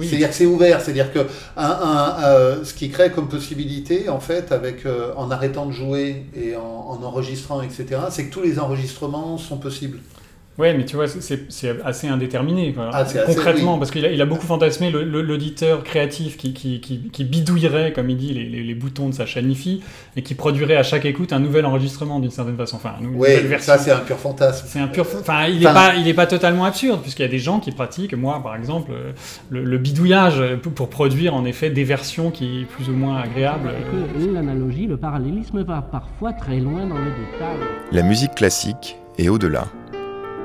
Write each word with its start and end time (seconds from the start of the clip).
C'est-à-dire 0.00 0.28
que 0.28 0.34
c'est 0.34 0.46
ouvert, 0.46 0.80
c'est-à-dire 0.80 1.12
que 1.12 1.26
un, 1.56 2.64
ce 2.64 2.74
qui 2.74 2.90
crée 2.90 3.10
comme 3.10 3.28
possibilité, 3.28 4.08
en 4.08 4.20
fait, 4.20 4.52
avec, 4.52 4.84
en 5.16 5.30
arrêtant 5.30 5.66
de 5.66 5.72
jouer 5.72 6.26
et 6.36 6.54
en 6.56 7.02
enregistrant, 7.02 7.62
etc., 7.62 8.00
c'est 8.10 8.26
que 8.26 8.32
tous 8.32 8.42
les 8.42 8.58
enregistrements 8.58 9.38
sont 9.38 9.56
possibles. 9.56 9.98
Ouais, 10.58 10.72
mais 10.72 10.84
tu 10.86 10.96
vois, 10.96 11.06
c'est 11.06 11.84
assez 11.84 12.08
indéterminé. 12.08 12.74
Ah, 12.92 13.04
Concrètement, 13.26 13.78
parce 13.78 13.90
qu'il 13.90 14.04
a, 14.06 14.10
il 14.10 14.22
a, 14.22 14.26
beaucoup 14.26 14.46
fantasmé 14.46 14.90
l'auditeur 14.90 15.84
créatif 15.84 16.36
qui, 16.36 16.54
qui, 16.54 16.80
qui, 16.80 17.24
bidouillerait, 17.24 17.92
comme 17.92 18.08
il 18.08 18.16
dit, 18.16 18.32
les, 18.32 18.62
les, 18.62 18.74
boutons 18.74 19.08
de 19.08 19.14
sa 19.14 19.26
chaîne 19.26 19.46
et 20.16 20.22
qui 20.22 20.34
produirait 20.34 20.76
à 20.76 20.82
chaque 20.82 21.04
écoute 21.04 21.32
un 21.32 21.40
nouvel 21.40 21.66
enregistrement 21.66 22.20
d'une 22.20 22.30
certaine 22.30 22.56
façon. 22.56 22.76
Enfin, 22.76 22.94
oui, 23.02 23.28
ça 23.58 23.78
c'est 23.78 23.90
un 23.90 23.98
pur 23.98 24.18
fantasme. 24.18 24.66
C'est 24.68 24.80
un 24.80 24.88
pur. 24.88 25.06
Enfin, 25.20 25.46
il 25.46 25.58
n'est 25.58 25.64
pas, 25.64 25.94
il 25.94 26.08
est 26.08 26.14
pas 26.14 26.26
totalement 26.26 26.64
absurde, 26.64 27.00
puisqu'il 27.02 27.22
y 27.22 27.26
a 27.26 27.30
des 27.30 27.38
gens 27.38 27.60
qui 27.60 27.72
pratiquent, 27.72 28.14
moi 28.14 28.42
par 28.42 28.56
exemple, 28.56 28.92
le, 29.50 29.78
bidouillage 29.78 30.42
pour 30.74 30.88
produire 30.88 31.34
en 31.34 31.44
effet 31.44 31.70
des 31.70 31.84
versions 31.84 32.30
qui 32.30 32.62
est 32.62 32.64
plus 32.64 32.88
ou 32.88 32.92
moins 32.92 33.20
agréables. 33.20 33.70
L'analogie, 34.32 34.86
le 34.86 34.96
parallélisme 34.96 35.62
va 35.62 35.82
parfois 35.82 36.32
très 36.32 36.60
loin 36.60 36.86
dans 36.86 36.98
le 36.98 37.10
détail. 37.10 37.58
La 37.92 38.02
musique 38.02 38.34
classique 38.34 38.96
est 39.18 39.28
au-delà. 39.28 39.66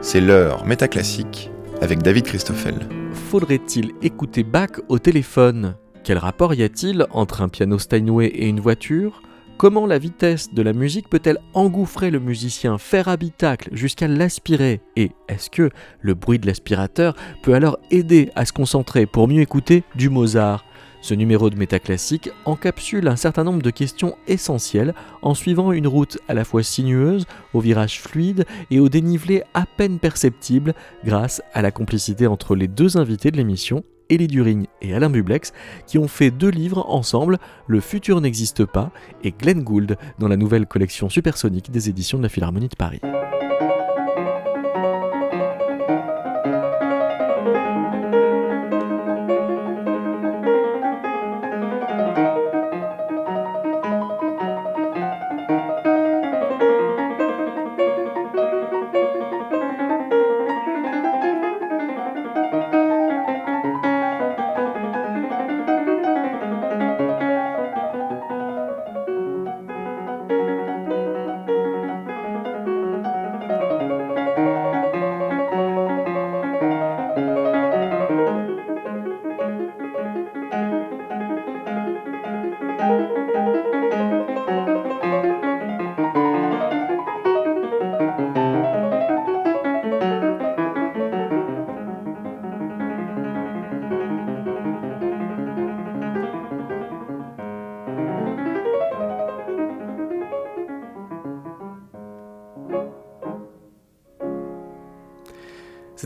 C'est 0.04 0.20
l'heure 0.20 0.66
métaclassique 0.66 1.52
avec 1.80 2.02
David 2.02 2.26
Christoffel. 2.26 2.74
Faudrait-il 3.14 3.92
écouter 4.02 4.44
Bach 4.44 4.72
au 4.90 4.98
téléphone? 4.98 5.76
Quel 6.04 6.18
rapport 6.18 6.56
y 6.56 6.64
a-t-il 6.64 7.06
entre 7.12 7.44
un 7.44 7.50
piano 7.50 7.78
Steinway 7.78 8.26
et 8.26 8.48
une 8.48 8.60
voiture? 8.60 9.22
Comment 9.60 9.86
la 9.86 10.00
vitesse 10.00 10.52
de 10.56 10.64
la 10.64 10.74
musique 10.74 11.08
peut-elle 11.08 11.38
engouffrer 11.54 12.10
le 12.10 12.20
musicien, 12.20 12.80
faire 12.80 13.10
habitacle 13.10 13.70
jusqu'à 13.74 14.08
l'aspirer? 14.08 14.82
Et 14.96 15.12
est-ce 15.30 15.52
que 15.52 15.70
le 16.00 16.16
bruit 16.16 16.40
de 16.40 16.48
l'aspirateur 16.48 17.16
peut 17.44 17.54
alors 17.54 17.78
aider 17.92 18.32
à 18.36 18.46
se 18.46 18.54
concentrer 18.54 19.06
pour 19.06 19.28
mieux 19.28 19.42
écouter 19.42 19.84
du 19.94 20.10
Mozart? 20.10 20.66
Ce 21.02 21.14
numéro 21.14 21.50
de 21.50 21.56
Métaclassique 21.56 22.30
encapsule 22.46 23.08
un 23.08 23.16
certain 23.16 23.44
nombre 23.44 23.62
de 23.62 23.70
questions 23.70 24.16
essentielles 24.28 24.94
en 25.22 25.34
suivant 25.34 25.72
une 25.72 25.88
route 25.88 26.20
à 26.28 26.34
la 26.34 26.46
fois 26.46 26.64
sinueuse, 26.64 27.26
au 27.54 27.60
virage 27.60 28.00
fluide 28.00 28.46
et 28.70 28.80
au 28.80 28.88
dénivelé 28.88 29.44
à 29.54 29.66
peine 29.66 30.00
perceptible 30.00 30.74
grâce 31.04 31.42
à 31.54 31.62
la 31.62 31.72
complicité 31.72 32.28
entre 32.28 32.56
les 32.56 32.68
deux 32.68 32.98
invités 32.98 33.32
de 33.32 33.38
l'émission, 33.38 33.84
Elie 34.12 34.28
Durigne 34.28 34.68
et 34.82 34.94
Alain 34.94 35.10
Bublex, 35.10 35.54
qui 35.88 35.98
ont 35.98 36.08
fait 36.08 36.32
deux 36.32 36.50
livres 36.50 36.86
ensemble, 36.88 37.40
Le 37.68 37.80
futur 37.80 38.22
n'existe 38.22 38.66
pas 38.66 38.92
et 39.24 39.32
Glenn 39.32 39.64
Gould 39.64 39.98
dans 40.20 40.28
la 40.28 40.38
nouvelle 40.38 40.68
collection 40.68 41.10
supersonique 41.10 41.72
des 41.72 41.90
éditions 41.90 42.18
de 42.18 42.24
la 42.24 42.30
Philharmonie 42.30 42.68
de 42.68 42.76
Paris. 42.76 43.02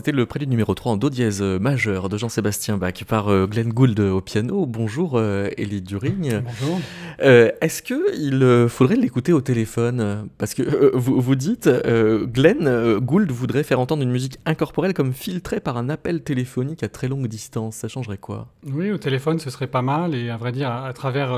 C'était 0.06 0.18
le 0.18 0.26
prélude 0.26 0.50
numéro 0.50 0.72
3 0.72 0.92
en 0.92 0.96
Do 0.96 1.10
dièse 1.10 1.42
euh, 1.42 1.58
majeur 1.58 2.08
de 2.08 2.16
Jean-Sébastien 2.16 2.76
Bach 2.78 3.02
par 3.08 3.26
euh, 3.26 3.48
Glenn 3.48 3.70
Gould 3.70 3.98
au 3.98 4.20
piano. 4.20 4.64
Bonjour 4.64 5.20
Elie 5.20 5.82
Durigne. 5.82 6.44
Bonjour. 6.44 6.78
Est-ce 7.18 7.82
qu'il 7.82 8.68
faudrait 8.68 8.94
l'écouter 8.94 9.32
au 9.32 9.40
téléphone? 9.40 10.28
Parce 10.38 10.54
que 10.54 10.94
vous, 10.94 11.20
vous, 11.20 11.34
dites, 11.34 11.68
Glenn 11.68 12.98
Gould 12.98 13.32
voudrait 13.32 13.64
faire 13.64 13.80
entendre 13.80 14.04
une 14.04 14.12
musique 14.12 14.38
incorporelle 14.46 14.94
comme 14.94 15.12
filtrée 15.12 15.58
par 15.58 15.76
un 15.76 15.88
appel 15.88 16.22
téléphonique 16.22 16.84
à 16.84 16.88
très 16.88 17.08
longue 17.08 17.26
distance. 17.26 17.74
Ça 17.74 17.88
changerait 17.88 18.18
quoi? 18.18 18.46
Oui, 18.64 18.92
au 18.92 18.98
téléphone, 18.98 19.40
ce 19.40 19.50
serait 19.50 19.66
pas 19.66 19.82
mal. 19.82 20.14
Et 20.14 20.30
à 20.30 20.36
vrai 20.36 20.52
dire, 20.52 20.70
à 20.70 20.92
travers 20.92 21.36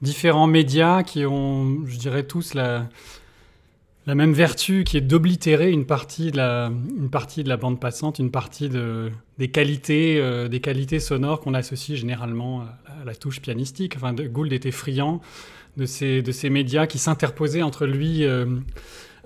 différents 0.00 0.46
médias 0.46 1.02
qui 1.02 1.26
ont, 1.26 1.84
je 1.84 1.98
dirais, 1.98 2.22
tous 2.22 2.54
la 2.54 2.86
la 4.06 4.14
même 4.14 4.32
vertu 4.32 4.84
qui 4.84 4.96
est 4.96 5.02
d'oblitérer 5.02 5.70
une 5.70 5.84
partie 5.84 6.30
de 6.30 6.36
la, 6.38 6.72
une 6.98 7.10
partie 7.10 7.44
de 7.44 7.48
la 7.48 7.56
bande 7.56 7.78
passante, 7.78 8.18
une 8.18 8.30
partie 8.30 8.68
de, 8.68 9.10
des 9.38 9.48
qualités, 9.48 10.18
euh, 10.18 10.48
des 10.48 10.60
qualités 10.60 11.00
sonores 11.00 11.40
qu'on 11.40 11.54
associe 11.54 11.98
généralement 11.98 12.62
à 12.86 13.04
la, 13.04 13.14
touche 13.14 13.40
pianistique. 13.40 13.94
Enfin, 13.96 14.12
de, 14.12 14.26
Gould 14.26 14.52
était 14.52 14.70
friand 14.70 15.20
de 15.76 15.84
ces, 15.84 16.22
de 16.22 16.32
ces 16.32 16.50
médias 16.50 16.86
qui 16.86 16.98
s'interposaient 16.98 17.62
entre 17.62 17.86
lui 17.86 18.24
euh, 18.24 18.46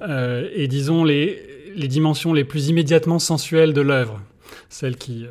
euh, 0.03 0.51
et, 0.55 0.67
disons, 0.67 1.05
les, 1.05 1.73
les 1.77 1.89
dimensions 1.89 2.33
les 2.33 2.45
plus 2.45 2.69
immédiatement 2.69 3.21
sensuelles 3.21 3.75
de 3.75 3.81
l'œuvre, 3.81 4.21
celles 4.69 4.97
qui 4.97 5.27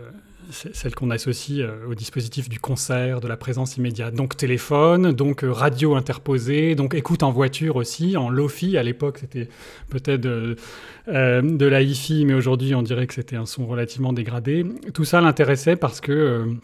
celle 0.53 0.96
qu'on 0.96 1.09
associe 1.09 1.59
euh, 1.59 1.88
au 1.88 1.96
dispositif 1.96 2.47
du 2.47 2.59
concert, 2.59 3.19
de 3.19 3.28
la 3.28 3.38
présence 3.38 3.78
immédiate. 3.78 4.14
Donc 4.14 4.38
téléphone, 4.38 5.12
donc 5.12 5.44
euh, 5.44 5.52
radio 5.52 5.96
interposée, 5.96 6.75
donc 6.75 6.94
écoute 6.94 7.24
en 7.24 7.31
voiture 7.31 7.75
aussi, 7.75 8.16
en 8.16 8.30
lofi. 8.30 8.78
À 8.78 8.84
l'époque, 8.84 9.19
c'était 9.19 9.50
peut-être 9.90 10.25
euh, 10.25 11.41
de 11.41 11.66
la 11.66 11.81
hi-fi, 11.81 12.25
mais 12.25 12.34
aujourd'hui, 12.34 12.75
on 12.75 12.84
dirait 12.84 13.08
que 13.08 13.14
c'était 13.14 13.36
un 13.36 13.46
son 13.46 13.66
relativement 13.66 14.14
dégradé. 14.14 14.66
Tout 14.94 15.06
ça 15.06 15.22
l'intéressait 15.22 15.75
parce 15.75 16.00
que 16.00 16.56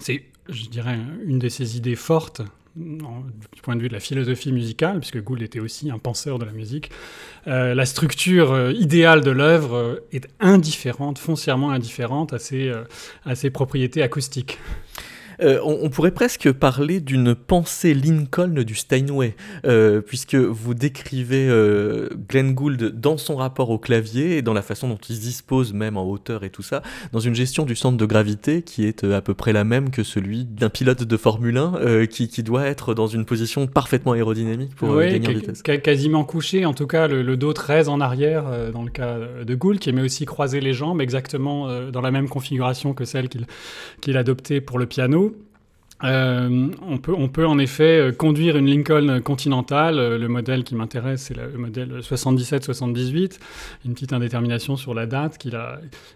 c'est, 0.00 0.24
je 0.48 0.66
dirais, 0.66 0.98
une 1.24 1.38
de 1.38 1.48
ses 1.48 1.76
idées 1.76 1.96
fortes 1.96 2.42
du 2.78 3.60
point 3.62 3.76
de 3.76 3.82
vue 3.82 3.88
de 3.88 3.92
la 3.92 4.00
philosophie 4.00 4.52
musicale, 4.52 5.00
puisque 5.00 5.22
Gould 5.22 5.42
était 5.42 5.60
aussi 5.60 5.90
un 5.90 5.98
penseur 5.98 6.38
de 6.38 6.44
la 6.44 6.52
musique, 6.52 6.90
euh, 7.46 7.74
la 7.74 7.86
structure 7.86 8.52
euh, 8.52 8.72
idéale 8.72 9.22
de 9.22 9.30
l'œuvre 9.30 9.76
euh, 9.76 10.06
est 10.12 10.28
indifférente, 10.40 11.18
foncièrement 11.18 11.70
indifférente 11.70 12.32
à 12.32 12.38
ses, 12.38 12.72
à 13.24 13.34
ses 13.34 13.50
propriétés 13.50 14.02
acoustiques. 14.02 14.58
Euh, 15.40 15.60
on, 15.62 15.88
pourrait 15.88 16.10
presque 16.10 16.50
parler 16.52 17.00
d'une 17.00 17.34
pensée 17.34 17.94
Lincoln 17.94 18.48
du 18.48 18.74
Steinway, 18.74 19.34
euh, 19.66 20.00
puisque 20.00 20.34
vous 20.34 20.74
décrivez 20.74 21.48
euh, 21.48 22.08
Glenn 22.28 22.54
Gould 22.54 22.82
dans 23.00 23.16
son 23.16 23.36
rapport 23.36 23.70
au 23.70 23.78
clavier 23.78 24.38
et 24.38 24.42
dans 24.42 24.52
la 24.52 24.62
façon 24.62 24.88
dont 24.88 24.98
il 25.08 25.16
se 25.16 25.20
dispose 25.20 25.72
même 25.72 25.96
en 25.96 26.04
hauteur 26.04 26.44
et 26.44 26.50
tout 26.50 26.62
ça, 26.62 26.82
dans 27.12 27.20
une 27.20 27.34
gestion 27.34 27.64
du 27.64 27.76
centre 27.76 27.96
de 27.96 28.06
gravité 28.06 28.62
qui 28.62 28.84
est 28.84 29.04
à 29.04 29.20
peu 29.20 29.34
près 29.34 29.52
la 29.52 29.64
même 29.64 29.90
que 29.90 30.02
celui 30.02 30.44
d'un 30.44 30.70
pilote 30.70 31.04
de 31.04 31.16
Formule 31.16 31.56
1 31.56 32.06
qui, 32.06 32.28
doit 32.42 32.66
être 32.66 32.94
dans 32.94 33.08
une 33.08 33.24
position 33.24 33.66
parfaitement 33.66 34.12
aérodynamique 34.12 34.74
pour 34.76 34.96
gagner 34.98 35.28
en 35.28 35.32
vitesse. 35.32 35.62
quasiment 35.62 36.24
couché, 36.24 36.64
en 36.64 36.72
tout 36.72 36.86
cas 36.86 37.08
le, 37.08 37.36
dos 37.36 37.52
très 37.52 37.88
en 37.88 38.00
arrière 38.00 38.44
dans 38.72 38.82
le 38.82 38.90
cas 38.90 39.16
de 39.44 39.54
Gould, 39.54 39.78
qui 39.78 39.90
aimait 39.90 40.02
aussi 40.02 40.24
croiser 40.24 40.60
les 40.60 40.72
jambes 40.72 41.00
exactement 41.00 41.90
dans 41.90 42.00
la 42.00 42.10
même 42.10 42.28
configuration 42.28 42.94
que 42.94 43.04
celle 43.04 43.28
qu'il 44.00 44.16
adoptait 44.16 44.60
pour 44.60 44.78
le 44.78 44.86
piano. 44.86 45.27
Euh, 46.04 46.68
on, 46.82 46.98
peut, 46.98 47.12
on 47.16 47.28
peut 47.28 47.46
en 47.46 47.58
effet 47.58 47.98
euh, 47.98 48.12
conduire 48.12 48.56
une 48.56 48.66
Lincoln 48.66 49.20
Continental. 49.20 49.98
Euh, 49.98 50.18
le 50.18 50.28
modèle 50.28 50.62
qui 50.62 50.74
m'intéresse, 50.74 51.22
c'est 51.22 51.36
le 51.36 51.58
modèle 51.58 52.00
77-78. 52.00 53.38
Une 53.84 53.94
petite 53.94 54.12
indétermination 54.12 54.76
sur 54.76 54.94
la 54.94 55.06
date 55.06 55.38
qu'il 55.38 55.58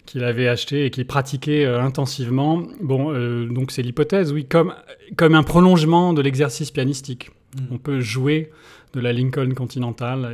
qu'il 0.06 0.24
avait 0.24 0.48
acheté 0.48 0.86
et 0.86 0.90
qu'il 0.90 1.06
pratiquait 1.06 1.66
intensivement. 1.66 2.62
Bon, 2.80 3.12
donc 3.46 3.72
c'est 3.72 3.82
l'hypothèse, 3.82 4.32
oui, 4.32 4.44
comme, 4.44 4.74
comme 5.16 5.34
un 5.34 5.42
prolongement 5.42 6.12
de 6.12 6.22
l'exercice 6.22 6.70
pianistique. 6.70 7.30
Mm. 7.56 7.60
On 7.72 7.78
peut 7.78 8.00
jouer 8.00 8.50
de 8.94 9.00
la 9.00 9.12
Lincoln 9.12 9.52
Continental 9.54 10.32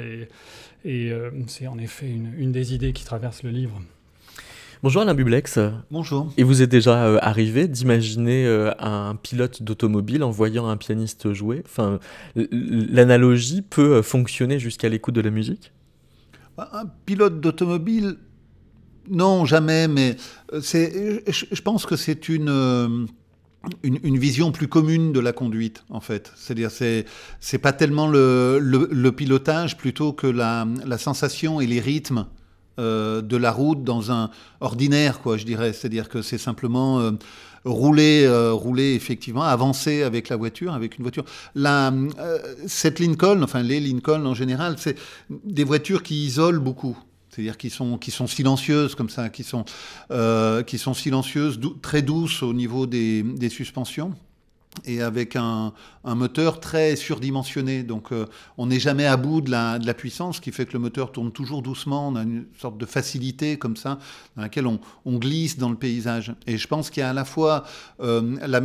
et, 0.85 1.09
et 1.09 1.13
c'est 1.47 1.67
en 1.67 1.79
effet 1.79 2.09
une, 2.09 2.33
une 2.37 2.53
des 2.53 2.75
idées 2.75 2.93
qui 2.93 3.05
traverse 3.05 3.43
le 3.43 3.51
livre. 3.51 3.81
Bonjour 4.81 5.03
Alain 5.03 5.15
Bublex. 5.15 5.59
Bonjour. 5.91 6.33
Et 6.37 6.45
vous 6.45 6.63
êtes 6.63 6.71
déjà 6.71 7.05
euh, 7.05 7.19
arrivé 7.21 7.67
d'imaginer 7.67 8.47
euh, 8.47 8.71
un 8.79 9.17
pilote 9.17 9.61
d'automobile 9.65 10.23
en 10.23 10.31
voyant 10.31 10.69
un 10.69 10.77
pianiste 10.77 11.33
jouer? 11.33 11.65
Enfin, 11.67 11.99
l'analogie 12.37 13.63
peut 13.63 13.97
euh, 13.97 14.03
fonctionner 14.03 14.61
jusqu'à 14.61 14.89
l'écoute 14.89 15.17
de 15.17 15.21
la 15.21 15.31
musique? 15.31 15.73
Bah, 16.57 16.71
Un 16.73 16.85
pilote 17.07 17.41
d'automobile, 17.41 18.19
Non, 19.11 19.45
jamais, 19.47 19.89
mais 19.89 20.15
c'est, 20.61 21.25
je 21.27 21.63
pense 21.63 21.85
que 21.85 21.97
c'est 21.97 22.29
une 22.29 23.09
une, 23.83 24.17
vision 24.17 24.53
plus 24.53 24.69
commune 24.69 25.13
de 25.13 25.19
la 25.19 25.33
conduite, 25.33 25.83
en 25.91 26.01
fait. 26.01 26.33
C'est-à-dire, 26.37 26.71
c'est 26.71 27.05
c'est 27.41 27.59
pas 27.59 27.73
tellement 27.73 28.07
le, 28.07 28.61
le, 28.61 29.13
pilotage 29.13 29.77
plutôt 29.77 30.13
que 30.13 30.29
la, 30.29 30.69
la, 30.87 30.99
sensation 30.99 31.61
et 31.61 31.67
les 31.67 31.81
rythmes 31.81 32.27
euh, 32.79 33.23
de 33.23 33.37
la 33.37 33.51
route 33.51 33.83
dans 33.83 34.13
un 34.13 34.31
ordinaire, 34.61 35.21
quoi, 35.21 35.37
je 35.37 35.45
dirais. 35.45 35.73
C'est-à-dire 35.73 36.09
que 36.09 36.23
c'est 36.23 36.39
simplement 36.39 37.01
euh, 37.01 37.13
rouler, 37.65 38.25
euh, 38.25 38.53
rouler 38.53 38.95
effectivement, 38.95 39.43
avancer 39.43 40.03
avec 40.03 40.29
la 40.29 40.37
voiture, 40.37 40.73
avec 40.75 40.99
une 40.99 41.03
voiture. 41.03 41.25
La, 41.55 41.93
cette 42.67 43.01
Lincoln, 43.01 43.43
enfin 43.43 43.63
les 43.63 43.81
Lincoln 43.81 44.25
en 44.27 44.35
général, 44.35 44.77
c'est 44.79 44.97
des 45.29 45.65
voitures 45.65 46.03
qui 46.03 46.25
isolent 46.25 46.61
beaucoup 46.61 46.97
c'est-à-dire 47.31 47.59
qui 47.59 47.71
sont, 47.71 47.99
qui 47.99 48.11
sont 48.11 48.27
silencieuses 48.27 48.97
comme 48.97 49.11
ça, 49.11 49.29
qui 49.29 49.45
sont, 49.45 49.65
qui 50.67 50.79
sont 50.79 50.95
silencieuses, 50.95 51.61
très 51.83 52.03
douces 52.03 52.43
au 52.43 52.53
niveau 52.53 52.87
des, 52.87 53.23
des 53.23 53.49
suspensions 53.49 54.15
et 54.85 55.03
avec 55.03 55.37
un, 55.37 55.73
moteur 56.05 56.61
très 56.61 56.97
surdimensionné. 56.97 57.83
Donc 57.83 58.13
euh, 58.13 58.27
on 58.57 58.67
n'est 58.67 58.81
jamais 58.81 59.07
à 59.07 59.17
bout 59.17 59.41
de 59.41 59.51
la, 59.51 59.79
la, 59.79 59.95
puissance, 59.95 60.37
ce 60.37 60.41
qui 60.41 60.53
fait 60.53 60.67
que 60.67 60.73
le 60.73 60.79
moteur 60.79 61.13
tourne 61.13 61.33
toujours 61.33 61.63
doucement. 61.63 62.09
On 62.09 62.17
a 62.17 62.23
une 62.23 62.47
sorte 62.59 62.79
de 62.79 62.87
facilité 62.87 63.59
comme 63.59 63.77
ça, 63.77 63.99
dans 64.37 64.43
laquelle 64.43 64.67
on, 64.67 64.79
glisse 65.07 65.59
dans 65.59 65.71
le 65.71 65.77
paysage. 65.77 66.35
Et 66.47 66.59
je 66.59 66.69
pense 66.69 66.91
qu'il 66.91 67.01
y 67.01 67.05
a 67.05 67.11
à 67.11 67.15
la 67.15 67.25
fois 67.25 67.65
euh, 68.01 68.37
la, 68.47 68.61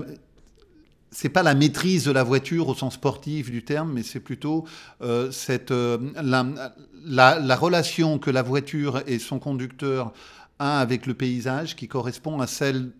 c'est 1.13 1.30
pas 1.30 1.44
la 1.44 1.54
maîtrise 1.54 2.06
de 2.06 2.12
la 2.12 2.24
voiture 2.24 2.68
au 2.68 2.75
sens 2.75 2.95
sportif 2.95 3.51
du 3.51 3.63
terme, 3.63 3.94
mais 3.94 4.04
c'est 4.04 4.19
plutôt 4.19 4.66
euh, 5.01 5.31
cette, 5.31 5.71
euh, 5.71 5.98
la, 6.16 7.56
relation 7.56 8.19
que 8.19 8.31
la 8.31 8.42
voiture 8.42 9.01
et 9.07 9.19
son 9.19 9.39
conducteur 9.39 10.12
a 10.59 10.80
avec 10.80 11.06
le 11.06 11.13
paysage 11.13 11.75
qui 11.75 11.88
correspond 11.88 12.42
à 12.42 12.48
celle 12.48 12.92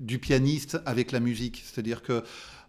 du 0.00 0.18
pianiste 0.18 0.78
avec 0.86 1.12
la 1.12 1.20
musique. 1.20 1.62
C'est-à-dire 1.64 2.02
que 2.02 2.24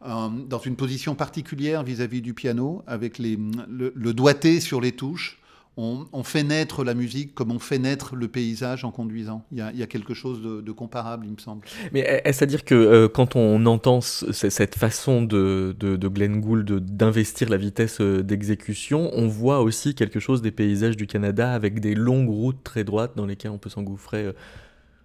euh, 0.06 0.30
dans 0.48 0.60
une 0.60 0.76
position 0.76 1.16
particulière 1.16 1.84
vis-à-vis 1.84 2.22
du 2.22 2.34
piano, 2.34 2.84
avec 2.88 3.18
le 3.18 4.14
doigté 4.14 4.60
sur 4.60 4.82
les 4.82 4.92
touches, 4.92 5.42
on, 5.78 6.24
fait 6.24 6.44
naître 6.44 6.84
la 6.84 6.94
musique 6.94 7.34
comme 7.34 7.52
on 7.52 7.60
fait 7.60 7.80
naître 7.80 8.16
le 8.16 8.28
paysage 8.28 8.84
en 8.84 8.92
conduisant. 8.92 9.44
Il 9.52 9.58
y 9.58 9.84
a, 9.84 9.88
quelque 9.88 10.14
chose 10.14 10.42
de, 10.42 10.72
comparable, 10.72 11.26
il 11.26 11.34
me 11.34 11.40
semble. 11.40 11.66
Mais 11.94 12.22
est-ce 12.26 12.44
à 12.44 12.48
dire 12.48 12.66
que 12.66 12.76
euh, 12.76 13.08
quand 13.08 13.36
on 13.36 13.66
entend 13.66 14.02
cette 14.02 14.76
façon 14.76 15.22
de, 15.22 15.76
Glenn 15.80 16.42
Gould 16.42 16.72
d'investir 16.72 17.50
la 17.50 17.58
vitesse 17.58 18.02
euh, 18.02 18.22
d'exécution, 18.22 19.12
on 19.14 19.28
voit 19.28 19.62
aussi 19.62 19.96
quelque 19.96 20.20
chose 20.20 20.42
des 20.42 20.52
paysages 20.52 20.98
du 20.98 21.08
Canada 21.08 21.54
avec 21.54 21.80
des 21.80 21.96
longues 21.96 22.30
routes 22.30 22.64
très 22.64 22.84
droites 22.84 23.14
dans 23.16 23.26
lesquelles 23.26 23.52
on 23.52 23.58
peut 23.58 23.70
s'engouffrer 23.70 24.32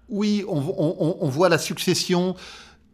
Oui, 0.08 0.44
on, 0.48 1.28
voit 1.28 1.48
la 1.48 1.58
succession. 1.58 2.36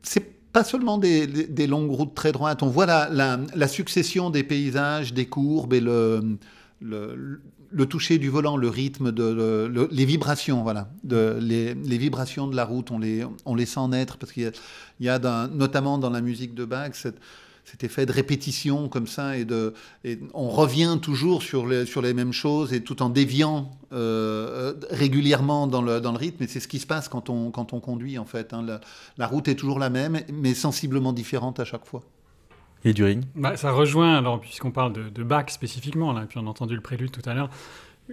C'est 0.02 0.52
pas 0.52 0.64
seulement 0.64 0.98
des, 0.98 1.66
longues 1.66 1.90
routes 1.90 2.14
très 2.14 2.32
droites, 2.32 2.62
on 2.62 2.68
voit 2.68 2.86
la, 2.86 3.68
succession 3.68 4.30
des 4.30 4.44
paysages, 4.44 5.12
des 5.12 5.26
courbes 5.26 5.74
et 5.74 5.80
le, 5.80 6.38
toucher 7.88 8.18
du 8.18 8.28
volant, 8.28 8.56
le 8.56 8.68
rythme, 8.68 9.12
les 9.12 10.04
vibrations, 10.04 10.62
voilà, 10.62 10.88
de, 11.04 11.38
les, 11.40 11.98
vibrations 11.98 12.48
de 12.48 12.56
la 12.56 12.64
route, 12.64 12.90
on 12.90 12.98
les, 12.98 13.66
sent 13.66 13.88
naître 13.88 14.16
parce 14.18 14.32
qu'il 14.32 14.52
y 15.00 15.08
a, 15.08 15.48
notamment 15.48 15.98
dans 15.98 16.10
la 16.10 16.20
musique 16.20 16.54
de 16.54 16.64
Bach 16.64 16.92
cet, 17.64 17.84
effet 17.84 18.06
de 18.06 18.12
répétition 18.12 18.88
comme 18.88 19.06
ça 19.06 19.36
et, 19.36 19.44
de, 19.44 19.74
on 20.34 20.48
revient 20.48 20.98
toujours 21.00 21.42
sur 21.42 21.66
les, 21.66 21.86
sur 21.86 22.02
les 22.02 22.14
mêmes 22.14 22.32
choses 22.32 22.72
et 22.72 22.82
tout 22.82 23.02
en 23.02 23.08
déviant 23.08 23.70
euh, 23.92 24.74
régulièrement 24.90 25.66
dans 25.66 25.82
le, 25.82 26.00
dans 26.00 26.12
le 26.12 26.18
rythme. 26.18 26.42
Et 26.42 26.46
c'est 26.48 26.60
ce 26.60 26.68
qui 26.68 26.78
se 26.78 26.86
passe 26.86 27.08
quand 27.08 27.30
on, 27.30 27.50
quand 27.50 27.72
on 27.72 27.80
conduit 27.80 28.18
en 28.18 28.24
fait. 28.24 28.52
Hein. 28.52 28.64
la 29.18 29.26
route 29.26 29.48
est 29.48 29.54
toujours 29.54 29.78
la 29.78 29.90
même, 29.90 30.20
mais 30.32 30.54
sensiblement 30.54 31.12
différente 31.12 31.60
à 31.60 31.64
chaque 31.64 31.84
fois. 31.86 32.02
Et 32.84 32.92
du 32.92 33.04
bah, 33.36 33.56
Ça 33.56 33.70
rejoint, 33.72 34.16
alors 34.16 34.40
puisqu'on 34.40 34.72
parle 34.72 34.92
de, 34.92 35.08
de, 35.08 35.22
Bach 35.22 35.50
spécifiquement, 35.50 36.12
là, 36.12 36.24
et 36.24 36.26
puis 36.26 36.38
on 36.38 36.46
a 36.46 36.50
entendu 36.50 36.74
le 36.74 36.80
prélude 36.80 37.10
tout 37.10 37.28
à 37.28 37.34
l'heure, 37.34 37.48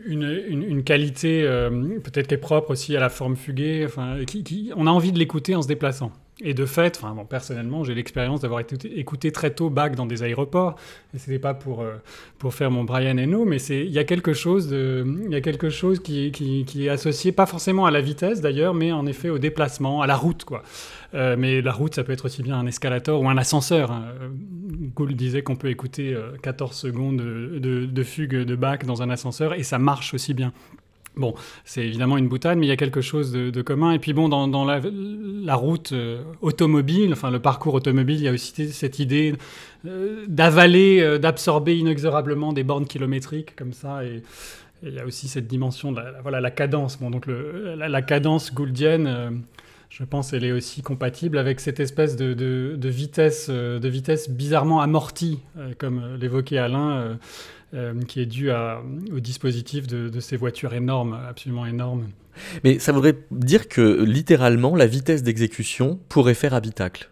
une, 0.06 0.24
une, 0.48 0.84
qualité 0.84 1.42
euh, 1.44 2.00
peut-être 2.00 2.28
qui 2.28 2.36
est 2.36 2.38
propre 2.38 2.72
aussi 2.72 2.96
à 2.96 3.00
la 3.00 3.10
forme 3.10 3.36
fuguée, 3.36 3.84
enfin, 3.86 4.24
qui, 4.26 4.72
on 4.76 4.86
a 4.86 4.92
envie 4.92 5.12
de 5.12 5.18
l'écouter 5.18 5.56
en 5.56 5.62
se 5.62 5.68
déplaçant. 5.68 6.12
Et 6.42 6.54
de 6.54 6.66
fait, 6.66 6.98
enfin 6.98 7.14
bon, 7.14 7.26
personnellement, 7.26 7.84
j'ai 7.84 7.94
l'expérience 7.94 8.40
d'avoir 8.40 8.62
écouté 8.62 9.32
très 9.32 9.52
tôt 9.52 9.70
Bach 9.70 9.92
dans 9.92 10.06
des 10.06 10.24
aéroports. 10.24 10.76
Et 11.14 11.18
c'était 11.18 11.40
pas 11.40 11.54
pour 11.54 11.82
euh, 11.82 11.96
pour 12.38 12.54
faire 12.54 12.72
mon 12.72 12.86
Brian 12.86 13.18
Eno, 13.18 13.44
mais 13.44 13.58
il 13.58 13.92
y 13.92 14.00
a 14.00 14.06
quelque 14.06 14.32
chose 14.32 14.70
de 14.70 15.06
y 15.30 15.36
a 15.36 15.42
quelque 15.42 15.70
chose 15.70 16.00
qui, 16.00 16.32
qui, 16.32 16.64
qui, 16.66 16.86
est 16.86 16.90
associé 16.90 17.34
pas 17.34 17.46
forcément 17.46 17.86
à 17.86 17.92
la 17.92 18.00
vitesse 18.00 18.40
d'ailleurs, 18.40 18.74
mais 18.74 18.94
en 18.94 19.06
effet 19.06 19.30
au 19.30 19.38
déplacement, 19.38 20.02
à 20.02 20.08
la 20.08 20.16
route 20.16 20.46
quoi. 20.46 20.64
Euh, 21.14 21.36
mais 21.38 21.62
la 21.62 21.74
route, 21.74 21.96
ça 21.96 22.04
peut 22.06 22.14
être 22.14 22.26
aussi 22.26 22.42
bien 22.42 22.58
un 22.58 22.68
escalator 22.68 23.22
ou 23.22 23.30
un 23.30 23.38
ascenseur. 23.38 23.92
Hein. 23.92 24.06
Gould 24.96 25.14
disait 25.14 25.42
qu'on 25.42 25.58
peut 25.58 25.70
écouter 25.70 26.16
14 26.42 26.72
euh, 26.72 26.74
secondes 26.74 27.18
de, 27.18 27.86
de 27.86 28.04
fugue 28.04 28.36
de 28.36 28.56
Bach 28.56 28.80
dans 28.86 29.02
un 29.02 29.10
ascenseur 29.10 29.56
et 29.56 29.64
ça 29.64 29.78
marche 29.78 30.14
aussi 30.14 30.34
bien. 30.34 30.54
Bon, 31.20 31.36
c'est 31.66 31.86
évidemment 31.86 32.18
une 32.18 32.30
boutade, 32.30 32.58
mais 32.58 32.66
il 32.66 32.70
y 32.70 32.72
a 32.72 32.78
quelque 32.78 33.02
chose 33.02 33.34
de, 33.34 33.62
commun. 33.62 33.92
Et 33.92 34.00
puis 34.00 34.14
bon, 34.14 34.30
dans, 34.30 34.66
la, 34.66 35.56
route 35.56 35.92
euh, 35.92 36.24
automobile, 36.42 37.12
enfin 37.12 37.30
le 37.30 37.40
parcours 37.40 37.74
automobile, 37.74 38.16
il 38.16 38.24
y 38.24 38.28
a 38.30 38.32
aussi 38.32 38.72
cette 38.72 39.00
idée 39.00 39.36
euh, 39.86 40.24
d'avaler, 40.30 41.02
euh, 41.02 41.18
d'absorber 41.18 41.78
inexorablement 41.78 42.54
des 42.54 42.64
bornes 42.64 42.88
kilométriques 42.88 43.56
comme 43.56 43.74
ça. 43.74 44.06
Et, 44.06 44.24
il 44.82 44.94
y 44.94 45.00
a 45.00 45.06
aussi 45.06 45.28
cette 45.28 45.48
dimension 45.48 45.92
de 45.92 45.98
la, 45.98 46.22
voilà, 46.22 46.40
la 46.40 46.52
cadence. 46.52 46.98
Bon, 46.98 47.10
donc 47.10 47.26
la, 47.28 48.02
cadence 48.02 48.54
gouldienne, 48.54 49.42
je 49.90 50.06
pense, 50.06 50.32
elle 50.32 50.46
est 50.46 50.54
aussi 50.54 50.82
compatible 50.82 51.38
avec 51.38 51.60
cette 51.60 51.82
espèce 51.82 52.16
de, 52.16 52.78
vitesse, 52.82 53.50
de 53.50 53.88
vitesse 53.90 54.30
bizarrement 54.30 54.80
amortie, 54.80 55.40
comme 55.80 56.16
l'évoquait 56.18 56.60
Alain 56.60 57.18
euh, 57.74 58.02
qui 58.02 58.20
est 58.20 58.26
dû 58.26 58.50
au 58.52 59.20
dispositif 59.20 59.86
de, 59.86 60.20
ces 60.20 60.38
voitures 60.38 60.74
énormes, 60.74 61.14
absolument 61.28 61.66
énormes. 61.66 62.10
Mais 62.64 62.80
ça 62.80 62.92
voudrait 62.92 63.18
dire 63.32 63.68
que 63.68 64.04
littéralement, 64.04 64.76
la 64.76 64.88
vitesse 64.88 65.24
d'exécution 65.24 66.00
pourrait 66.10 66.34
faire 66.34 66.54
habitacle. 66.54 67.12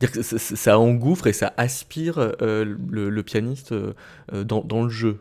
Dire 0.00 0.10
que 0.10 0.22
ça, 0.22 0.78
engouffre 0.78 1.26
et 1.28 1.32
ça 1.32 1.54
aspire 1.56 2.18
euh, 2.18 2.64
le, 2.90 3.22
pianiste 3.22 3.72
euh, 3.72 3.94
dans, 4.44 4.62
dans, 4.62 4.82
le 4.82 4.90
jeu 4.90 5.20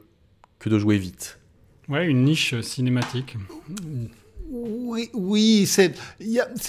que 0.59 0.67
de 0.69 0.79
jouer 0.79 0.97
vite. 0.97 1.39
Ouais, 1.87 2.07
une 2.07 2.23
niche 2.23 2.59
cinématique. 2.61 3.37
Oui, 4.49 5.09
oui 5.13 5.65
c'est 5.67 5.93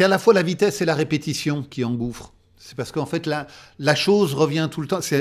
à 0.00 0.08
la 0.08 0.18
fois 0.18 0.34
la 0.34 0.42
vitesse 0.42 0.82
et 0.82 0.84
la 0.84 0.94
répétition 0.94 1.62
qui 1.62 1.82
engouffrent. 1.82 2.32
C'est 2.66 2.74
parce 2.74 2.90
qu'en 2.90 3.06
fait, 3.06 3.26
la, 3.26 3.46
la 3.78 3.94
chose 3.94 4.34
revient 4.34 4.68
tout 4.68 4.80
le 4.80 4.88
temps. 4.88 5.00
C'est 5.00 5.20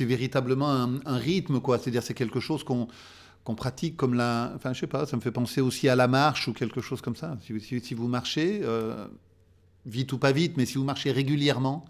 véritablement 0.00 0.70
un, 0.70 1.18
rythme, 1.18 1.60
quoi. 1.60 1.78
C'est-à-dire, 1.78 2.02
c'est 2.02 2.14
quelque 2.14 2.40
chose 2.40 2.64
qu'on 2.64 3.54
pratique 3.54 3.98
comme 3.98 4.14
la. 4.14 4.50
Enfin, 4.56 4.72
je 4.72 4.80
sais 4.80 4.86
pas, 4.86 5.04
ça 5.04 5.16
me 5.18 5.20
fait 5.20 5.30
penser 5.30 5.60
aussi 5.60 5.90
à 5.90 5.94
la 5.94 6.08
marche 6.08 6.48
ou 6.48 6.54
quelque 6.54 6.80
chose 6.80 7.02
comme 7.02 7.16
ça. 7.16 7.36
Si, 7.60 7.80
si, 7.82 7.94
vous 7.94 8.08
marchez, 8.08 8.60
euh, 8.62 9.06
vite 9.84 10.10
ou 10.14 10.18
pas 10.18 10.32
vite, 10.32 10.56
mais 10.56 10.64
si 10.64 10.78
vous 10.78 10.84
marchez 10.84 11.12
régulièrement 11.12 11.84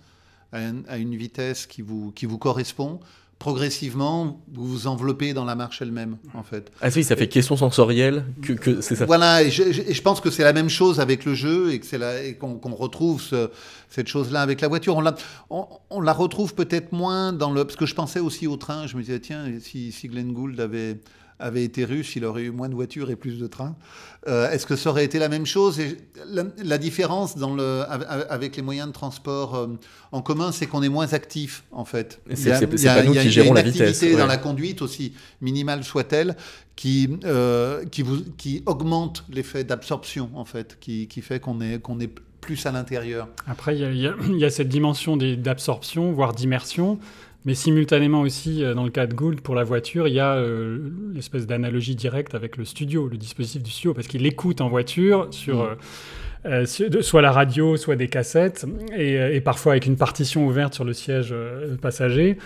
à, 0.50 0.58
à 0.88 0.96
une 0.96 1.14
vitesse 1.14 1.66
qui 1.66 1.82
vous, 1.82 2.10
qui 2.10 2.26
vous 2.26 2.38
correspond, 2.38 2.98
progressivement, 3.38 4.42
vous 4.52 4.66
vous 4.66 4.86
enveloppez 4.86 5.34
dans 5.34 5.44
la 5.44 5.54
marche 5.54 5.82
elle-même, 5.82 6.16
en 6.34 6.42
fait. 6.42 6.72
Ah 6.80 6.88
oui, 6.94 7.04
ça 7.04 7.16
fait 7.16 7.28
question 7.28 7.56
sensorielle, 7.56 8.24
que, 8.42 8.54
que 8.54 8.80
c'est 8.80 8.96
ça. 8.96 9.04
Voilà, 9.04 9.42
et 9.42 9.50
je, 9.50 10.02
pense 10.02 10.20
que 10.20 10.30
c'est 10.30 10.42
la 10.42 10.52
même 10.52 10.70
chose 10.70 11.00
avec 11.00 11.24
le 11.24 11.34
jeu, 11.34 11.72
et 11.72 12.34
qu'on 12.34 12.74
retrouve 12.74 13.22
cette 13.90 14.08
chose-là 14.08 14.40
avec 14.40 14.60
la 14.60 14.68
voiture. 14.68 14.96
On 14.96 15.00
la, 15.00 15.14
on, 15.50 16.00
la 16.00 16.12
retrouve 16.12 16.54
peut-être 16.54 16.92
moins 16.92 17.32
dans 17.32 17.50
le... 17.52 17.64
Parce 17.64 17.76
que 17.76 17.86
je 17.86 17.94
pensais 17.94 18.20
aussi 18.20 18.46
au 18.46 18.56
train, 18.56 18.86
je 18.86 18.96
me 18.96 19.02
disais, 19.02 19.20
tiens, 19.20 19.44
si, 19.60 19.92
si 19.92 20.08
Glenn 20.08 20.32
Gould 20.32 20.58
avait 20.58 20.98
avait 21.38 21.64
été 21.64 21.84
russe, 21.84 22.16
il 22.16 22.24
aurait 22.24 22.44
eu 22.44 22.50
moins 22.50 22.68
de 22.68 22.74
voitures 22.74 23.10
et 23.10 23.16
plus 23.16 23.38
de 23.38 23.46
trains. 23.46 23.76
Euh, 24.28 24.50
est-ce 24.50 24.66
que 24.66 24.74
ça 24.74 24.90
aurait 24.90 25.04
été 25.04 25.18
la 25.18 25.28
même 25.28 25.46
chose 25.46 25.78
et 25.78 25.98
la, 26.26 26.78
différence 26.78 27.36
dans 27.36 27.54
le, 27.54 27.84
avec 28.30 28.56
les 28.56 28.62
moyens 28.62 28.88
de 28.88 28.92
transport 28.92 29.54
euh, 29.54 29.66
en 30.12 30.22
commun, 30.22 30.50
c'est 30.50 30.66
qu'on 30.66 30.82
est 30.82 30.88
moins 30.88 31.12
actif, 31.12 31.64
en 31.70 31.84
fait. 31.84 32.20
C'est 32.34 32.66
pas 32.84 33.02
nous 33.02 33.12
qui 33.12 33.30
gérons 33.30 33.52
la 33.52 33.62
vitesse. 33.62 33.78
Il 33.78 33.80
y 33.80 33.80
a 33.80 33.84
une 33.84 33.88
activité 33.88 34.16
dans 34.16 34.26
la 34.26 34.38
conduite, 34.38 34.82
aussi 34.82 35.12
minimale 35.40 35.84
soit-elle, 35.84 36.36
qui, 36.74 37.08
euh, 37.24 37.84
qui, 37.84 38.02
vous, 38.02 38.22
qui 38.36 38.62
augmente 38.66 39.24
l'effet 39.30 39.64
d'absorption, 39.64 40.30
en 40.34 40.44
fait, 40.44 40.78
qui, 40.80 41.06
qui 41.06 41.20
fait 41.20 41.40
qu'on 41.40 41.60
est, 41.60 41.80
qu'on 41.80 42.00
est 42.00 42.10
plus 42.40 42.64
à 42.66 42.72
l'intérieur. 42.72 43.28
Après, 43.46 43.76
il 43.76 43.96
y, 43.96 44.38
y, 44.38 44.44
a 44.44 44.50
cette 44.50 44.68
dimension 44.68 45.16
d'absorption, 45.16 46.12
voire 46.12 46.32
d'immersion. 46.32 46.98
Mais 47.46 47.54
simultanément 47.54 48.22
aussi, 48.22 48.64
euh, 48.64 48.74
dans 48.74 48.82
le 48.82 48.90
cas 48.90 49.06
de 49.06 49.14
Gould, 49.14 49.40
pour 49.40 49.54
la 49.54 49.62
voiture, 49.62 50.08
il 50.08 50.14
y 50.14 50.20
a 50.20 50.34
euh, 50.34 50.78
l'espèce 51.14 51.46
d'analogie 51.46 51.94
directe 51.94 52.34
avec 52.34 52.56
le 52.56 52.64
studio, 52.64 53.08
le 53.08 53.16
dispositif 53.16 53.62
du 53.62 53.70
studio, 53.70 53.94
parce 53.94 54.08
qu'il 54.08 54.26
écoute 54.26 54.60
en 54.60 54.68
voiture 54.68 55.28
sur... 55.30 55.62
Mm. 55.62 55.76
Euh, 56.44 56.64
soit 56.66 57.22
la 57.22 57.32
radio, 57.32 57.76
soit 57.76 57.96
des 57.96 58.06
cassettes, 58.06 58.66
et, 58.96 59.40
parfois 59.40 59.72
avec 59.72 59.86
une 59.86 59.96
partition 59.96 60.46
ouverte 60.46 60.74
sur 60.74 60.84
le 60.84 60.92
siège 60.92 61.34
passager. 61.82 62.38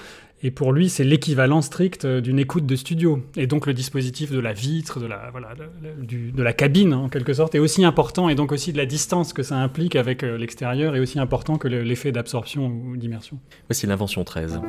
Et 0.43 0.51
pour 0.51 0.73
lui, 0.73 0.89
c'est 0.89 1.05
l'équivalent 1.05 1.61
strict 1.61 2.07
d'une 2.07 2.39
écoute 2.39 2.67
de 2.67 2.77
studio. 2.77 3.23
Et 3.37 3.47
donc 3.47 3.67
le 3.67 3.75
dispositif 3.75 4.31
de 4.31 4.39
la 4.39 4.53
vitre, 4.53 4.99
de 4.99 5.07
la, 5.07 5.31
voilà, 5.31 5.51
de, 5.55 6.43
la 6.43 6.53
cabine, 6.53 6.95
en 6.95 7.09
quelque 7.09 7.35
sorte, 7.35 7.55
est 7.55 7.59
aussi 7.59 7.85
important, 7.85 8.29
et 8.29 8.35
donc 8.35 8.53
aussi 8.53 8.73
de 8.73 8.79
la 8.79 8.87
distance 8.87 9.33
que 9.33 9.43
ça 9.43 9.57
implique 9.57 9.97
avec 9.97 10.23
l'extérieur, 10.23 10.97
est 10.97 11.01
aussi 11.01 11.19
important 11.19 11.59
que 11.59 11.69
l'effet 11.69 12.13
d'absorption 12.13 12.67
ou 12.67 12.97
d'immersion. 12.97 13.39
Voici 13.69 13.87
l'invention 13.87 14.25
13. 14.25 14.61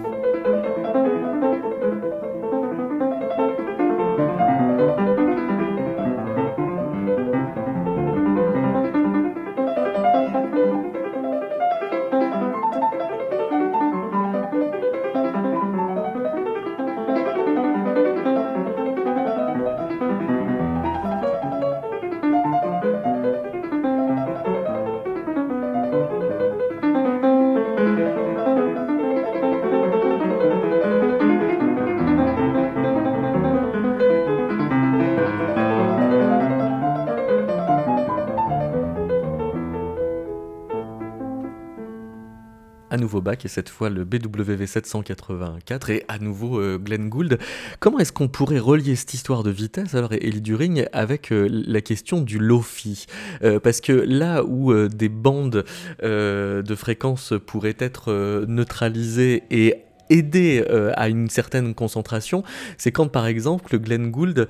Et 43.45 43.48
cette 43.48 43.69
fois 43.69 43.89
le 43.89 44.03
BWV 44.03 44.65
784 44.67 45.89
et 45.89 46.05
à 46.07 46.19
nouveau 46.19 46.60
euh, 46.60 46.77
Glenn 46.77 47.10
Gould. 47.10 47.38
Comment 47.79 48.00
est-ce 48.00 48.12
qu'on 48.12 48.27
pourrait 48.27 48.60
relier 48.60 48.95
cette 48.95 49.13
histoire 49.13 49.43
de 49.43 49.51
vitesse 49.51 49.95
alors 49.95 50.13
Ellie 50.13 50.41
During 50.41 50.86
avec 50.93 51.31
euh, 51.31 51.48
la 51.50 51.81
question 51.81 52.21
du 52.21 52.39
lofi? 52.39 53.05
Euh, 53.43 53.60
Parce 53.60 53.81
que 53.81 53.91
là 53.91 54.43
où 54.43 54.74
des 54.88 55.10
bandes 55.10 55.65
de 56.01 56.75
fréquences 56.75 57.33
pourraient 57.45 57.77
être 57.79 58.45
neutralisées 58.48 59.43
et 59.51 59.75
aider 60.10 60.63
à 60.95 61.10
une 61.10 61.29
certaine 61.29 61.74
concentration, 61.74 62.43
c'est 62.77 62.91
quand 62.91 63.07
par 63.07 63.27
exemple 63.27 63.77
Glenn 63.79 64.12
Gould 64.12 64.48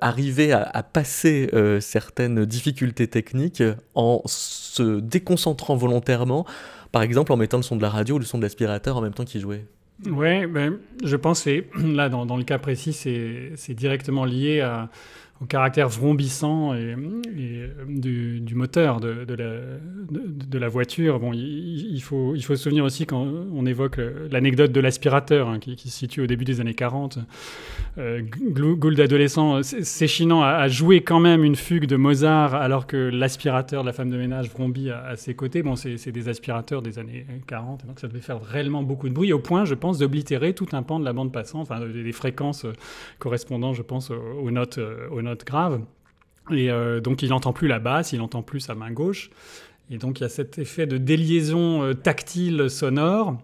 arrivait 0.00 0.52
à, 0.52 0.62
à 0.62 0.82
passer 0.82 1.50
certaines 1.80 2.44
difficultés 2.44 3.08
techniques 3.08 3.62
en 3.94 4.22
se 4.78 5.00
déconcentrant 5.00 5.76
volontairement 5.76 6.46
par 6.92 7.02
exemple 7.02 7.32
en 7.32 7.36
mettant 7.36 7.58
le 7.58 7.62
son 7.62 7.76
de 7.76 7.82
la 7.82 7.90
radio 7.90 8.16
ou 8.16 8.18
le 8.18 8.24
son 8.24 8.38
de 8.38 8.42
l'aspirateur 8.42 8.96
en 8.96 9.00
même 9.00 9.12
temps 9.12 9.24
qu'il 9.24 9.40
jouait 9.40 9.64
Oui, 10.06 10.46
ben, 10.46 10.78
je 11.04 11.16
pense 11.16 11.42
que 11.42 11.64
là, 11.94 12.08
dans, 12.08 12.26
dans, 12.26 12.36
le 12.36 12.44
cas 12.44 12.58
précis, 12.58 12.92
c'est 12.92 13.74
directement 13.74 14.24
lié 14.24 14.60
à, 14.60 14.88
au 15.40 15.44
caractère 15.44 15.88
vrombissant 15.88 16.74
et, 16.74 16.96
du, 17.88 18.40
du, 18.40 18.54
moteur 18.54 19.00
de, 19.00 20.58
la, 20.58 20.68
voiture. 20.68 21.20
Bon, 21.20 21.32
il, 21.32 22.00
faut, 22.00 22.34
il 22.34 22.42
faut 22.42 22.56
se 22.56 22.62
souvenir 22.64 22.84
aussi 22.84 23.06
quand 23.06 23.24
on 23.54 23.64
évoque 23.64 24.00
l'anecdote 24.30 24.72
de 24.72 24.80
l'aspirateur 24.80 25.48
hein, 25.48 25.58
qui, 25.60 25.76
se 25.76 25.96
situe 25.96 26.22
au 26.22 26.26
début 26.26 26.44
des 26.44 26.60
années 26.60 26.74
40. 26.74 27.18
Euh, 27.98 28.22
Gould 28.50 28.98
adolescent 29.00 29.62
s'échinant 29.62 30.42
à, 30.42 30.66
jouer 30.68 31.02
quand 31.02 31.20
même 31.20 31.44
une 31.44 31.56
fugue 31.56 31.86
de 31.86 31.96
Mozart 31.96 32.54
alors 32.54 32.86
que 32.86 32.96
l'aspirateur 32.96 33.82
de 33.82 33.86
la 33.86 33.92
femme 33.92 34.10
de 34.10 34.16
ménage 34.16 34.50
vrombit 34.50 34.90
à, 34.90 35.16
ses 35.16 35.34
côtés. 35.34 35.62
Bon, 35.62 35.76
c'est 35.76 36.12
des 36.12 36.28
aspirateurs 36.28 36.82
des 36.82 36.98
années 36.98 37.26
40, 37.46 37.86
donc 37.86 38.00
ça 38.00 38.08
devait 38.08 38.20
faire 38.20 38.42
réellement 38.42 38.82
beaucoup 38.82 39.08
de 39.08 39.14
bruit 39.14 39.32
au 39.32 39.38
point, 39.38 39.64
je 39.64 39.74
pense, 39.74 39.98
d'oblitérer 39.98 40.52
tout 40.52 40.68
un 40.72 40.82
pan 40.82 40.98
de 40.98 41.04
la 41.04 41.12
bande 41.12 41.32
passante, 41.32 41.62
enfin 41.62 41.80
des 41.86 42.12
fréquences 42.12 42.66
correspondant, 43.18 43.72
je 43.72 43.82
pense, 43.82 44.10
aux 44.10 44.50
notes 44.50 44.80
grave. 45.34 45.80
Et 46.50 46.70
euh, 46.70 47.00
donc 47.00 47.22
il 47.22 47.30
n'entend 47.30 47.52
plus 47.52 47.68
la 47.68 47.78
basse, 47.78 48.12
il 48.12 48.18
n'entend 48.18 48.42
plus 48.42 48.60
sa 48.60 48.74
main 48.74 48.90
gauche. 48.90 49.30
Et 49.90 49.98
donc 49.98 50.20
il 50.20 50.22
y 50.22 50.26
a 50.26 50.28
cet 50.28 50.58
effet 50.58 50.86
de 50.86 50.98
déliaison 50.98 51.82
euh, 51.82 51.94
tactile 51.94 52.68
sonore 52.68 53.38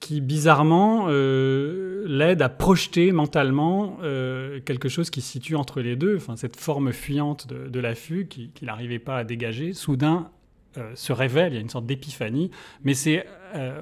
qui 0.00 0.20
bizarrement 0.20 1.06
euh, 1.08 2.04
l'aide 2.08 2.42
à 2.42 2.48
projeter 2.48 3.12
mentalement 3.12 3.98
quelque 4.64 4.88
chose 4.88 5.10
qui 5.10 5.20
se 5.20 5.30
situe 5.30 5.54
entre 5.54 5.80
les 5.80 5.94
deux, 5.94 6.16
enfin, 6.16 6.34
cette 6.34 6.56
forme 6.56 6.92
fuyante 6.92 7.46
de, 7.46 7.80
la 7.80 7.94
fugue 7.94 8.26
qu'il 8.26 8.66
n'arrivait 8.66 8.98
pas 8.98 9.18
à 9.18 9.24
dégager, 9.24 9.72
soudain 9.72 10.28
se 10.96 11.12
révèle, 11.12 11.52
il 11.52 11.54
y 11.54 11.58
a 11.58 11.60
une 11.60 11.68
sorte 11.68 11.86
d'épiphanie, 11.86 12.50
mais 12.82 12.94
c'est 12.94 13.26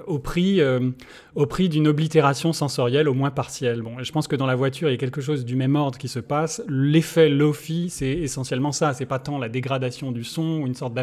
au 0.06 0.18
prix, 0.18 0.60
euh, 0.60 0.90
au 1.34 1.46
prix 1.46 1.68
d'une 1.68 1.86
oblitération 1.86 2.52
sensorielle 2.52 3.08
au 3.08 3.14
moins 3.14 3.30
partielle. 3.30 3.82
Bon, 3.82 4.02
je 4.02 4.12
pense 4.12 4.26
que 4.26 4.36
dans 4.36 4.46
la 4.46 4.56
voiture, 4.56 4.88
il 4.88 4.92
y 4.92 4.94
a 4.94 4.98
quelque 4.98 5.20
chose 5.20 5.44
du 5.44 5.56
même 5.56 5.76
ordre 5.76 5.98
qui 5.98 6.08
se 6.08 6.18
passe. 6.18 6.62
L'effet 6.68 7.28
Lofi, 7.28 7.88
c'est 7.90 8.10
essentiellement 8.10 8.72
ça. 8.72 8.94
C'est 8.94 9.06
pas 9.06 9.18
tant 9.18 9.38
la 9.38 9.48
dégradation 9.48 10.12
du 10.12 10.24
son 10.24 10.60
ou 10.60 10.66
une 10.66 10.74
sorte 10.74 10.94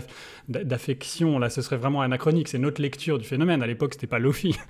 d'affection. 0.49 1.39
Là, 1.39 1.49
ce 1.49 1.61
serait 1.61 1.77
vraiment 1.77 2.01
anachronique. 2.01 2.47
C'est 2.47 2.59
notre 2.59 2.81
lecture 2.81 3.17
du 3.17 3.25
phénomène. 3.25 3.63
À 3.63 3.67
l'époque, 3.67 3.93
c'était 3.93 4.07
pas 4.07 4.19
Lofi. 4.19 4.55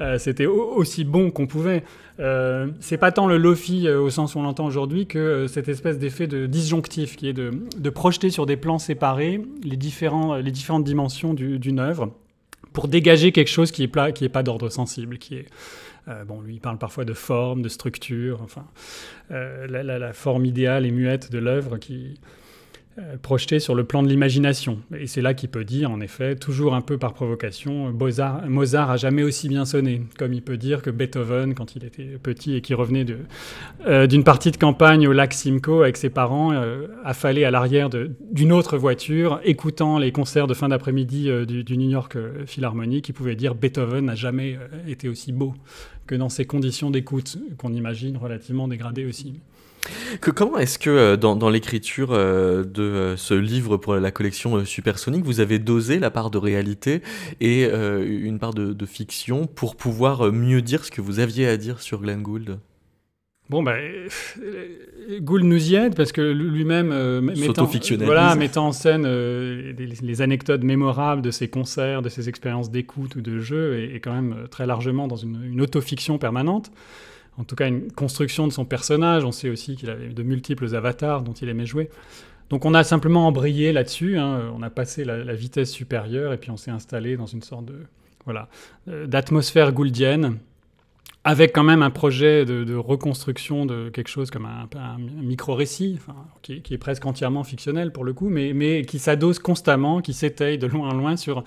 Euh, 0.00 0.16
c'était 0.16 0.46
aussi 0.46 1.02
bon 1.02 1.32
qu'on 1.32 1.48
pouvait. 1.48 1.82
Euh, 2.20 2.68
c'est 2.78 2.98
pas 2.98 3.10
tant 3.10 3.26
le 3.26 3.36
Lofi 3.36 3.88
au 3.88 4.10
sens 4.10 4.34
où 4.34 4.38
on 4.38 4.42
l'entend 4.42 4.64
aujourd'hui 4.64 5.06
que 5.06 5.48
cette 5.48 5.68
espèce 5.68 5.98
d'effet 5.98 6.28
de 6.28 6.46
disjonctif 6.46 7.16
qui 7.16 7.28
est 7.28 7.32
de, 7.32 7.50
de, 7.76 7.90
projeter 7.90 8.30
sur 8.30 8.46
des 8.46 8.56
plans 8.56 8.78
séparés 8.78 9.40
les, 9.64 9.76
différents, 9.76 10.36
les 10.36 10.52
différentes 10.52 10.84
dimensions 10.84 11.34
d'une 11.34 11.80
œuvre 11.80 12.12
pour 12.78 12.86
dégager 12.86 13.32
quelque 13.32 13.48
chose 13.48 13.72
qui 13.72 13.82
est, 13.82 13.88
plat, 13.88 14.12
qui 14.12 14.24
est 14.24 14.28
pas 14.28 14.44
d'ordre 14.44 14.68
sensible, 14.68 15.18
qui 15.18 15.34
est 15.34 15.46
euh, 16.06 16.22
bon, 16.22 16.40
lui, 16.40 16.60
parle 16.60 16.78
parfois 16.78 17.04
de 17.04 17.12
forme, 17.12 17.60
de 17.60 17.68
structure, 17.68 18.40
enfin, 18.40 18.68
euh, 19.32 19.66
la, 19.66 19.82
la, 19.82 20.12
forme 20.12 20.44
idéale 20.44 20.86
et 20.86 20.92
muette 20.92 21.32
de 21.32 21.38
l'œuvre 21.38 21.78
qui, 21.78 22.20
projeté 23.22 23.58
sur 23.60 23.74
le 23.74 23.84
plan 23.84 24.02
de 24.02 24.08
l'imagination. 24.08 24.78
Et 24.98 25.06
c'est 25.06 25.20
là 25.20 25.34
qu'il 25.34 25.48
peut 25.48 25.64
dire, 25.64 25.90
en 25.90 26.00
effet, 26.00 26.36
toujours 26.36 26.74
un 26.74 26.80
peu 26.80 26.98
par 26.98 27.14
provocation, 27.14 27.92
Mozart, 27.92 28.48
Mozart 28.48 28.90
a 28.90 28.96
jamais 28.96 29.22
aussi 29.22 29.48
bien 29.48 29.64
sonné, 29.64 30.02
comme 30.18 30.32
il 30.32 30.42
peut 30.42 30.56
dire 30.56 30.82
que 30.82 30.90
Beethoven, 30.90 31.54
quand 31.54 31.76
il 31.76 31.84
était 31.84 32.18
petit 32.22 32.56
et 32.56 32.60
qui 32.60 32.74
revenait 32.74 33.06
euh, 33.86 34.06
d'une 34.06 34.24
partie 34.24 34.50
de 34.50 34.56
campagne 34.56 35.06
au 35.06 35.12
lac 35.12 35.32
Simcoe 35.32 35.82
avec 35.82 35.96
ses 35.96 36.10
parents, 36.10 36.52
euh, 36.52 36.86
affalé 37.04 37.44
à 37.44 37.50
l'arrière 37.50 37.88
d'une 37.90 38.52
autre 38.52 38.78
voiture, 38.78 39.40
écoutant 39.44 39.98
les 39.98 40.12
concerts 40.12 40.46
de 40.46 40.54
fin 40.54 40.68
d'après-midi 40.68 41.30
du, 41.46 41.64
du, 41.64 41.76
New 41.76 41.90
York 41.90 42.16
Philharmonic, 42.46 43.08
il 43.08 43.12
pouvait 43.12 43.36
dire 43.36 43.54
Beethoven 43.54 44.06
n'a 44.06 44.14
jamais 44.14 44.58
été 44.86 45.08
aussi 45.08 45.32
beau 45.32 45.54
que 46.06 46.14
dans 46.14 46.28
ces 46.28 46.46
conditions 46.46 46.90
d'écoute 46.90 47.38
qu'on 47.58 47.72
imagine 47.72 48.16
relativement 48.16 48.66
dégradées 48.66 49.04
aussi. 49.04 49.40
Que, 50.20 50.30
comment 50.30 50.58
est-ce 50.58 50.78
que 50.78 50.90
euh, 50.90 51.16
dans, 51.16 51.36
dans 51.36 51.50
l'écriture 51.50 52.12
euh, 52.12 52.64
de 52.64 52.82
euh, 52.82 53.16
ce 53.16 53.34
livre 53.34 53.76
pour 53.76 53.94
la 53.94 54.10
collection 54.10 54.64
Supersonic, 54.64 55.24
vous 55.24 55.40
avez 55.40 55.58
dosé 55.58 55.98
la 55.98 56.10
part 56.10 56.30
de 56.30 56.38
réalité 56.38 57.02
et 57.40 57.64
une 57.64 58.38
part 58.38 58.54
de, 58.54 58.72
de, 58.72 58.86
fiction 58.86 59.46
pour 59.46 59.76
pouvoir 59.76 60.32
mieux 60.32 60.62
dire 60.62 60.84
ce 60.84 60.90
que 60.90 61.00
vous 61.00 61.20
aviez 61.20 61.46
à 61.48 61.56
dire 61.56 61.80
sur 61.80 62.00
Glenn 62.00 62.22
Gould? 62.22 62.58
Bon, 63.50 63.62
ben, 63.62 63.78
Gould 65.20 65.44
nous 65.44 65.70
y 65.70 65.74
aide 65.74 65.94
parce 65.94 66.12
que 66.12 66.20
lui-même, 66.20 67.20
mettant, 67.20 67.68
voilà, 68.00 68.34
mettant 68.34 68.68
en 68.68 68.72
scène 68.72 69.06
les, 69.06 70.22
anecdotes 70.22 70.64
mémorables 70.64 71.22
de 71.22 71.30
ses 71.30 71.48
concerts, 71.48 72.02
de 72.02 72.08
ses 72.08 72.28
expériences 72.28 72.70
d'écoute 72.70 73.16
ou 73.16 73.20
de 73.20 73.38
jeu, 73.38 73.90
est, 73.94 74.00
quand 74.00 74.12
même 74.12 74.48
très 74.50 74.66
largement 74.66 75.08
dans 75.08 75.16
une, 75.16 75.42
une 75.44 75.60
autofiction 75.60 76.18
permanente 76.18 76.70
en 77.38 77.44
tout 77.44 77.56
cas 77.56 77.68
une 77.68 77.90
construction 77.92 78.46
de 78.46 78.52
son 78.52 78.64
personnage. 78.64 79.24
On 79.24 79.32
sait 79.32 79.48
aussi 79.48 79.76
qu'il 79.76 79.90
avait 79.90 80.08
de 80.08 80.22
multiples 80.22 80.74
avatars 80.74 81.22
dont 81.22 81.32
il 81.32 81.48
aimait 81.48 81.66
jouer. 81.66 81.88
Donc 82.50 82.64
on 82.64 82.74
a 82.74 82.82
simplement 82.82 83.26
embrayé 83.26 83.72
là-dessus, 83.72 84.18
hein. 84.18 84.50
on 84.56 84.62
a 84.62 84.70
passé 84.70 85.04
la, 85.04 85.34
vitesse 85.34 85.70
supérieure 85.70 86.32
et 86.32 86.38
puis 86.38 86.50
on 86.50 86.56
s'est 86.56 86.70
installé 86.70 87.16
dans 87.16 87.26
une 87.26 87.42
sorte 87.42 87.66
de 87.66 87.74
voilà 88.24 88.48
euh, 88.88 89.06
d'atmosphère 89.06 89.72
gouldienne 89.72 90.38
avec 91.24 91.52
quand 91.52 91.64
même 91.64 91.82
un 91.82 91.90
projet 91.90 92.46
de, 92.46 92.74
reconstruction 92.74 93.66
de 93.66 93.90
quelque 93.90 94.08
chose 94.08 94.30
comme 94.30 94.46
un, 94.46 94.96
micro-récit, 95.20 95.98
qui, 96.42 96.62
est 96.70 96.78
presque 96.78 97.04
entièrement 97.04 97.44
fictionnel 97.44 97.92
pour 97.92 98.04
le 98.04 98.14
coup, 98.14 98.30
mais, 98.30 98.52
mais 98.54 98.82
qui 98.82 98.98
s'adosse 98.98 99.38
constamment, 99.38 100.00
qui 100.00 100.14
s'étaye 100.14 100.56
de 100.56 100.66
loin 100.66 100.88
en 100.88 100.94
loin 100.94 101.16
sur 101.16 101.44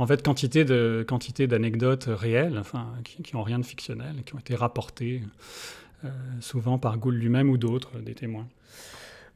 en 0.00 0.06
fait 0.06 0.22
quantité 0.22 0.64
de 0.64 1.04
quantité 1.06 1.46
d'anecdotes 1.46 2.06
réelles, 2.08 2.56
enfin 2.58 2.86
qui, 3.04 3.36
n'ont 3.36 3.42
rien 3.42 3.58
de 3.58 3.66
fictionnel, 3.66 4.22
qui 4.24 4.34
ont 4.34 4.38
été 4.38 4.54
rapportées 4.54 5.20
euh, 6.04 6.08
souvent 6.40 6.78
par 6.78 6.96
Gould 6.96 7.16
lui-même 7.16 7.50
ou 7.50 7.58
d'autres, 7.58 7.98
des 7.98 8.14
témoins. 8.14 8.46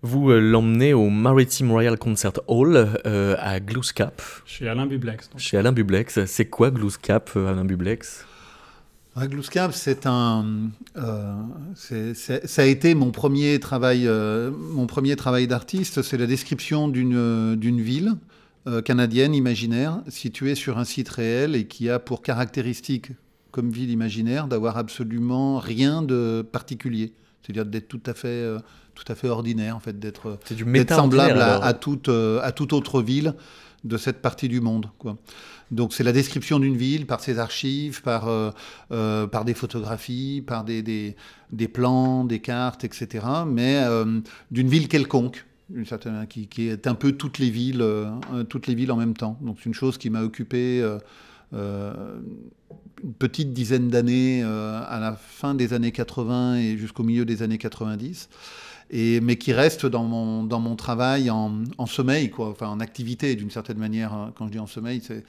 Vous 0.00 0.30
euh, 0.30 0.40
l'emmenez 0.40 0.94
au 0.94 1.10
Maritime 1.10 1.70
Royal 1.70 1.98
Concert 1.98 2.40
Hall 2.46 2.88
euh, 3.04 3.36
à 3.38 3.60
Glooscap. 3.60 4.22
Chez 4.46 4.66
Alain 4.66 4.86
Bublex. 4.86 5.28
Chez 5.36 5.58
Alain 5.58 5.72
Bublex. 5.72 6.24
C'est 6.24 6.46
quoi 6.46 6.70
Glooscap, 6.70 7.36
Alain 7.36 7.66
Bublex? 7.66 8.24
Glooscap, 9.16 9.72
c'est 9.72 10.06
un, 10.06 10.44
ça 11.74 12.62
a 12.62 12.64
été 12.64 12.94
mon 12.96 13.12
premier 13.12 13.60
travail, 13.60 14.08
mon 14.08 14.88
premier 14.88 15.14
travail 15.14 15.46
d'artiste. 15.46 16.02
C'est 16.02 16.16
la 16.16 16.26
description 16.26 16.88
d'une 16.88 17.54
d'une 17.54 17.80
ville 17.80 18.16
euh, 18.66 18.82
canadienne 18.82 19.34
imaginaire 19.34 20.02
située 20.08 20.54
sur 20.54 20.78
un 20.78 20.84
site 20.84 21.08
réel 21.08 21.54
et 21.54 21.66
qui 21.66 21.90
a 21.90 21.98
pour 21.98 22.22
caractéristique 22.22 23.12
comme 23.50 23.70
ville 23.70 23.90
imaginaire, 23.90 24.48
d'avoir 24.48 24.76
absolument 24.78 25.58
rien 25.58 26.02
de 26.02 26.44
particulier. 26.50 27.12
C'est-à-dire 27.42 27.64
d'être 27.64 27.86
tout 27.86 28.02
à 28.06 28.14
fait, 28.14 28.26
euh, 28.26 28.58
tout 28.94 29.04
à 29.06 29.14
fait 29.14 29.28
ordinaire, 29.28 29.76
en 29.76 29.80
fait, 29.80 29.98
d'être 29.98 30.38
semblable 30.88 31.40
à, 31.40 31.72
toute, 31.72 32.08
euh, 32.08 32.40
à 32.42 32.50
toute 32.50 32.72
autre 32.72 33.00
ville 33.00 33.34
de 33.84 33.96
cette 33.96 34.22
partie 34.22 34.48
du 34.48 34.60
monde. 34.60 34.90
Quoi. 34.98 35.16
Donc 35.70 35.92
c'est 35.92 36.04
la 36.04 36.12
description 36.12 36.58
d'une 36.58 36.76
ville 36.76 37.06
par 37.06 37.20
ses 37.20 37.38
archives, 37.38 38.02
par, 38.02 38.28
euh, 38.28 38.50
euh, 38.92 39.26
par 39.26 39.44
des 39.44 39.54
photographies, 39.54 40.42
par 40.46 40.64
des, 40.64 40.82
des, 40.82 41.16
des 41.52 41.68
plans, 41.68 42.24
des 42.24 42.40
cartes, 42.40 42.84
etc. 42.84 43.24
Mais 43.46 43.76
euh, 43.84 44.20
d'une 44.50 44.68
ville 44.68 44.88
quelconque, 44.88 45.46
d'une 45.70 45.86
certaine, 45.86 46.26
qui, 46.26 46.46
qui 46.48 46.68
est 46.68 46.86
un 46.86 46.94
peu 46.94 47.12
toutes 47.12 47.38
les 47.38 47.50
villes, 47.50 47.82
euh, 47.82 48.10
toutes 48.48 48.66
les 48.66 48.74
villes 48.74 48.92
en 48.92 48.96
même 48.96 49.14
temps. 49.14 49.38
Donc 49.42 49.56
c'est 49.58 49.66
une 49.66 49.74
chose 49.74 49.98
qui 49.98 50.10
m'a 50.10 50.22
occupé. 50.22 50.80
euh, 50.82 50.98
euh, 51.54 52.20
une 53.02 53.12
petite 53.14 53.52
dizaine 53.52 53.88
d'années 53.88 54.42
à 54.42 54.98
la 55.00 55.12
fin 55.14 55.54
des 55.54 55.72
années 55.74 55.92
80 55.92 56.56
et 56.56 56.76
jusqu'au 56.78 57.02
milieu 57.02 57.24
des 57.24 57.42
années 57.42 57.58
90 57.58 58.28
et, 58.90 59.20
mais 59.20 59.36
qui 59.36 59.52
reste 59.52 59.86
dans 59.86 60.04
mon, 60.04 60.44
dans 60.44 60.60
mon 60.60 60.76
travail 60.76 61.30
en, 61.30 61.64
en 61.78 61.86
sommeil, 61.86 62.30
quoi, 62.30 62.48
enfin 62.50 62.68
en 62.68 62.80
activité 62.80 63.34
d'une 63.34 63.50
certaine 63.50 63.78
manière. 63.78 64.12
hein. 64.12 64.32
Quand 64.36 64.46
je 64.46 64.52
dis 64.52 64.58
en 64.58 64.66
sommeil, 64.66 65.02
c'est 65.02 65.24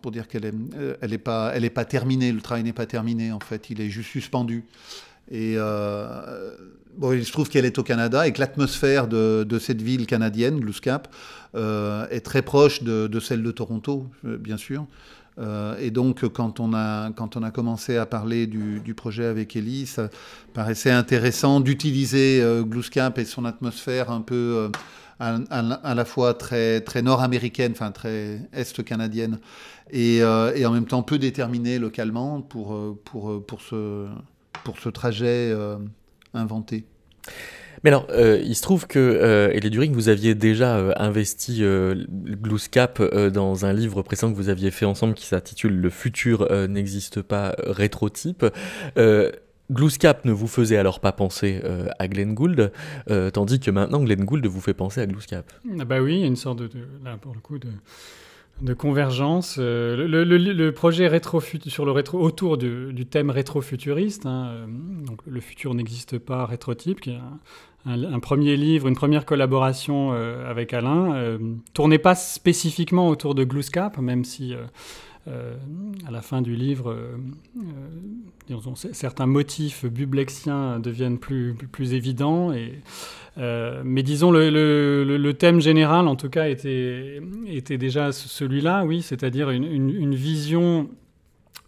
pour 0.00 0.10
dire 0.10 0.28
qu'elle 0.28 0.44
est, 0.46 0.54
euh, 0.76 0.96
elle 1.02 1.12
est 1.12 1.18
pas, 1.18 1.52
pas 1.74 1.84
terminée. 1.84 2.32
Le 2.32 2.40
travail 2.40 2.64
n'est 2.64 2.72
pas 2.72 2.86
terminé 2.86 3.32
en 3.32 3.40
fait. 3.40 3.70
Il 3.70 3.80
est 3.80 3.90
juste 3.90 4.10
suspendu. 4.10 4.64
Et 5.30 5.56
il 7.12 7.24
se 7.24 7.32
trouve 7.32 7.48
qu'elle 7.48 7.64
est 7.64 7.78
au 7.78 7.82
Canada 7.82 8.26
et 8.26 8.32
que 8.32 8.40
l'atmosphère 8.40 9.08
de, 9.08 9.58
cette 9.60 9.82
ville 9.82 10.06
canadienne, 10.06 10.60
Glooscap, 10.60 11.08
euh, 11.54 12.06
est 12.10 12.20
très 12.20 12.42
proche 12.42 12.82
de, 12.82 13.20
celle 13.20 13.42
de 13.42 13.50
Toronto, 13.50 14.06
euh, 14.24 14.36
bien 14.36 14.56
sûr. 14.56 14.86
Euh, 15.38 15.76
et 15.78 15.90
donc, 15.90 16.26
quand 16.28 16.60
on 16.60 16.74
a, 16.74 17.10
quand 17.12 17.36
on 17.36 17.42
a 17.42 17.50
commencé 17.50 17.96
à 17.96 18.06
parler 18.06 18.46
du, 18.46 18.94
projet 18.94 19.26
avec 19.26 19.54
Ellie, 19.54 19.86
ça 19.86 20.10
paraissait 20.54 20.90
intéressant 20.90 21.60
d'utiliser 21.60 22.40
euh, 22.42 22.62
Glooscap 22.62 23.18
et 23.18 23.24
son 23.24 23.44
atmosphère 23.44 24.10
un 24.10 24.20
peu 24.20 24.68
euh, 25.20 25.38
à, 25.50 25.94
la 25.94 26.04
fois 26.04 26.34
très, 26.34 26.80
très 26.80 27.02
nord-américaine, 27.02 27.72
enfin 27.72 27.92
très 27.92 28.40
est-canadienne, 28.52 29.38
et, 29.90 30.18
et 30.18 30.66
en 30.66 30.70
même 30.70 30.86
temps 30.86 31.02
peu 31.02 31.18
déterminée 31.18 31.80
localement 31.80 32.40
pour, 32.40 32.96
pour, 33.04 33.44
pour, 33.44 33.60
ce, 33.60 34.06
pour 34.62 34.78
ce 34.78 34.88
trajet 34.88 35.52
euh, 36.34 36.38
inventé. 36.38 36.84
Mais 37.84 37.90
alors, 37.90 38.08
euh, 38.10 38.40
il 38.44 38.56
se 38.56 38.62
trouve 38.62 38.88
que, 38.88 38.98
euh, 38.98 39.52
Elie 39.54 39.70
During, 39.70 39.92
vous 39.92 40.08
aviez 40.08 40.34
déjà 40.34 40.78
euh, 40.78 40.92
investi 40.96 41.58
euh, 41.62 41.94
Glooscap 42.10 42.98
euh, 43.00 43.30
dans 43.30 43.66
un 43.66 43.72
livre 43.72 44.02
précédent 44.02 44.32
que 44.32 44.36
vous 44.36 44.48
aviez 44.48 44.72
fait 44.72 44.84
ensemble 44.84 45.14
qui 45.14 45.26
s'intitule 45.26 45.74
Le 45.80 45.88
futur 45.90 46.48
euh, 46.50 46.66
n'existe 46.66 47.22
pas, 47.22 47.54
rétrotype. 47.58 48.44
Euh, 48.96 49.30
Glooscap 49.70 50.24
ne 50.24 50.32
vous 50.32 50.48
faisait 50.48 50.78
alors 50.78 50.98
pas 50.98 51.12
penser 51.12 51.60
euh, 51.62 51.86
à 52.00 52.08
Glenn 52.08 52.34
Gould, 52.34 52.72
euh, 53.10 53.30
tandis 53.30 53.60
que 53.60 53.70
maintenant 53.70 54.02
Glenn 54.02 54.24
Gould 54.24 54.44
vous 54.46 54.60
fait 54.62 54.74
penser 54.74 55.00
à 55.02 55.06
Glooscap. 55.06 55.52
Ah 55.78 55.84
bah 55.84 56.00
oui, 56.00 56.14
il 56.14 56.20
y 56.20 56.24
a 56.24 56.26
une 56.26 56.36
sorte 56.36 56.58
de, 56.58 56.66
de- 56.66 56.78
là 57.04 57.16
pour 57.20 57.34
le 57.34 57.40
coup 57.40 57.58
de, 57.58 57.68
de 58.60 58.74
convergence. 58.74 59.56
Euh, 59.58 59.96
le, 59.96 60.70
projet 60.72 61.08
rétro 61.08 61.40
sur 61.40 61.84
le 61.84 61.92
autour 62.14 62.58
du, 62.58 63.06
thème 63.06 63.30
rétrofuturiste, 63.30 64.26
hein, 64.26 64.48
euh, 64.50 64.66
donc 65.06 65.20
le 65.26 65.40
futur 65.40 65.74
n'existe 65.74 66.18
pas 66.18 66.46
rétrotype, 66.46 67.00
qui 67.00 67.10
est 67.10 67.18
un, 67.86 68.20
premier 68.20 68.56
livre, 68.56 68.88
une 68.88 68.96
première 68.96 69.24
collaboration 69.24 70.10
euh, 70.12 70.48
avec 70.48 70.72
Alain, 70.74 71.14
euh, 71.14 71.38
tournait 71.74 71.98
pas 71.98 72.14
spécifiquement 72.14 73.08
autour 73.08 73.34
de 73.34 73.44
Glooscap, 73.44 73.98
même 73.98 74.24
si 74.24 74.54
à 76.06 76.10
la 76.10 76.22
fin 76.22 76.42
du 76.42 76.56
livre, 76.56 76.90
euh, 76.92 77.16
euh, 77.58 77.60
certains 78.92 79.26
motifs 79.26 79.84
bublexiens 79.84 80.80
deviennent 80.80 81.18
plus, 81.18 81.54
plus, 81.54 81.92
évidents. 81.94 82.52
Et, 82.52 82.80
euh, 83.36 83.82
mais 83.84 84.02
disons, 84.02 84.30
le, 84.30 84.48
le- 84.50 85.04
thème 85.34 85.60
général, 85.60 86.08
en 86.08 86.16
tout 86.16 86.30
cas, 86.30 86.48
était, 86.48 87.20
déjà 87.78 88.12
ce- 88.12 88.28
celui-là, 88.28 88.84
oui, 88.84 89.02
c'est-à-dire 89.02 89.50
une 89.50 90.14
vision, 90.14 90.88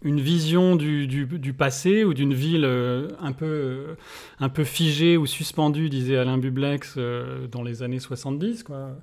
une 0.03 0.19
vision 0.19 0.75
du, 0.75 1.53
passé 1.57 2.03
ou 2.03 2.13
d'une 2.13 2.33
ville 2.33 2.65
euh, 2.65 3.09
un, 3.19 3.33
peu, 3.33 3.45
euh, 3.45 3.95
un 4.39 4.49
peu 4.49 4.63
figée 4.63 5.15
ou 5.15 5.25
suspendue, 5.25 5.89
disait 5.89 6.17
Alain 6.17 6.37
Bublex, 6.37 6.95
euh, 6.97 7.47
dans 7.47 7.61
les 7.61 7.83
années 7.83 7.99
70, 7.99 8.63
quoi. 8.63 8.97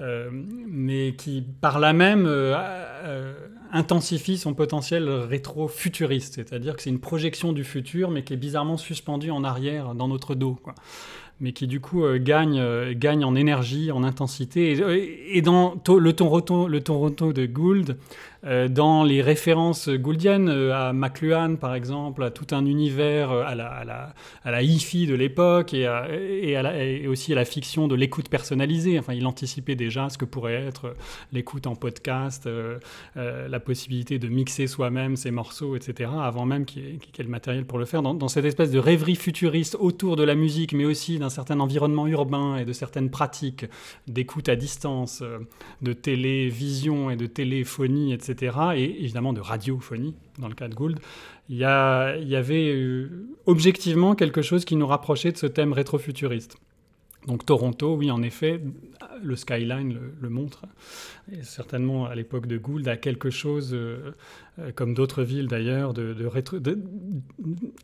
Mais 0.00 1.16
qui, 1.16 1.42
par 1.60 1.80
là 1.80 1.92
même, 1.92 2.32
intensifie 3.72 4.38
son 4.38 4.54
potentiel 4.54 5.08
rétro-futuriste, 5.08 6.34
c'est-à-dire 6.34 6.76
que 6.76 6.82
c'est 6.82 6.90
une 6.90 7.00
projection 7.00 7.52
du 7.52 7.64
futur, 7.64 8.08
mais 8.12 8.22
qui 8.22 8.32
est 8.32 8.36
bizarrement 8.36 8.76
suspendue 8.76 9.32
en 9.32 9.42
arrière 9.42 9.96
dans 9.96 10.06
notre 10.06 10.36
dos, 10.36 10.56
quoi 10.62 10.76
mais 11.40 11.52
qui 11.52 11.68
du 11.68 11.80
coup 11.80 12.04
gagne, 12.16 12.60
en 12.60 13.34
énergie, 13.36 13.92
en 13.92 14.02
intensité. 14.02 14.76
Et, 15.32 15.40
dans 15.40 15.80
le, 15.88 16.12
Toronto, 16.12 16.66
le 16.66 16.80
Toronto 16.80 17.32
de 17.32 17.46
Gould, 17.46 17.96
dans 18.44 19.04
les 19.04 19.20
références 19.20 19.88
gouldiennes, 19.88 20.48
euh, 20.48 20.74
à 20.74 20.92
McLuhan 20.92 21.56
par 21.56 21.74
exemple, 21.74 22.22
à 22.22 22.30
tout 22.30 22.46
un 22.52 22.66
univers, 22.66 23.32
euh, 23.32 23.42
à 23.44 23.54
la, 23.54 23.66
à 23.68 23.84
la, 23.84 24.14
à 24.44 24.50
la 24.50 24.62
hi-fi 24.62 25.06
de 25.06 25.14
l'époque 25.14 25.74
et, 25.74 25.88
et, 26.42 27.06
aussi 27.08 27.32
à 27.32 27.36
la 27.36 27.44
fiction 27.44 27.88
de 27.88 27.94
l'écoute 27.94 28.28
personnalisée. 28.28 28.98
Enfin, 28.98 29.14
il 29.14 29.26
anticipait 29.26 29.74
déjà 29.74 30.08
ce 30.08 30.18
que 30.18 30.24
pourrait 30.24 30.54
être 30.54 30.86
euh, 30.86 30.94
l'écoute 31.32 31.66
en 31.66 31.74
podcast, 31.74 32.46
euh, 32.46 32.78
euh, 33.16 33.48
la 33.48 33.60
possibilité 33.60 34.18
de 34.18 34.28
mixer 34.28 34.66
soi-même 34.66 35.16
ses 35.16 35.30
morceaux, 35.30 35.76
etc., 35.76 36.10
avant 36.20 36.46
même 36.46 36.64
qu'il 36.64 36.82
y, 36.84 36.86
ait- 36.86 37.22
le 37.22 37.28
matériel 37.28 37.64
pour 37.64 37.78
le 37.78 37.84
faire, 37.84 38.02
dans, 38.02 38.28
cette 38.28 38.44
espèce 38.44 38.70
de 38.70 38.78
rêverie 38.78 39.16
futuriste 39.16 39.76
autour 39.78 40.16
de 40.16 40.22
la 40.22 40.34
musique, 40.34 40.72
mais 40.72 40.84
aussi 40.84 41.18
d'un 41.18 41.30
certain 41.30 41.60
environnement 41.60 42.06
urbain 42.06 42.56
et 42.56 42.64
de 42.64 42.72
certaines 42.72 43.10
pratiques 43.10 43.66
d'écoute 44.06 44.48
à 44.48 44.56
distance, 44.56 45.20
euh, 45.22 45.38
de 45.82 45.92
télévision 45.92 47.10
et 47.10 47.16
de 47.16 47.26
téléphonie, 47.26 48.12
etc., 48.12 48.27
et 48.30 49.02
évidemment 49.02 49.32
de 49.32 49.40
radiophonie, 49.40 50.14
dans 50.38 50.48
le 50.48 50.54
cas 50.54 50.68
de 50.68 50.74
Gould. 50.74 50.98
Il 51.48 51.56
y, 51.56 51.64
avait 51.64 52.72
euh, 52.74 53.26
objectivement 53.46 54.14
quelque 54.14 54.42
chose 54.42 54.64
qui 54.64 54.76
nous 54.76 54.86
rapprochait 54.86 55.32
de 55.32 55.38
ce 55.38 55.46
thème 55.46 55.72
rétrofuturiste. 55.72 56.56
Donc 57.26 57.44
Toronto, 57.44 57.96
oui, 57.96 58.10
en 58.10 58.22
effet, 58.22 58.60
le 59.22 59.36
skyline 59.36 59.92
le, 59.94 60.14
le 60.20 60.28
montre. 60.28 60.62
Et 61.32 61.42
certainement, 61.42 62.06
à 62.06 62.14
l'époque 62.14 62.46
de 62.46 62.56
Gould, 62.58 62.86
a 62.88 62.96
quelque 62.96 63.30
chose, 63.30 63.70
euh, 63.74 64.12
euh, 64.58 64.70
comme 64.74 64.94
d'autres 64.94 65.22
villes 65.22 65.46
d'ailleurs, 65.48 65.92
de, 65.94 66.14
de, 66.14 66.26
rétro, 66.26 66.58
de, 66.58 66.78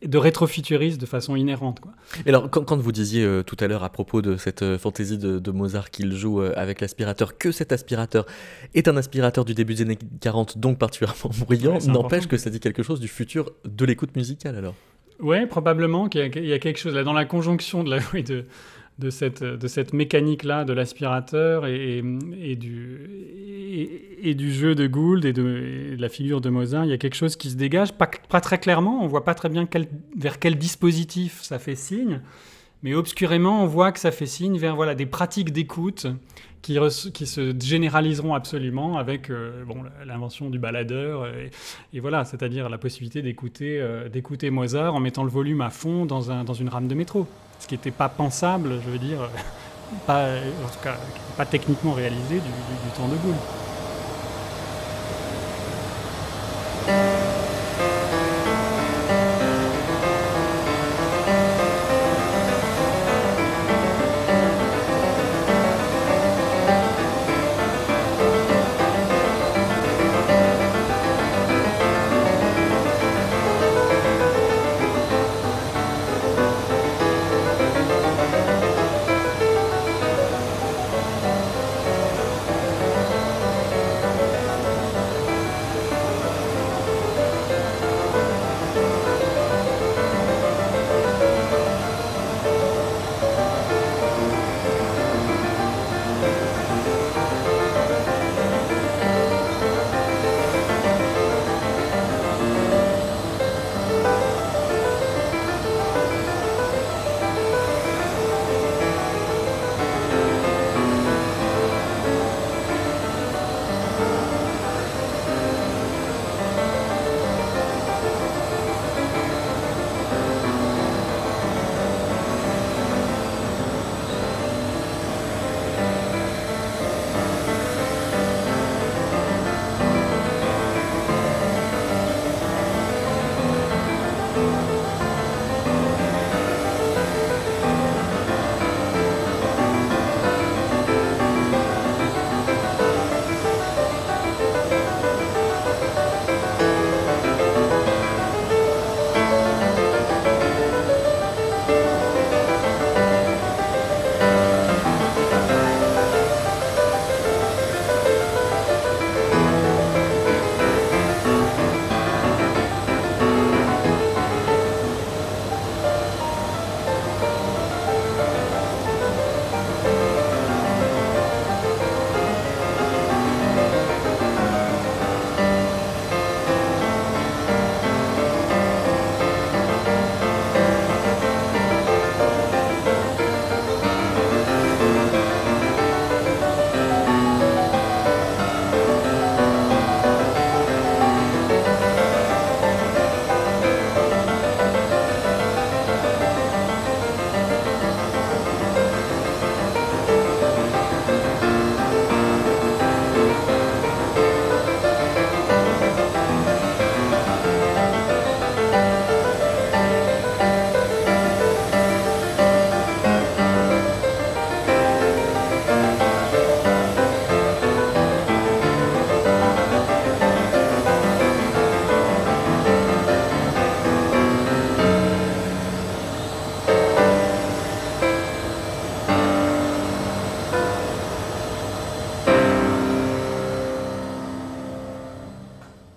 de 0.03 0.17
rétrofuturiste 0.17 0.99
de 0.99 1.05
façon 1.05 1.35
inhérente. 1.35 1.79
Quoi. 1.79 1.91
Et 2.25 2.29
alors, 2.29 2.49
quand, 2.49 2.63
quand 2.63 2.77
vous 2.77 2.91
disiez 2.91 3.23
euh, 3.23 3.43
tout 3.43 3.57
à 3.59 3.67
l'heure 3.67 3.83
à 3.83 3.89
propos 3.91 4.21
de 4.21 4.37
cette 4.37 4.77
fantaisie 4.77 5.17
de, 5.17 5.39
de 5.39 5.51
Mozart 5.51 5.89
qu'il 5.91 6.13
joue 6.15 6.41
avec 6.41 6.81
l'aspirateur, 6.81 7.37
que 7.37 7.51
cet 7.51 7.71
aspirateur 7.71 8.25
est 8.73 8.87
un 8.87 8.97
aspirateur 8.97 9.45
du 9.45 9.53
début 9.53 9.73
des 9.75 9.83
années 9.83 9.99
40, 10.21 10.57
donc 10.57 10.77
particulièrement 10.79 11.31
bruyant, 11.45 11.77
Ouais, 11.79 11.87
n'empêche 11.87 12.27
que 12.27 12.37
ça 12.37 12.49
dit 12.49 12.59
quelque 12.59 12.83
chose 12.83 12.99
du 12.99 13.07
futur 13.07 13.51
de 13.65 13.85
l'écoute 13.85 14.15
musicale 14.15 14.55
alors. 14.55 14.75
Oui, 15.21 15.45
probablement 15.45 16.09
qu'il 16.09 16.19
y, 16.19 16.23
a- 16.25 16.29
qu'il 16.29 16.45
y 16.45 16.51
a 16.51 16.59
quelque 16.59 16.77
chose 16.77 16.93
là 16.93 17.03
dans 17.03 17.13
la 17.13 17.23
conjonction 17.23 17.83
de, 17.85 17.89
la, 17.89 17.99
de, 18.21 18.43
de 18.99 19.09
cette, 19.09 19.43
de 19.43 19.67
cette 19.67 19.93
mécanique-là 19.93 20.63
de 20.63 20.71
l'aspirateur 20.73 21.65
et, 21.67 21.97
et- 21.99 22.51
et 22.51 22.55
du, 22.55 23.09
et, 24.23 24.35
du 24.35 24.53
jeu 24.53 24.73
de 24.73 24.87
Gould 24.87 25.25
et 25.25 25.33
de, 25.33 25.95
la 25.99 26.07
figure 26.09 26.39
de 26.41 26.49
Mozart. 26.49 26.85
Il 26.85 26.91
y 26.91 26.93
a 26.93 26.97
quelque 26.97 27.15
chose 27.15 27.35
qui 27.35 27.49
se 27.49 27.55
dégage, 27.57 27.93
pas, 27.93 28.09
pas 28.29 28.39
très 28.41 28.57
clairement, 28.57 29.03
on 29.03 29.07
voit 29.07 29.25
pas 29.25 29.33
très 29.33 29.49
bien 29.49 29.65
quel- 29.65 29.87
vers 30.17 30.39
quel 30.39 30.55
dispositif 30.57 31.41
ça 31.41 31.59
fait 31.59 31.75
signe, 31.75 32.21
mais 32.83 32.93
obscurément 32.93 33.63
on 33.63 33.67
voit 33.67 33.91
que 33.91 33.99
ça 33.99 34.11
fait 34.11 34.25
signe 34.25 34.57
vers 34.57 34.75
voilà, 34.75 34.95
des 34.95 35.05
pratiques 35.05 35.51
d'écoute 35.51 36.07
qui, 37.13 37.27
se 37.27 37.53
généraliseront 37.61 38.33
absolument 38.33 38.97
avec 38.97 39.29
euh, 39.29 39.63
bon, 39.65 39.83
l'invention 40.05 40.49
du 40.49 40.57
baladeur. 40.57 41.27
Et, 41.93 41.99
voilà, 41.99 42.25
c'est-à-dire 42.25 42.69
la 42.69 42.77
possibilité 42.77 43.21
d'écouter 43.21 43.79
euh, 43.79 44.09
d'écouter 44.09 44.49
Mozart 44.49 44.95
en 44.95 44.99
mettant 44.99 45.23
le 45.23 45.29
volume 45.29 45.61
à 45.61 45.69
fond 45.69 46.05
dans, 46.05 46.31
un, 46.31 46.43
dans 46.43 46.53
une 46.53 46.69
rame 46.69 46.87
de 46.87 46.95
métro. 46.95 47.27
Ce 47.59 47.67
qui 47.67 47.75
n'était 47.75 47.91
pas 47.91 48.09
pensable, 48.09 48.79
je 48.83 48.89
veux 48.89 48.97
dire, 48.97 49.29
pas, 50.07 50.25
en 50.25 50.69
tout 50.69 50.83
cas, 50.83 50.97
pas 51.37 51.45
techniquement 51.45 51.93
réalisé 51.93 52.35
du, 52.35 52.39
du- 52.39 52.97
temps 52.97 53.07
de 53.07 53.15
Gould. 53.17 53.35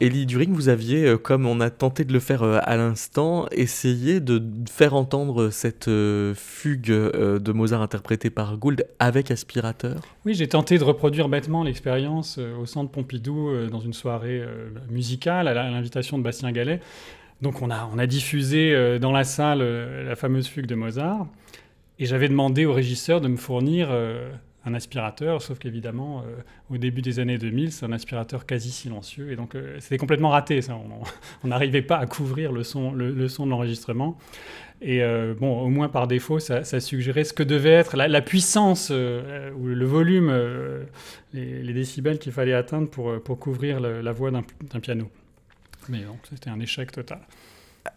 Elie 0.08 0.26
During, 0.26 0.52
vous 0.52 0.68
aviez, 0.68 1.04
euh, 1.04 1.18
comme 1.18 1.46
on 1.46 1.60
a 1.60 1.68
tenté 1.68 2.04
de 2.04 2.12
le 2.12 2.20
faire 2.20 2.42
euh, 2.42 2.58
à 2.62 2.76
l'instant, 2.76 3.46
essayé 3.52 4.20
de 4.20 4.42
faire 4.70 4.94
entendre 4.94 5.50
cette 5.50 5.88
euh, 5.88 6.34
fugue 6.34 6.86
de 6.90 7.52
Mozart 7.52 7.82
interprétée 7.82 8.30
par 8.30 8.56
Gould 8.56 8.86
avec 8.98 9.30
aspirateur? 9.30 10.00
Oui, 10.24 10.34
j'ai 10.34 10.48
tenté 10.48 10.78
de 10.78 10.84
reproduire 10.84 11.28
bêtement 11.28 11.62
l'expérience 11.62 12.38
au 12.38 12.64
centre 12.64 12.90
Pompidou 12.90 13.50
dans 13.70 13.80
une 13.80 13.92
soirée 13.92 14.42
musicale 14.90 15.48
à 15.48 15.54
l'invitation 15.54 16.18
de 16.18 16.22
Bastien 16.22 16.52
Gallet. 16.52 16.80
Donc 17.42 17.62
on 17.62 17.70
a, 17.70 17.88
on 17.94 17.98
a 17.98 18.06
diffusé 18.06 18.98
dans 18.98 19.12
la 19.12 19.24
salle 19.24 19.60
la 20.04 20.16
fameuse 20.16 20.48
fugue 20.48 20.66
de 20.66 20.74
Mozart 20.74 21.26
et 21.98 22.06
j'avais 22.06 22.28
demandé 22.28 22.64
au 22.66 22.72
régisseur 22.72 23.20
de 23.20 23.28
me 23.28 23.36
fournir 23.36 23.90
un 24.68 24.74
aspirateur, 24.74 25.42
sauf 25.42 25.58
qu'évidemment, 25.58 26.20
euh, 26.20 26.40
au 26.70 26.78
début 26.78 27.02
des 27.02 27.18
années 27.18 27.38
2000, 27.38 27.72
c'est 27.72 27.86
un 27.86 27.92
aspirateur 27.92 28.46
quasi 28.46 28.70
silencieux, 28.70 29.32
et 29.32 29.36
donc 29.36 29.54
euh, 29.54 29.76
c'était 29.80 29.98
complètement 29.98 30.30
raté, 30.30 30.62
ça. 30.62 30.78
On 31.42 31.48
n'arrivait 31.48 31.82
pas 31.82 31.96
à 31.96 32.06
couvrir 32.06 32.52
le 32.52 32.62
son, 32.62 32.92
le, 32.92 33.28
son 33.28 33.46
de 33.46 33.50
l'enregistrement. 33.50 34.18
Et 34.80 35.02
euh, 35.02 35.34
bon, 35.34 35.60
au 35.60 35.68
moins 35.68 35.88
par 35.88 36.06
défaut, 36.06 36.38
ça, 36.38 36.62
suggérait 36.80 37.24
ce 37.24 37.32
que 37.32 37.42
devait 37.42 37.70
être 37.70 37.96
la, 37.96 38.20
puissance 38.20 38.90
ou 38.90 39.66
le 39.66 39.84
volume, 39.84 40.32
les, 41.32 41.72
décibels 41.72 42.20
qu'il 42.20 42.30
fallait 42.30 42.54
atteindre 42.54 42.88
pour, 42.88 43.38
couvrir 43.40 43.80
la 43.80 44.12
voix 44.12 44.30
d'un 44.30 44.80
piano. 44.80 45.10
Mais 45.88 46.02
donc, 46.02 46.18
c'était 46.30 46.50
un 46.50 46.60
échec 46.60 46.92
total. 46.92 47.20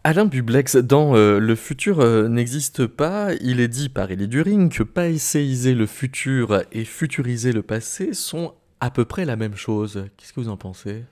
Alain 0.03 0.25
Bublex, 0.25 0.75
dans 0.75 1.15
euh, 1.15 1.39
Le 1.39 1.55
futur 1.55 1.99
euh, 1.99 2.27
n'existe 2.27 2.87
pas, 2.87 3.33
il 3.41 3.59
est 3.59 3.67
dit 3.67 3.89
par 3.89 4.11
Elie 4.11 4.27
During 4.27 4.69
que 4.69 4.83
païséiser 4.83 5.73
le 5.73 5.85
futur 5.85 6.63
et 6.71 6.85
futuriser 6.85 7.51
le 7.51 7.61
passé 7.61 8.13
sont 8.13 8.53
à 8.79 8.89
peu 8.89 9.05
près 9.05 9.25
la 9.25 9.35
même 9.35 9.55
chose. 9.55 10.05
Qu'est-ce 10.17 10.33
que 10.33 10.39
vous 10.39 10.49
en 10.49 10.57
pensez? 10.57 11.05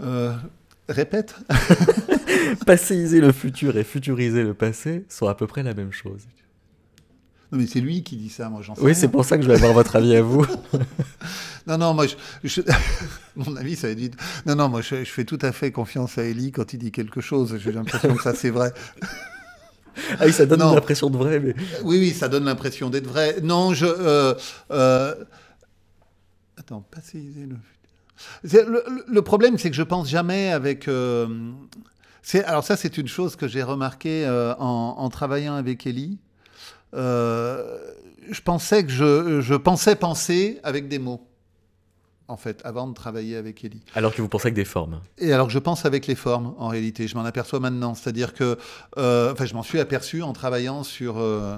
Euh, 0.00 0.34
Répète. 0.88 1.34
Passéiser 2.66 3.20
le 3.20 3.32
futur 3.32 3.76
et 3.76 3.84
futuriser 3.84 4.44
le 4.44 4.54
passé 4.54 5.04
sont 5.08 5.26
à 5.26 5.34
peu 5.34 5.46
près 5.46 5.62
la 5.62 5.74
même 5.74 5.92
chose. 5.92 6.28
Non, 7.52 7.58
mais 7.58 7.66
c'est 7.66 7.80
lui 7.80 8.02
qui 8.02 8.16
dit 8.16 8.28
ça, 8.28 8.48
moi 8.48 8.60
j'en 8.62 8.74
sais 8.74 8.80
Oui, 8.80 8.94
c'est 8.94 9.08
pour 9.08 9.24
ça 9.24 9.36
que 9.36 9.44
je 9.44 9.48
vais 9.48 9.54
avoir 9.54 9.72
votre 9.72 9.94
avis 9.94 10.16
à 10.16 10.22
vous. 10.22 10.44
non, 11.66 11.78
non, 11.78 11.94
moi, 11.94 12.06
je, 12.42 12.60
mon 13.36 13.56
avis, 13.56 13.76
ça 13.76 13.94
dit. 13.94 14.10
Non, 14.46 14.56
non, 14.56 14.68
moi, 14.68 14.80
je, 14.80 15.04
fais 15.04 15.24
tout 15.24 15.38
à 15.42 15.52
fait 15.52 15.70
confiance 15.70 16.18
à 16.18 16.24
Ellie 16.24 16.50
quand 16.50 16.72
il 16.72 16.78
dit 16.78 16.90
quelque 16.90 17.20
chose. 17.20 17.56
J'ai 17.58 17.70
l'impression 17.70 18.14
que 18.14 18.22
ça, 18.22 18.34
c'est 18.34 18.50
vrai. 18.50 18.72
Ah 20.20 20.26
oui, 20.26 20.32
ça 20.34 20.44
donne 20.44 20.58
l'impression 20.58 21.08
de 21.08 21.16
vrai. 21.16 21.40
Mais... 21.40 21.54
Oui, 21.82 21.98
oui, 21.98 22.10
ça 22.10 22.28
donne 22.28 22.44
l'impression 22.44 22.90
d'être 22.90 23.06
vrai. 23.06 23.36
Non, 23.42 23.72
je. 23.72 23.86
Euh, 23.86 24.34
euh... 24.70 25.14
Attends, 26.58 26.82
passéiser 26.90 27.46
le 27.46 27.56
futur. 27.56 28.70
Le, 28.70 28.84
le, 29.08 29.22
problème, 29.22 29.56
c'est 29.56 29.70
que 29.70 29.76
je 29.76 29.82
pense 29.82 30.10
jamais 30.10 30.52
avec. 30.52 30.86
Euh... 30.86 31.26
Alors, 32.44 32.62
ça, 32.62 32.76
c'est 32.76 32.98
une 32.98 33.08
chose 33.08 33.36
que 33.36 33.48
j'ai 33.48 33.62
remarqué 33.62 34.26
euh, 34.26 34.54
en, 34.58 34.96
en, 34.98 35.08
travaillant 35.08 35.54
avec 35.54 35.86
Ellie. 35.86 36.18
Euh, 36.94 37.78
je 38.30 38.40
pensais 38.40 38.84
que 38.84 38.90
je, 38.90 39.40
je, 39.40 39.54
pensais 39.54 39.96
penser 39.96 40.60
avec 40.62 40.88
des 40.88 40.98
mots, 40.98 41.26
en 42.28 42.36
fait, 42.36 42.60
avant 42.64 42.88
de 42.88 42.94
travailler 42.94 43.36
avec 43.36 43.64
Ellie. 43.64 43.82
Alors 43.94 44.14
que 44.14 44.20
vous 44.20 44.28
pensez 44.28 44.46
avec 44.46 44.54
des 44.54 44.64
formes. 44.64 45.00
Et 45.18 45.32
alors 45.32 45.46
que 45.46 45.52
je 45.52 45.58
pense 45.58 45.84
avec 45.84 46.06
les 46.06 46.14
formes, 46.14 46.54
en 46.58 46.68
réalité. 46.68 47.06
Je 47.06 47.14
m'en 47.16 47.24
aperçois 47.24 47.60
maintenant. 47.60 47.94
C'est-à-dire 47.94 48.34
que, 48.34 48.58
euh, 48.98 49.32
enfin, 49.32 49.44
je 49.46 49.54
m'en 49.54 49.62
suis 49.62 49.78
aperçu 49.78 50.22
en 50.22 50.32
travaillant 50.32 50.82
sur, 50.82 51.18
euh, 51.18 51.56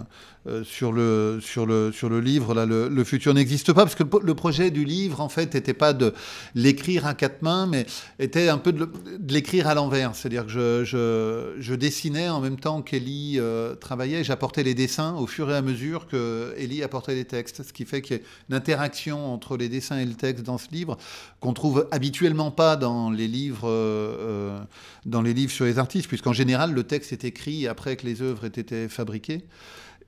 euh, 0.49 0.65
sur, 0.65 0.93
le, 0.93 1.41
sur, 1.43 1.67
le, 1.67 1.93
sur 1.93 2.09
le 2.09 2.21
livre, 2.21 2.55
là, 2.55 2.65
le, 2.65 3.05
futur 3.05 3.35
n'existe 3.35 3.73
pas, 3.73 3.83
parce 3.83 3.95
que 3.95 4.05
le, 4.23 4.35
projet 4.35 4.71
du 4.71 4.85
livre, 4.85 5.21
en 5.21 5.29
fait, 5.29 5.55
n'était 5.55 5.75
pas 5.75 5.93
de 5.93 6.15
l'écrire 6.55 7.07
à 7.07 7.15
quatre 7.15 7.43
mains, 7.43 7.67
mais 7.67 7.87
était 8.19 8.49
un 8.49 8.59
peu 8.59 8.73
de, 8.73 8.89
l'écrire 9.29 9.67
à 9.67 9.75
l'envers. 9.75 10.15
C'est-à-dire 10.15 10.47
que 10.47 10.53
je, 10.53 10.85
je, 10.85 11.55
je, 11.59 11.75
dessinais 11.75 12.29
en 12.29 12.41
même 12.41 12.59
temps 12.59 12.83
qu'Elie 12.83 13.37
euh, 13.39 13.75
travaillait, 13.75 14.25
j'apportais 14.25 14.63
les 14.63 14.75
dessins 14.75 15.15
au 15.17 15.27
fur 15.27 15.51
et 15.51 15.57
à 15.57 15.63
mesure 15.63 16.07
que 16.07 16.55
Ellie 16.57 16.83
apportait 16.83 17.15
les 17.15 17.25
textes, 17.25 17.63
ce 17.63 17.73
qui 17.73 17.85
fait 17.85 18.01
qu'il 18.01 18.17
y 18.17 18.21
a 18.21 18.23
une 18.49 18.55
interaction 18.55 19.33
entre 19.33 19.57
les 19.57 19.69
dessins 19.69 19.99
et 19.99 20.07
le 20.07 20.15
texte 20.15 20.45
dans 20.45 20.58
ce 20.59 20.71
livre 20.71 20.97
qu'on 21.41 21.53
trouve 21.53 21.89
habituellement 21.91 22.51
pas 22.51 22.77
dans 22.77 23.11
les 23.11 23.29
livres, 23.29 23.69
euh, 23.69 24.61
dans 25.07 25.23
les 25.23 25.35
livres 25.35 25.53
sur 25.53 25.65
les 25.65 25.79
artistes, 25.79 26.09
puisqu'en 26.09 26.33
général, 26.33 26.73
le 26.73 26.85
texte 26.85 27.13
est 27.13 27.25
écrit 27.25 27.67
après 27.67 27.97
que 27.97 28.07
les 28.07 28.23
œuvres 28.23 28.45
aient 28.45 28.61
été 28.61 28.89
fabriquées. 28.89 29.45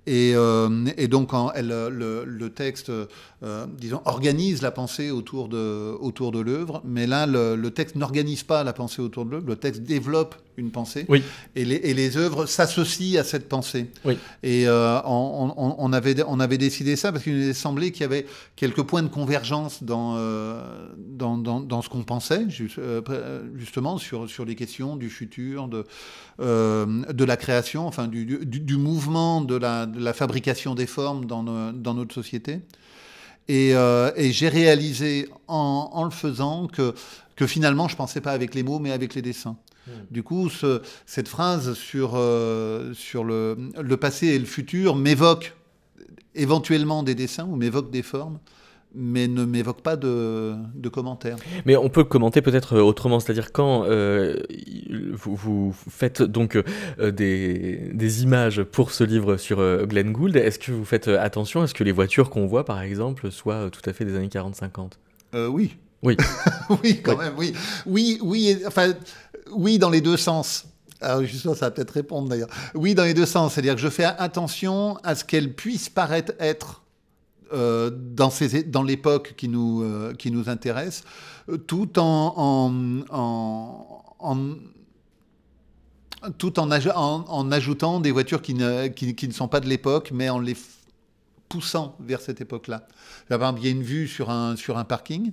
Et, 0.06 0.32
euh, 0.34 0.86
et, 0.96 1.08
donc, 1.08 1.30
elle, 1.54 1.68
le, 1.68 2.24
le, 2.24 2.50
texte, 2.50 2.90
euh, 2.90 3.66
disons, 3.76 4.00
organise 4.06 4.62
la 4.62 4.70
pensée 4.70 5.10
autour 5.10 5.48
de, 5.48 5.94
autour 6.00 6.32
de 6.32 6.40
l'œuvre, 6.40 6.80
mais 6.84 7.06
là, 7.06 7.26
le, 7.26 7.54
le 7.54 7.70
texte 7.70 7.96
n'organise 7.96 8.42
pas 8.42 8.64
la 8.64 8.72
pensée 8.72 9.02
autour 9.02 9.26
de 9.26 9.32
l'œuvre, 9.32 9.46
le 9.46 9.56
texte 9.56 9.82
développe 9.82 10.36
une 10.56 10.70
pensée. 10.70 11.04
Oui. 11.08 11.22
Et, 11.54 11.64
les, 11.64 11.76
et 11.76 11.94
les 11.94 12.16
œuvres 12.16 12.46
s'associent 12.46 13.20
à 13.20 13.24
cette 13.24 13.48
pensée. 13.48 13.90
Oui. 14.04 14.18
Et 14.42 14.66
euh, 14.66 15.00
on, 15.04 15.52
on, 15.56 15.74
on, 15.78 15.92
avait, 15.92 16.16
on 16.26 16.40
avait 16.40 16.58
décidé 16.58 16.96
ça 16.96 17.12
parce 17.12 17.24
qu'il 17.24 17.36
nous 17.38 17.54
semblait 17.54 17.90
qu'il 17.90 18.02
y 18.02 18.04
avait 18.04 18.26
quelques 18.56 18.82
points 18.82 19.02
de 19.02 19.08
convergence 19.08 19.82
dans, 19.82 20.16
dans, 20.96 21.38
dans, 21.38 21.60
dans, 21.60 21.82
ce 21.82 21.88
qu'on 21.88 22.02
pensait, 22.02 22.46
justement, 23.56 23.98
sur, 23.98 24.28
sur 24.28 24.44
les 24.44 24.54
questions 24.54 24.96
du 24.96 25.08
futur, 25.08 25.68
de, 25.68 25.84
de 26.38 27.24
la 27.24 27.36
création, 27.36 27.86
enfin, 27.86 28.08
du, 28.08 28.24
du, 28.24 28.60
du 28.60 28.76
mouvement 28.76 29.40
de 29.40 29.56
la, 29.56 29.86
de 29.86 30.02
la, 30.02 30.12
fabrication 30.12 30.74
des 30.74 30.86
formes 30.86 31.26
dans, 31.26 31.42
dans 31.72 31.94
notre 31.94 32.14
société. 32.14 32.60
Et, 33.48 33.70
et 33.70 34.32
j'ai 34.32 34.48
réalisé 34.48 35.28
en, 35.48 35.90
en, 35.92 36.04
le 36.04 36.10
faisant 36.10 36.66
que, 36.66 36.94
que 37.36 37.46
finalement, 37.46 37.88
je 37.88 37.94
ne 37.94 37.98
pensais 37.98 38.20
pas 38.20 38.32
avec 38.32 38.54
les 38.54 38.62
mots, 38.62 38.78
mais 38.78 38.92
avec 38.92 39.14
les 39.14 39.22
dessins. 39.22 39.56
Hmm. 39.86 39.90
Du 40.10 40.22
coup, 40.22 40.50
ce, 40.50 40.82
cette 41.06 41.28
phrase 41.28 41.74
sur, 41.74 42.12
euh, 42.14 42.92
sur 42.92 43.24
le, 43.24 43.56
le, 43.80 43.96
passé 43.96 44.28
et 44.28 44.38
le 44.38 44.44
futur 44.44 44.94
m'évoque 44.94 45.56
éventuellement 46.34 47.02
des 47.02 47.14
dessins 47.14 47.46
ou 47.46 47.56
m'évoque 47.56 47.90
des 47.90 48.02
formes 48.02 48.38
mais 48.94 49.28
ne 49.28 49.44
m'évoque 49.44 49.82
pas 49.82 49.96
de, 49.96 50.54
de, 50.74 50.88
commentaires. 50.88 51.36
Mais 51.64 51.76
on 51.76 51.88
peut 51.88 52.04
commenter 52.04 52.42
peut-être 52.42 52.78
autrement, 52.78 53.20
c'est-à-dire 53.20 53.52
quand 53.52 53.84
euh, 53.84 54.36
vous, 55.12 55.36
vous, 55.36 55.74
faites 55.88 56.22
donc 56.22 56.56
euh, 56.56 57.10
des, 57.10 57.90
des, 57.92 58.22
images 58.22 58.62
pour 58.62 58.90
ce 58.90 59.04
livre 59.04 59.36
sur 59.36 59.60
euh, 59.60 59.86
Glenn 59.86 60.12
Gould, 60.12 60.36
est-ce 60.36 60.58
que 60.58 60.72
vous 60.72 60.84
faites 60.84 61.08
attention 61.08 61.62
à 61.62 61.66
ce 61.66 61.74
que 61.74 61.84
les 61.84 61.92
voitures 61.92 62.30
qu'on 62.30 62.46
voit, 62.46 62.64
par 62.64 62.82
exemple, 62.82 63.30
soient 63.30 63.70
tout 63.70 63.88
à 63.88 63.92
fait 63.92 64.04
des 64.04 64.16
années 64.16 64.28
40-50 64.28 64.92
Oui. 65.50 65.76
Oui. 66.02 66.16
oui, 66.82 67.00
quand 67.02 67.16
même, 67.16 67.34
oui. 67.36 67.52
Oui, 67.86 68.18
oui, 68.22 68.58
enfin, 68.66 68.92
oui, 69.52 69.78
dans 69.78 69.90
les 69.90 70.00
deux 70.00 70.16
sens. 70.16 70.66
Alors, 71.00 71.22
justement, 71.24 71.54
ça 71.54 71.66
va 71.66 71.70
peut-être 71.70 71.92
répondre 71.92 72.28
d'ailleurs. 72.28 72.50
Oui, 72.74 72.94
dans 72.94 73.04
les 73.04 73.14
deux 73.14 73.26
sens. 73.26 73.54
C'est-à-dire 73.54 73.74
que 73.74 73.80
je 73.80 73.88
fais 73.88 74.04
attention 74.04 74.96
à 75.02 75.14
ce 75.14 75.24
qu'elle 75.24 75.52
puisse 75.52 75.88
paraître 75.88 76.32
être 76.38 76.82
euh, 77.52 77.90
dans, 77.90 78.30
ces, 78.30 78.62
dans 78.62 78.82
l'époque 78.82 79.34
qui, 79.36 79.48
nous 79.48 79.82
euh, 79.82 80.14
qui 80.14 80.30
nous 80.30 80.48
intéresse, 80.48 81.02
tout 81.66 81.98
en, 81.98 83.04
en, 83.10 83.54
en, 84.20 84.56
tout 86.38 86.60
en, 86.60 86.70
ajoutant 86.70 88.00
des 88.00 88.12
voitures 88.12 88.42
qui 88.42 88.54
ne, 88.54 88.86
qui, 88.88 89.26
ne 89.26 89.32
sont 89.32 89.48
pas 89.48 89.60
de 89.60 89.68
l'époque, 89.68 90.10
mais 90.12 90.28
en 90.28 90.38
les 90.38 90.56
poussant 91.48 91.96
vers 91.98 92.20
cette 92.20 92.40
époque-là. 92.40 92.86
Par 93.28 93.38
exemple, 93.38 93.60
il 93.60 93.64
y 93.64 93.68
a 93.68 93.72
une 93.72 93.82
vue 93.82 94.06
sur 94.06 94.30
un, 94.30 94.56
sur 94.56 94.78
un 94.78 94.84
parking. 94.84 95.32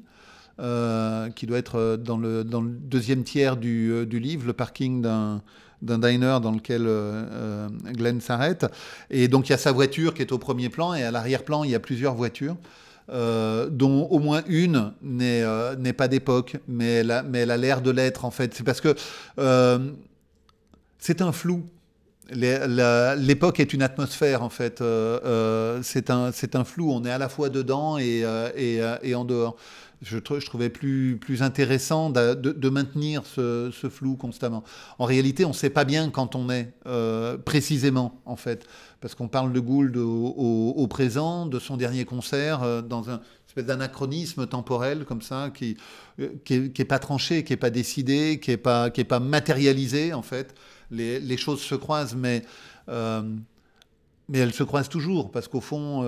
Euh, 0.60 1.30
qui 1.30 1.46
doit 1.46 1.60
être 1.60 1.98
dans 1.98 2.18
le, 2.18 2.44
dans 2.44 2.62
le 2.62 2.72
deuxième 2.72 3.24
tiers 3.24 3.58
du, 3.58 4.08
du 4.08 4.20
livre, 4.20 4.48
le 4.48 4.54
parking 4.54 5.04
d'un 5.04 5.44
d'un 5.82 6.00
diner 6.00 6.40
dans 6.42 6.52
lequel 6.52 6.84
euh, 6.86 7.68
Glenn 7.86 8.22
s'arrête. 8.22 8.66
Et 9.10 9.28
donc 9.28 9.50
il 9.50 9.52
y 9.52 9.56
a 9.56 9.58
sa 9.58 9.72
voiture 9.72 10.14
qui 10.14 10.22
est 10.22 10.32
au 10.32 10.38
premier 10.38 10.70
plan 10.70 10.94
et 10.94 11.04
à 11.04 11.12
l'arrière-plan 11.12 11.64
il 11.64 11.72
y 11.72 11.76
a 11.76 11.80
plusieurs 11.80 12.16
voitures. 12.16 12.58
Euh, 13.10 13.70
dont 13.70 14.06
au 14.08 14.20
moins 14.20 14.44
une 14.50 14.92
n'est 15.02 15.46
n'est 15.78 15.94
pas 15.94 16.10
d'époque, 16.10 16.58
mais 16.68 16.96
elle 16.96 17.12
a, 17.12 17.24
mais 17.24 17.40
elle 17.40 17.52
a 17.52 17.58
l'air 17.58 17.82
de 17.82 17.90
l'être 17.90 18.26
en 18.26 18.32
fait. 18.32 18.54
C'est 18.54 18.66
parce 18.66 18.82
que 18.82 18.96
c'est 21.00 21.22
un 21.22 21.32
flou. 21.32 21.64
L'époque 22.30 23.62
est 23.62 23.72
une 23.72 23.82
atmosphère 23.82 24.44
en 24.44 24.50
fait. 24.50 24.84
c'est 25.84 26.10
un, 26.10 26.32
un 26.54 26.64
flou. 26.66 26.92
On 26.92 27.06
est 27.06 27.12
à 27.12 27.18
la 27.18 27.30
fois 27.30 27.48
dedans 27.48 27.98
et, 27.98 28.26
et 28.58 29.16
en 29.16 29.24
dehors 29.24 29.56
je, 30.02 30.18
trouvais 30.18 30.70
plus, 30.70 31.18
plus 31.20 31.42
intéressant 31.42 32.10
de, 32.10 32.34
de, 32.34 32.70
maintenir 32.70 33.26
ce, 33.26 33.72
ce, 33.72 33.90
flou 33.90 34.16
constamment. 34.16 34.64
En 35.00 35.06
réalité, 35.06 35.44
on 35.46 35.50
ne 35.50 35.54
sait 35.54 35.72
pas 35.72 35.86
bien 35.86 36.10
quand 36.10 36.36
on 36.36 36.50
est 36.50 36.72
euh, 36.86 37.38
précisément, 37.38 38.22
en 38.26 38.36
fait, 38.36 38.68
parce 39.02 39.16
qu'on 39.16 39.28
parle 39.28 39.54
de 39.54 39.60
Gould 39.60 39.98
au, 39.98 40.88
présent, 40.88 41.48
de 41.48 41.60
son 41.60 41.78
dernier 41.78 42.06
concert, 42.06 42.62
euh, 42.62 42.82
dans 42.82 43.10
un 43.10 43.22
espèce 43.48 43.66
d'anachronisme 43.66 44.46
temporel 44.46 45.06
comme 45.06 45.22
ça, 45.22 45.50
qui 45.54 45.78
n'est 46.20 46.30
qui 46.46 46.72
qui 46.72 46.82
est 46.82 46.86
pas 46.86 47.00
tranché, 47.00 47.44
qui 47.44 47.54
n'est 47.54 47.58
pas 47.58 47.72
décidé, 47.72 48.40
qui 48.40 48.52
n'est 48.52 48.58
pas, 48.58 48.92
pas 48.92 49.20
matérialisé, 49.20 50.14
en 50.14 50.22
fait. 50.22 50.54
Les, 50.92 51.20
les 51.20 51.38
choses 51.38 51.62
se 51.62 51.76
croisent, 51.76 52.16
mais... 52.16 52.44
Euh, 52.90 53.24
mais 54.30 54.40
elles 54.40 54.54
se 54.54 54.64
croisent 54.64 54.90
toujours, 54.90 55.32
parce 55.32 55.48
qu'au 55.48 55.62
fond, 55.62 56.04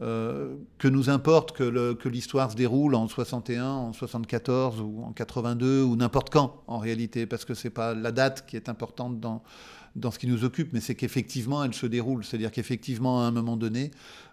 euh, 0.00 0.56
que 0.78 0.88
nous 0.88 1.10
importe 1.10 1.52
que 1.52 2.08
l'histoire 2.08 2.50
se 2.50 2.56
déroule 2.56 2.94
en 2.94 3.06
61, 3.06 3.64
en 3.64 3.92
74 3.92 4.80
ou 4.80 5.04
en 5.04 5.12
82 5.12 5.82
ou 5.82 5.96
n'importe 5.96 6.30
quand 6.30 6.62
en 6.66 6.78
réalité, 6.78 7.26
parce 7.26 7.44
que 7.44 7.54
c'est 7.54 7.70
pas 7.70 7.94
la 7.94 8.10
date 8.10 8.46
qui 8.46 8.56
est 8.56 8.68
importante 8.68 9.20
dans, 9.20 9.42
dans 9.94 10.10
ce 10.10 10.18
qui 10.18 10.26
nous 10.26 10.44
occupe, 10.44 10.72
mais 10.72 10.80
c'est 10.80 10.94
qu'effectivement 10.94 11.62
elle 11.62 11.74
se 11.74 11.86
déroule. 11.86 12.24
C'est-à-dire 12.24 12.50
qu'effectivement 12.50 13.22
à 13.22 13.26
un 13.26 13.30
moment 13.30 13.56
donné, 13.56 13.90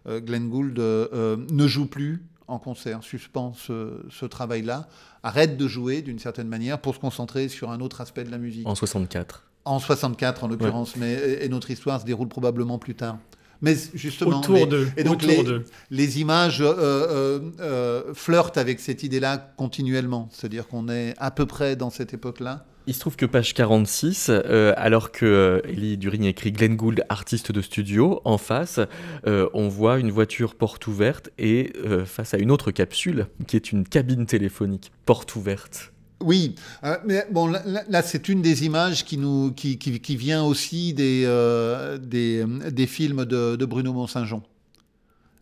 euh, 0.07 0.21
Glenn 0.21 0.49
Gould 0.49 0.79
euh, 0.79 1.37
ne 1.51 1.67
joue 1.67 1.87
plus 1.87 2.23
en 2.47 2.57
concert, 2.57 3.03
suspend 3.03 3.53
ce, 3.53 4.01
ce 4.09 4.25
travail-là, 4.25 4.87
arrête 5.21 5.55
de 5.55 5.67
jouer 5.67 6.01
d'une 6.01 6.19
certaine 6.19 6.47
manière 6.47 6.79
pour 6.79 6.95
se 6.95 6.99
concentrer 6.99 7.47
sur 7.47 7.69
un 7.69 7.79
autre 7.79 8.01
aspect 8.01 8.23
de 8.23 8.31
la 8.31 8.39
musique. 8.39 8.67
En 8.67 8.75
64. 8.75 9.45
En 9.65 9.77
64 9.77 10.45
en 10.45 10.47
l'occurrence, 10.47 10.95
mais 10.95 11.13
et 11.41 11.49
notre 11.49 11.69
histoire 11.69 12.01
se 12.01 12.05
déroule 12.05 12.29
probablement 12.29 12.79
plus 12.79 12.95
tard. 12.95 13.19
Mais 13.61 13.75
justement, 13.93 14.39
autour 14.39 14.67
de, 14.67 14.87
et 14.95 15.03
donc 15.03 15.21
les, 15.23 15.43
les, 15.91 16.21
images 16.21 16.61
euh, 16.61 16.73
euh, 16.77 17.39
euh, 17.59 18.13
flirtent 18.13 18.57
avec 18.57 18.79
cette 18.79 19.03
idée-là 19.03 19.37
continuellement. 19.57 20.29
C'est-à-dire 20.31 20.67
qu'on 20.67 20.87
est 20.87 21.13
à 21.17 21.29
peu 21.31 21.45
près 21.45 21.75
dans 21.75 21.89
cette 21.89 22.13
époque-là. 22.13 22.65
Il 22.87 22.93
se 22.93 23.01
trouve 23.01 23.17
que 23.17 23.25
page 23.25 23.53
46, 23.53 24.31
alors 24.77 25.11
que 25.11 25.61
Ellie 25.65 25.95
During 25.97 26.23
écrit 26.23 26.51
Glenn 26.51 26.75
Gould, 26.75 27.03
artiste 27.09 27.51
de 27.51 27.61
studio, 27.61 28.19
en 28.25 28.39
face, 28.39 28.79
on 29.25 29.67
voit 29.67 29.99
une 29.99 30.09
voiture 30.09 30.55
porte 30.55 30.87
ouverte 30.87 31.29
et 31.37 31.71
face 32.05 32.33
à 32.33 32.39
une 32.39 32.49
autre 32.49 32.71
capsule 32.71 33.27
qui 33.45 33.57
est 33.57 33.71
une 33.71 33.83
cabine 33.87 34.25
téléphonique 34.25 34.91
porte 35.05 35.35
ouverte. 35.35 35.91
Oui, 36.21 36.55
euh, 36.83 36.97
mais 37.05 37.25
bon, 37.31 37.47
là, 37.47 38.01
c'est 38.01 38.27
une 38.27 38.41
des 38.41 38.65
images 38.65 39.05
qui, 39.05 39.17
nous, 39.17 39.53
qui, 39.53 39.77
qui, 39.77 40.15
vient 40.17 40.43
aussi 40.43 40.93
des, 40.93 41.23
euh, 41.25 41.97
des, 41.97 42.43
des, 42.71 42.87
films 42.87 43.23
de, 43.23 43.65
Bruno 43.65 43.93
Mont-Saint-Jean. 43.93 44.43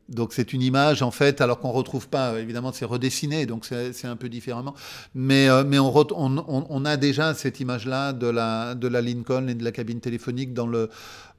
Donc 0.07 0.31
c'est 0.31 0.53
une 0.53 0.61
image 0.61 1.01
en 1.01 1.11
fait, 1.11 1.41
alors 1.41 1.59
qu'on 1.59 1.71
retrouve 1.71 2.07
pas, 2.07 2.39
évidemment 2.39 2.71
c'est 2.71 2.85
redessiné, 2.85 3.45
donc 3.45 3.65
c'est 3.65 4.05
un 4.05 4.15
peu 4.15 4.29
différemment, 4.29 4.73
mais, 5.13 5.49
euh, 5.49 5.65
mais 5.67 5.79
on, 5.79 5.93
on, 5.93 6.65
on, 6.69 6.85
a 6.85 6.95
déjà 6.95 7.33
cette 7.33 7.59
image-là 7.59 8.13
de 8.13 8.27
la, 8.27 8.73
de 8.73 8.87
la 8.87 9.01
Lincoln 9.01 9.49
et 9.49 9.53
de 9.53 9.65
la 9.65 9.73
cabine 9.73 9.99
téléphonique 9.99 10.53
dans, 10.53 10.67
le, 10.67 10.89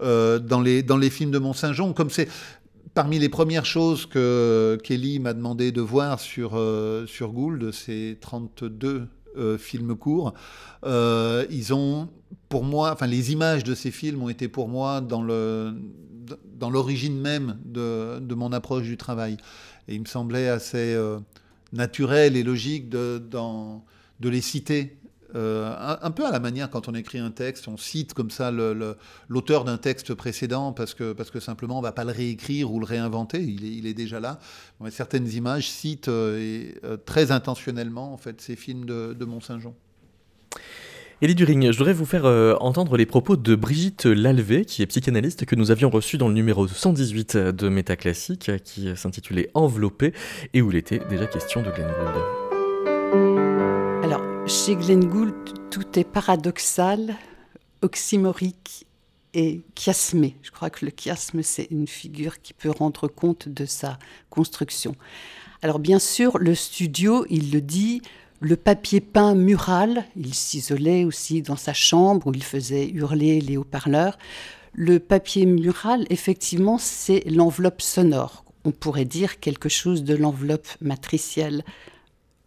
dans, 0.00 0.60
les, 0.60 0.82
dans 0.82 0.98
les 0.98 1.08
films 1.08 1.30
de 1.30 1.38
Mont-Saint-Jean, 1.38 1.94
comme 1.94 2.10
c'est 2.10 2.28
parmi 2.92 3.18
les 3.18 3.28
premières 3.28 3.64
choses 3.64 4.06
que 4.06 4.78
Kelly 4.82 5.18
m'a 5.18 5.32
demandé 5.32 5.72
de 5.72 5.80
voir 5.80 6.20
sur, 6.20 6.60
sur 7.06 7.32
Gould, 7.32 7.70
c'est 7.72 8.18
32 8.20 8.86
euh, 8.86 9.06
films 9.58 9.96
courts. 9.96 10.34
Euh, 10.84 11.46
ils 11.50 11.74
ont, 11.74 12.08
pour 12.48 12.64
moi, 12.64 12.92
enfin, 12.92 13.06
les 13.06 13.32
images 13.32 13.64
de 13.64 13.74
ces 13.74 13.90
films 13.90 14.22
ont 14.22 14.28
été 14.28 14.48
pour 14.48 14.68
moi 14.68 15.00
dans 15.00 15.22
le 15.22 15.74
dans 16.58 16.68
l'origine 16.68 17.18
même 17.18 17.58
de, 17.64 18.18
de, 18.18 18.34
mon 18.34 18.52
approche 18.52 18.82
du 18.82 18.98
travail. 18.98 19.38
Et 19.86 19.94
il 19.94 20.00
me 20.00 20.06
semblait 20.06 20.48
assez 20.48 20.92
euh, 20.94 21.18
naturel 21.72 22.36
et 22.36 22.42
logique 22.42 22.90
de, 22.90 23.22
dans, 23.30 23.84
de 24.20 24.28
les 24.28 24.42
citer 24.42 24.98
euh, 25.34 25.96
un, 26.00 26.10
peu 26.10 26.26
à 26.26 26.30
la 26.30 26.40
manière 26.40 26.70
quand 26.70 26.88
on 26.88 26.94
écrit 26.94 27.18
un 27.18 27.30
texte, 27.30 27.68
on 27.68 27.76
cite 27.76 28.14
comme 28.14 28.30
ça 28.30 28.50
l'auteur 29.28 29.64
d'un 29.64 29.76
texte 29.76 30.14
précédent 30.14 30.72
parce 30.72 30.94
que, 30.94 31.14
simplement 31.40 31.76
on 31.76 31.80
ne 31.80 31.86
va 31.86 31.92
pas 31.92 32.04
le 32.04 32.12
réécrire 32.12 32.72
ou 32.72 32.80
le 32.80 32.86
réinventer, 32.86 33.42
il 33.42 33.86
est, 33.86 33.94
déjà 33.94 34.20
là. 34.20 34.38
certaines 34.90 35.28
images 35.28 35.68
citent 35.68 36.08
euh, 36.08 36.70
euh, 36.84 36.96
très 36.96 37.30
intentionnellement 37.30 38.12
en 38.12 38.16
fait, 38.16 38.40
ces 38.40 38.56
films 38.56 38.86
de, 38.86 39.24
Mont-Saint-Jean. 39.24 39.74
Elie 41.20 41.34
During, 41.34 41.72
je 41.72 41.78
voudrais 41.78 41.92
vous 41.92 42.06
faire 42.06 42.24
entendre 42.62 42.96
les 42.96 43.04
propos 43.04 43.36
de 43.36 43.54
Brigitte 43.56 44.06
Lalvé, 44.06 44.64
qui 44.64 44.82
est 44.82 44.86
psychanalyste 44.86 45.44
que 45.44 45.56
nous 45.56 45.70
avions 45.72 45.90
reçu 45.90 46.16
dans 46.16 46.28
le 46.28 46.34
numéro 46.34 46.68
118 46.68 47.36
de 47.36 47.68
Métaclassique, 47.68 48.52
qui 48.62 48.96
s'intitulait 48.96 49.50
Enveloppé, 49.54 50.14
et 50.54 50.62
où 50.62 50.70
il 50.70 50.76
était 50.76 51.00
déjà 51.10 51.26
question 51.26 51.60
de 51.60 51.70
Glenn 51.70 51.88
Gould. 51.88 52.47
Chez 54.48 54.76
Glenn 54.76 55.04
Gould, 55.04 55.34
tout 55.70 55.98
est 55.98 56.04
paradoxal, 56.04 57.14
oxymorique 57.82 58.86
et 59.34 59.60
chiasmé. 59.74 60.36
Je 60.40 60.50
crois 60.50 60.70
que 60.70 60.86
le 60.86 60.90
chiasme, 60.90 61.42
c'est 61.42 61.68
une 61.70 61.86
figure 61.86 62.40
qui 62.40 62.54
peut 62.54 62.70
rendre 62.70 63.08
compte 63.08 63.50
de 63.50 63.66
sa 63.66 63.98
construction. 64.30 64.96
Alors 65.60 65.78
bien 65.78 65.98
sûr, 65.98 66.38
le 66.38 66.54
studio, 66.54 67.26
il 67.28 67.52
le 67.52 67.60
dit, 67.60 68.00
le 68.40 68.56
papier 68.56 69.02
peint 69.02 69.34
mural, 69.34 70.06
il 70.16 70.32
s'isolait 70.32 71.04
aussi 71.04 71.42
dans 71.42 71.56
sa 71.56 71.74
chambre 71.74 72.28
où 72.28 72.32
il 72.32 72.42
faisait 72.42 72.88
hurler 72.88 73.42
les 73.42 73.58
haut-parleurs. 73.58 74.16
Le 74.72 74.98
papier 74.98 75.44
mural, 75.44 76.06
effectivement, 76.08 76.78
c'est 76.78 77.22
l'enveloppe 77.28 77.82
sonore. 77.82 78.44
On 78.64 78.70
pourrait 78.70 79.04
dire 79.04 79.40
quelque 79.40 79.68
chose 79.68 80.04
de 80.04 80.16
l'enveloppe 80.16 80.68
matricielle 80.80 81.64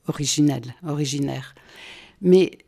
originelle, 0.08 0.76
originaire. 0.86 1.56
Mais 2.22 2.60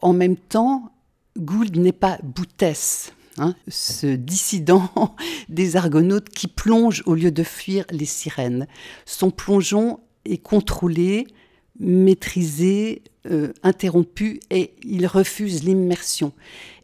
en 0.00 0.12
même 0.12 0.36
temps, 0.36 0.92
Gould 1.38 1.76
n'est 1.76 1.92
pas 1.92 2.18
Boutès, 2.22 3.12
hein, 3.38 3.54
ce 3.68 4.06
dissident 4.06 4.90
des 5.48 5.76
Argonautes 5.76 6.28
qui 6.30 6.48
plonge 6.48 7.02
au 7.06 7.14
lieu 7.14 7.30
de 7.30 7.42
fuir 7.42 7.84
les 7.90 8.04
sirènes. 8.04 8.66
Son 9.04 9.30
plongeon 9.30 10.00
est 10.24 10.38
contrôlé, 10.38 11.26
maîtrisé, 11.78 13.02
euh, 13.30 13.52
interrompu 13.62 14.40
et 14.50 14.72
il 14.82 15.06
refuse 15.06 15.62
l'immersion. 15.64 16.32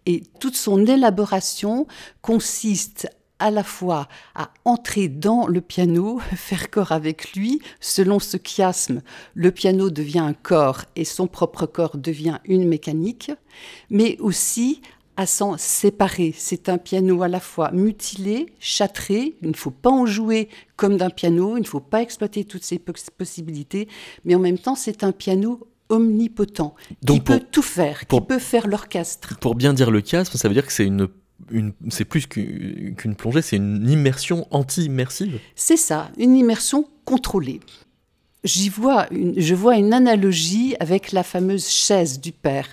Et 0.07 0.23
toute 0.41 0.57
son 0.57 0.85
élaboration 0.87 1.87
consiste 2.21 3.09
à 3.43 3.51
la 3.51 3.65
fois 3.65 4.09
à 4.37 4.51
entrer 4.65 5.09
dans 5.09 5.49
le 5.49 5.61
piano, 5.61 6.21
faire 6.37 6.71
corps 6.71 6.93
avec 6.93 7.33
lui, 7.33 7.61
selon 7.81 8.21
ce 8.21 8.37
chiasme, 8.43 9.03
le 9.35 9.51
piano 9.51 9.91
devient 9.91 10.21
un 10.21 10.33
corps 10.33 10.85
et 10.95 11.05
son 11.05 11.27
propre 11.27 11.67
corps 11.67 11.99
devient 11.99 12.39
une 12.45 12.69
mécanique, 12.69 13.33
mais 13.91 14.17
aussi 14.21 14.81
à 15.17 15.27
s'en 15.27 15.59
séparer. 15.59 16.33
C'est 16.37 16.69
un 16.69 16.79
piano 16.79 17.23
à 17.23 17.29
la 17.29 17.41
fois 17.41 17.73
mutilé, 17.73 18.47
châtré, 18.61 19.35
il 19.43 19.49
ne 19.49 19.57
faut 19.57 19.73
pas 19.73 19.91
en 19.91 20.07
jouer 20.07 20.49
comme 20.77 20.97
d'un 20.97 21.11
piano, 21.11 21.57
il 21.57 21.63
ne 21.63 21.67
faut 21.67 21.81
pas 21.81 22.01
exploiter 22.01 22.45
toutes 22.45 22.65
ses 22.65 22.79
possibilités, 22.79 23.89
mais 24.25 24.37
en 24.37 24.39
même 24.39 24.59
temps 24.59 24.77
c'est 24.77 25.03
un 25.03 25.13
piano 25.13 25.67
omnipotent, 25.89 26.75
qui 27.07 27.21
peut 27.21 27.43
tout 27.51 27.61
faire, 27.61 28.07
qui 28.07 28.21
peut 28.21 28.39
faire 28.39 28.69
l'orchestre. 28.69 29.37
Pour 29.41 29.57
bien 29.57 29.75
dire 29.75 29.91
le 29.91 30.01
chiasme, 30.01 30.39
ça 30.39 30.49
veut 30.49 30.55
dire 30.55 30.65
que 30.65 30.73
c'est 30.73 30.87
une 30.87 31.09
c'est 31.91 32.05
plus 32.05 32.27
qu'une 32.27 33.15
plongée, 33.17 33.43
c'est 33.43 33.57
une 33.57 33.89
immersion 33.89 34.47
anti-immersive. 34.51 35.39
C'est 35.55 35.77
ça, 35.77 36.11
une 36.19 36.37
immersion 36.37 36.89
contrôlée. 37.05 37.61
J'y 38.45 38.69
vois 38.69 39.07
une, 39.13 39.39
je 39.41 39.55
vois 39.55 39.77
une 39.77 39.93
analogie 39.93 40.75
avec 40.81 41.13
la 41.13 41.23
fameuse 41.23 41.69
chaise 41.69 42.21
du 42.21 42.33
père, 42.33 42.69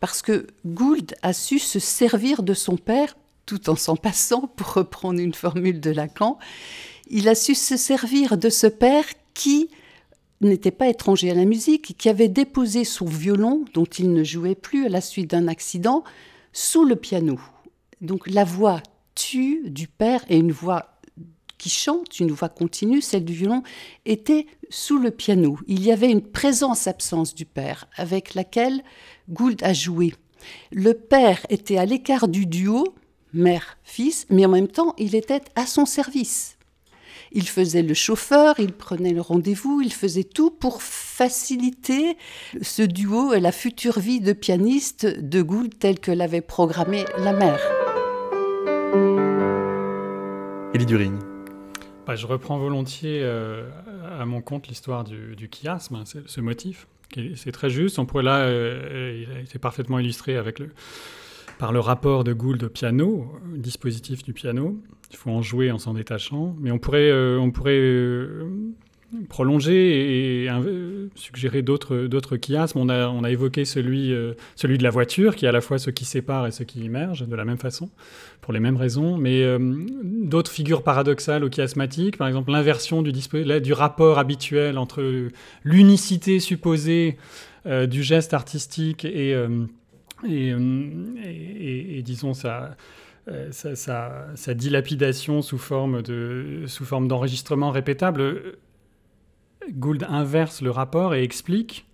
parce 0.00 0.22
que 0.22 0.46
Gould 0.66 1.14
a 1.22 1.32
su 1.32 1.58
se 1.58 1.78
servir 1.78 2.42
de 2.42 2.54
son 2.54 2.76
père 2.76 3.14
tout 3.46 3.70
en 3.70 3.76
s'en 3.76 3.96
passant, 3.96 4.48
pour 4.56 4.74
reprendre 4.74 5.20
une 5.20 5.34
formule 5.34 5.80
de 5.80 5.90
Lacan. 5.90 6.38
Il 7.08 7.28
a 7.28 7.34
su 7.34 7.54
se 7.54 7.76
servir 7.76 8.36
de 8.36 8.48
ce 8.48 8.66
père 8.66 9.04
qui 9.34 9.68
n'était 10.40 10.70
pas 10.70 10.88
étranger 10.88 11.30
à 11.30 11.34
la 11.34 11.44
musique, 11.44 11.96
qui 11.98 12.08
avait 12.08 12.28
déposé 12.28 12.84
son 12.84 13.06
violon, 13.06 13.64
dont 13.74 13.84
il 13.84 14.12
ne 14.12 14.24
jouait 14.24 14.54
plus 14.54 14.86
à 14.86 14.88
la 14.88 15.00
suite 15.00 15.30
d'un 15.30 15.48
accident, 15.48 16.04
sous 16.52 16.84
le 16.84 16.96
piano. 16.96 17.38
Donc 18.02 18.28
la 18.28 18.44
voix 18.44 18.82
tue 19.14 19.70
du 19.70 19.88
père 19.88 20.24
et 20.28 20.36
une 20.36 20.52
voix 20.52 21.00
qui 21.56 21.70
chante, 21.70 22.18
une 22.18 22.32
voix 22.32 22.48
continue, 22.48 23.00
celle 23.00 23.24
du 23.24 23.34
violon, 23.34 23.62
était 24.04 24.46
sous 24.68 24.98
le 24.98 25.12
piano. 25.12 25.58
Il 25.68 25.84
y 25.84 25.92
avait 25.92 26.10
une 26.10 26.20
présence-absence 26.20 27.36
du 27.36 27.46
père 27.46 27.86
avec 27.96 28.34
laquelle 28.34 28.82
Gould 29.30 29.62
a 29.62 29.72
joué. 29.72 30.14
Le 30.72 30.92
père 30.92 31.46
était 31.50 31.78
à 31.78 31.86
l'écart 31.86 32.26
du 32.26 32.46
duo, 32.46 32.96
mère-fils, 33.32 34.26
mais 34.28 34.44
en 34.44 34.48
même 34.48 34.66
temps, 34.66 34.94
il 34.98 35.14
était 35.14 35.42
à 35.54 35.66
son 35.66 35.86
service. 35.86 36.56
Il 37.34 37.48
faisait 37.48 37.82
le 37.82 37.94
chauffeur, 37.94 38.56
il 38.58 38.72
prenait 38.72 39.14
le 39.14 39.22
rendez-vous, 39.22 39.80
il 39.80 39.92
faisait 39.92 40.24
tout 40.24 40.50
pour 40.50 40.82
faciliter 40.82 42.18
ce 42.60 42.82
duo 42.82 43.32
et 43.32 43.40
la 43.40 43.52
future 43.52 43.98
vie 44.00 44.20
de 44.20 44.34
pianiste 44.34 45.06
de 45.06 45.40
Gould 45.40 45.78
telle 45.78 45.98
que 45.98 46.10
l'avait 46.10 46.42
programmé 46.42 47.06
la 47.18 47.32
mère. 47.32 47.60
Élie 50.74 50.84
During. 50.84 51.18
Bah, 52.06 52.16
je 52.16 52.26
reprends 52.26 52.58
volontiers 52.58 53.20
euh, 53.22 53.66
à 54.18 54.26
mon 54.26 54.42
compte 54.42 54.68
l'histoire 54.68 55.04
du, 55.04 55.34
du, 55.34 55.48
chiasme, 55.50 55.94
hein, 55.94 56.04
ce 56.04 56.40
motif. 56.42 56.86
C'est 57.36 57.52
très 57.52 57.70
juste. 57.70 57.98
On 57.98 58.06
pourrait 58.06 58.22
là, 58.22 58.40
euh, 58.40 59.24
il 59.26 59.36
a 59.36 59.40
été 59.40 59.58
parfaitement 59.58 59.98
illustré 59.98 60.36
avec 60.36 60.58
le, 60.58 60.70
par 61.58 61.72
le 61.72 61.80
rapport 61.80 62.24
de 62.24 62.32
Gould 62.32 62.62
au 62.64 62.68
piano, 62.68 63.32
dispositif 63.56 64.22
du 64.22 64.32
piano. 64.32 64.80
Il 65.10 65.16
faut 65.16 65.30
en 65.30 65.42
jouer 65.42 65.70
en 65.70 65.78
s'en 65.78 65.94
détachant. 65.94 66.56
Mais 66.60 66.70
on 66.70 66.78
pourrait, 66.78 67.10
euh, 67.10 67.38
on 67.38 67.50
pourrait 67.50 68.28
prolonger 69.28 70.44
et, 70.44 70.50
suggérer 71.14 71.60
d'autres, 71.60 72.06
d'autres 72.06 72.38
chiasmes. 72.38 72.78
On 72.78 72.88
a, 72.88 73.08
on 73.08 73.22
a 73.24 73.30
évoqué 73.30 73.64
celui, 73.66 74.14
celui 74.56 74.78
de 74.78 74.82
la 74.82 74.88
voiture, 74.88 75.36
qui 75.36 75.44
est 75.44 75.48
à 75.48 75.52
la 75.52 75.60
fois 75.60 75.78
ce 75.78 75.90
qui 75.90 76.06
sépare 76.06 76.46
et 76.46 76.50
ce 76.50 76.62
qui 76.62 76.80
immerge, 76.80 77.28
de 77.28 77.36
la 77.36 77.44
même 77.44 77.58
façon, 77.58 77.90
pour 78.40 78.54
les 78.54 78.60
mêmes 78.60 78.78
raisons. 78.78 79.18
Mais 79.18 79.44
d'autres 79.58 80.50
figures 80.50 80.82
paradoxales 80.82 81.44
ou 81.44 81.50
chiasmatiques, 81.50 82.16
par 82.16 82.26
exemple 82.26 82.52
l'inversion 82.52 83.02
du, 83.02 83.12
du 83.12 83.72
rapport 83.74 84.18
habituel 84.18 84.78
entre 84.78 85.28
l'unicité 85.62 86.40
supposée 86.40 87.18
du 87.66 88.02
geste 88.02 88.32
artistique 88.32 89.04
et, 89.04 89.36
et, 90.28 90.48
et 91.98 92.02
disons, 92.02 92.32
euh, 93.28 93.52
sa, 93.52 94.54
dilapidation 94.54 95.42
sous 95.42 95.58
forme, 95.58 96.02
de, 96.02 96.64
d'enregistrement 97.06 97.70
répétable, 97.70 98.56
Gould 99.70 100.04
inverse 100.08 100.60
le 100.60 100.72
rapport 100.72 101.14
et 101.14 101.22
explique 101.22 101.86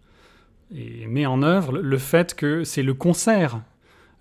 et 0.74 1.06
met 1.06 1.26
en 1.26 1.42
œuvre 1.42 1.78
le 1.78 1.98
fait 1.98 2.34
que 2.34 2.64
c'est 2.64 2.82
le 2.82 2.94
concert 2.94 3.60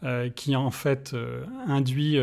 euh, 0.04 0.30
qui 0.30 0.56
en 0.58 0.70
fait 0.70 1.12
euh, 1.14 1.46
induit, 1.66 2.20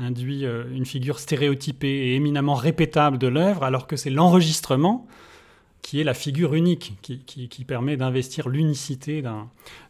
induit 0.00 0.44
une 0.44 0.86
figure 0.86 1.18
stéréotypée 1.18 1.88
et 1.88 2.14
éminemment 2.14 2.54
répétable 2.54 3.18
de 3.18 3.26
l'œuvre, 3.26 3.64
alors 3.64 3.88
que 3.88 3.96
c'est 3.96 4.10
l'enregistrement 4.10 5.08
qui 5.84 6.00
est 6.00 6.04
la 6.04 6.14
figure 6.14 6.54
unique, 6.54 6.94
qui, 7.02 7.64
permet 7.66 7.98
d'investir 7.98 8.48
l'unicité 8.48 9.22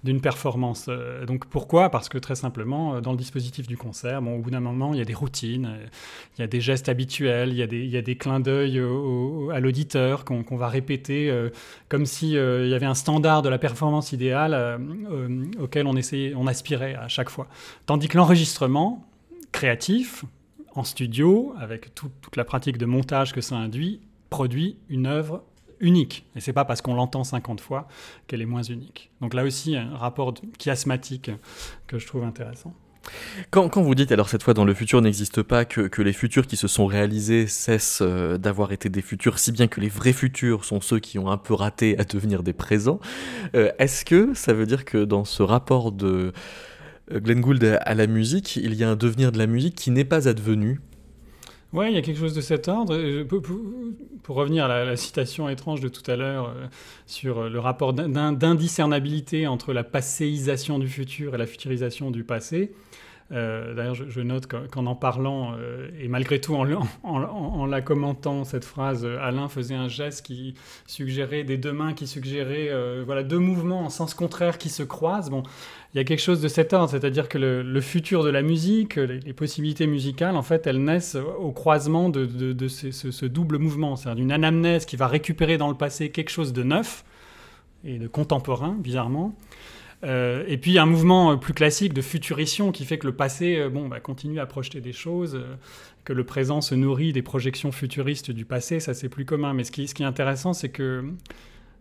d'une 0.03 0.21
performance. 0.21 0.87
Euh, 0.89 1.25
donc 1.25 1.47
pourquoi? 1.47 1.89
Parce 1.89 2.09
que 2.09 2.19
très 2.19 2.35
simplement, 2.35 2.97
euh, 2.97 3.01
dans 3.01 3.13
le 3.13 3.17
dispositif 3.17 3.69
du 3.69 3.77
concert, 3.77 4.21
bon, 4.21 4.35
au 4.35 4.41
bout 4.41 4.51
d'un 4.51 4.59
moment, 4.59 4.93
il 4.93 4.99
y 4.99 5.03
a 5.03 5.05
des 5.05 5.15
routines, 5.15 5.67
euh, 5.67 5.87
il 6.37 6.41
y 6.41 6.45
a 6.45 6.49
des 6.49 6.61
gestes 6.61 6.89
habituels, 6.89 7.51
il 7.51 7.59
y 7.59 7.63
a 7.63 7.69
des, 7.69 7.87
il 7.87 8.19
clins 8.19 8.41
d'œil 8.41 8.77
à 9.53 9.61
l'auditeur 9.61 10.25
qu'on 10.25 10.57
va 10.57 10.67
répéter 10.67 11.33
comme 11.89 12.07
s'il 12.07 12.31
il 12.31 12.69
y 12.69 12.75
avait 12.75 12.87
un 12.87 12.95
standard 12.95 13.43
de 13.43 13.49
la 13.49 13.59
performance 13.59 14.11
idéale 14.11 14.81
auquel 15.61 15.87
on 15.87 16.47
aspirait 16.49 16.97
à 16.97 17.07
chaque 17.07 17.31
fois. 17.31 17.47
Tandis 17.87 18.09
que 18.09 18.17
l'enregistrement 18.17 19.07
créatif, 19.53 20.25
en 20.75 20.83
studio, 20.83 21.55
avec 21.61 21.95
toute 21.95 22.35
la 22.35 22.45
pratique 22.45 22.79
de 22.79 22.87
montage 22.87 23.33
que 23.33 23.41
ça 23.41 23.55
induit, 23.55 24.01
produit 24.29 24.77
une 24.89 25.07
œuvre 25.07 25.45
unique. 25.85 26.27
Et 26.35 26.41
c'est 26.41 26.53
pas 26.53 26.65
parce 26.65 26.81
qu'on 26.81 26.95
l'entend 26.95 27.25
50 27.25 27.61
fois 27.61 27.87
qu'elle 28.27 28.41
est 28.41 28.47
moins 28.47 28.63
unique. 28.63 29.11
Donc 29.21 29.35
là 29.35 29.45
aussi, 29.45 29.77
un 29.77 29.97
rapport 29.97 30.35
chiasmatique 30.59 31.31
que 31.87 31.99
je 31.99 32.07
trouve 32.07 32.25
intéressant. 32.25 32.75
Quand, 33.51 33.83
vous 33.83 33.95
dites, 33.95 34.13
alors 34.13 34.31
cette 34.31 34.43
fois 34.43 34.55
dans 34.55 34.65
le 34.65 34.73
futur 34.73 35.03
n'existe 35.03 35.43
pas, 35.43 35.67
que, 35.67 36.01
les 36.01 36.15
futurs 36.15 36.47
qui 36.47 36.57
se 36.57 36.69
sont 36.69 36.87
réalisés 36.87 37.47
cessent 37.47 38.01
euh, 38.01 38.39
d'avoir 38.39 38.73
été 38.73 38.89
des 38.89 39.03
futurs, 39.03 39.39
si 39.39 39.53
bien 39.53 39.67
que 39.67 39.79
les 39.81 39.91
vrais 39.91 40.15
futurs 40.15 40.65
sont 40.65 40.81
ceux 40.81 41.01
qui 41.01 41.19
ont 41.19 41.31
un 41.31 41.37
peu 41.37 41.53
raté 41.53 41.99
à 41.99 42.05
devenir 42.05 42.43
des 42.43 42.55
présents, 42.55 43.01
euh, 43.55 43.71
est-ce 43.79 44.07
que 44.07 44.33
ça 44.33 44.55
veut 44.55 44.65
dire 44.65 44.87
que 44.87 45.05
dans 45.05 45.27
ce 45.27 45.43
rapport 45.43 45.93
de 45.93 46.33
euh, 47.13 47.21
Glenn 47.21 47.43
Gould 47.43 47.63
à 47.63 47.95
la 47.95 48.07
musique, 48.07 48.57
il 48.57 48.73
y 48.75 48.85
a 48.85 48.89
un 48.91 48.97
devenir 48.97 49.33
de 49.33 49.39
la 49.39 49.47
musique 49.47 49.75
qui 49.75 49.91
n'est 49.91 50.07
pas 50.07 50.27
advenu 50.27 50.81
oui, 51.75 51.87
il 51.89 51.95
y 51.95 51.99
a 51.99 52.03
quelque 52.03 52.21
chose 52.21 52.35
de 52.35 52.41
cet 52.41 52.69
ordre. 52.69 52.97
Pour, 54.23 54.37
revenir 54.37 54.65
à 54.67 54.85
la, 54.85 54.97
citation 54.97 55.49
étrange 55.49 55.81
de 55.81 55.89
tout 55.89 56.09
à 56.09 56.15
l'heure 56.15 56.47
euh, 56.49 56.67
sur 57.07 57.41
euh, 57.41 57.49
le 57.51 57.59
rapport 57.59 57.93
d'indiscernabilité 57.93 59.49
entre 59.49 59.73
la 59.73 59.83
passéisation 59.83 60.79
du 60.79 60.89
futur 60.89 61.35
et 61.35 61.39
la 61.39 61.47
futurisation 61.47 62.13
du 62.13 62.23
passé, 62.23 62.73
euh, 63.33 63.75
D'ailleurs, 63.75 63.95
je, 63.95 64.21
note 64.21 64.47
qu'en 64.47 64.87
en 64.87 64.95
parlant, 64.95 65.55
et 66.01 66.09
malgré 66.09 66.41
tout 66.41 66.55
en, 66.55 67.67
la 67.67 67.81
commentant, 67.81 68.45
cette 68.45 68.65
phrase, 68.65 69.07
Alain 69.07 69.49
faisait 69.49 69.75
un 69.75 69.89
geste 69.89 70.25
qui 70.27 70.55
suggérait 70.87 71.45
des 71.45 71.57
deux 71.57 71.73
mains, 71.73 71.95
qui 71.95 72.07
suggérait 72.07 72.71
voilà, 73.05 73.23
deux 73.23 73.39
mouvements 73.39 73.81
en 73.81 73.91
sens 73.91 74.15
contraire 74.15 74.59
qui 74.59 74.69
se 74.69 74.83
croisent. 74.83 75.31
Bon, 75.31 75.43
il 75.95 75.99
y 75.99 76.01
a 76.01 76.05
quelque 76.05 76.21
chose 76.21 76.41
de 76.41 76.49
cet 76.49 76.73
ordre, 76.73 76.91
c'est-à-dire 76.91 77.29
que 77.29 77.39
le, 77.39 77.81
futur 77.81 78.25
de 78.25 78.29
la 78.29 78.43
musique, 78.43 78.97
les, 78.97 79.33
possibilités 79.33 79.87
musicales, 79.87 80.37
en 80.37 80.43
fait, 80.43 80.67
elles 80.67 80.83
naissent 80.83 81.17
au 81.39 81.53
croisement 81.53 82.09
de, 82.09 82.27
ce, 82.69 83.27
double 83.27 83.59
mouvement, 83.59 83.95
c'est-à-dire 83.95 84.17
d'une 84.17 84.33
anamnèse 84.33 84.87
qui 84.87 84.97
va 84.97 85.07
récupérer 85.07 85.57
dans 85.57 85.69
le 85.69 85.77
passé 85.77 86.11
quelque 86.11 86.31
chose 86.31 86.53
de 86.53 86.65
neuf 86.65 87.05
et 87.85 87.99
de 87.99 88.09
contemporain, 88.09 88.75
bizarrement, 88.77 89.37
euh, 90.03 90.45
et 90.49 90.59
puis 90.59 90.79
un 90.79 90.87
mouvement 90.87 91.37
plus 91.39 91.55
classique 91.55 91.95
de 91.95 92.03
futurition 92.03 92.73
qui 92.73 92.85
fait 92.85 92.99
que 92.99 93.07
le 93.07 93.15
passé 93.15 93.57
euh, 93.57 93.69
bon, 93.71 93.89
bah, 93.89 94.01
continue 94.01 94.41
à 94.41 94.47
projeter 94.47 94.81
des 94.81 94.93
choses, 94.93 95.35
euh, 95.37 95.55
que 96.05 96.13
le 96.13 96.25
présent 96.25 96.61
se 96.61 96.75
nourrit 96.75 97.13
des 97.13 97.23
projections 97.23 97.73
futuristes 97.73 98.31
du 98.31 98.45
passé, 98.45 98.81
ça 98.81 98.95
c'est 98.95 99.09
plus 99.09 99.25
commun. 99.25 99.55
Mais 99.55 99.65
ce 99.65 99.71
qui, 99.71 99.83
est 99.83 100.03
intéressant, 100.03 100.53
c'est 100.53 100.69
que 100.69 101.05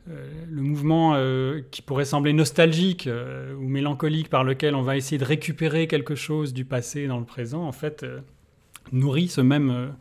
euh, 0.10 0.28
le 0.50 0.62
mouvement 0.62 1.14
euh, 1.16 1.62
qui 1.72 1.82
pourrait 1.82 2.06
sembler 2.06 2.34
nostalgique 2.34 3.08
euh, 3.08 3.54
ou 3.56 3.68
mélancolique 3.68 4.30
par 4.30 4.44
lequel 4.44 4.76
on 4.76 4.82
va 4.82 4.98
essayer 4.98 5.18
de 5.18 5.24
récupérer 5.24 5.88
quelque 5.88 6.16
chose 6.16 6.54
du 6.54 6.66
passé 6.66 7.08
dans 7.08 7.20
le 7.20 7.26
présent, 7.26 7.66
en 7.66 7.72
fait, 7.72 8.06
nourrit 8.92 9.28
ce 9.28 9.42
même, 9.42 9.94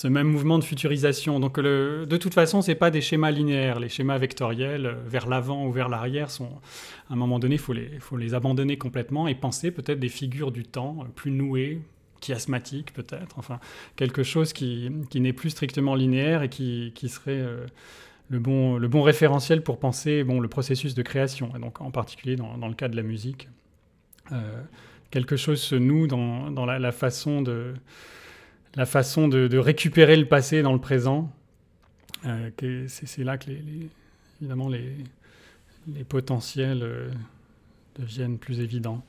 ce 0.00 0.08
même 0.08 0.28
mouvement 0.28 0.58
de 0.58 0.64
futurisation. 0.64 1.40
Donc, 1.40 1.60
de 1.60 2.16
toute 2.16 2.32
façon, 2.32 2.62
ce 2.62 2.72
pas 2.72 2.90
des 2.90 3.00
schémas 3.00 3.30
linéaires. 3.30 3.80
Les 3.80 3.88
schémas 3.88 4.16
vectoriels, 4.16 4.96
vers 5.06 5.28
l'avant 5.28 5.66
ou 5.66 5.72
vers 5.72 5.88
l'arrière, 5.88 6.30
sont, 6.30 6.50
à 7.10 7.12
un 7.12 7.16
moment 7.16 7.38
donné, 7.38 7.56
il 7.56 7.60
faut 7.60 7.74
les, 7.74 7.98
faut 8.00 8.16
les 8.16 8.32
abandonner 8.34 8.78
complètement 8.78 9.28
et 9.28 9.34
penser 9.34 9.70
peut-être 9.70 10.00
des 10.00 10.08
figures 10.08 10.52
du 10.52 10.64
temps 10.64 11.06
plus 11.16 11.30
nouées, 11.30 11.82
chiasmatiques 12.22 12.92
peut-être, 12.92 13.38
enfin, 13.38 13.60
quelque 13.96 14.22
chose 14.22 14.52
qui, 14.52 14.90
qui 15.10 15.20
n'est 15.20 15.32
plus 15.32 15.50
strictement 15.50 15.94
linéaire 15.94 16.42
et 16.42 16.48
qui, 16.48 16.92
qui 16.94 17.08
serait 17.08 17.44
le 18.30 18.38
bon, 18.38 18.78
le 18.78 18.88
bon 18.88 19.02
référentiel 19.02 19.62
pour 19.62 19.78
penser 19.78 20.24
bon, 20.24 20.40
le 20.40 20.48
processus 20.48 20.94
de 20.94 21.02
création, 21.02 21.52
et 21.56 21.58
donc 21.58 21.80
en 21.80 21.90
particulier 21.90 22.36
dans, 22.36 22.56
dans 22.56 22.68
le 22.68 22.74
cas 22.74 22.88
de 22.88 22.96
la 22.96 23.02
musique. 23.02 23.48
Euh, 24.32 24.62
quelque 25.10 25.36
chose 25.36 25.60
se 25.60 25.74
noue 25.74 26.06
dans, 26.06 26.50
dans 26.50 26.64
la, 26.64 26.92
façon, 26.92 27.42
de, 27.42 27.74
la 28.76 28.86
façon 28.86 29.28
de, 29.28 29.58
récupérer 29.58 30.16
le 30.16 30.26
passé 30.26 30.62
dans 30.62 30.72
le 30.72 30.80
présent. 30.80 31.30
Euh, 32.26 32.50
c'est 32.88 33.24
là 33.24 33.38
que, 33.38 33.50
les, 33.50 33.88
évidemment, 34.40 34.68
les 34.68 36.04
potentiels 36.08 36.82
euh, 36.82 37.10
deviennent 37.98 38.38
plus 38.38 38.60
évidents. 38.60 39.04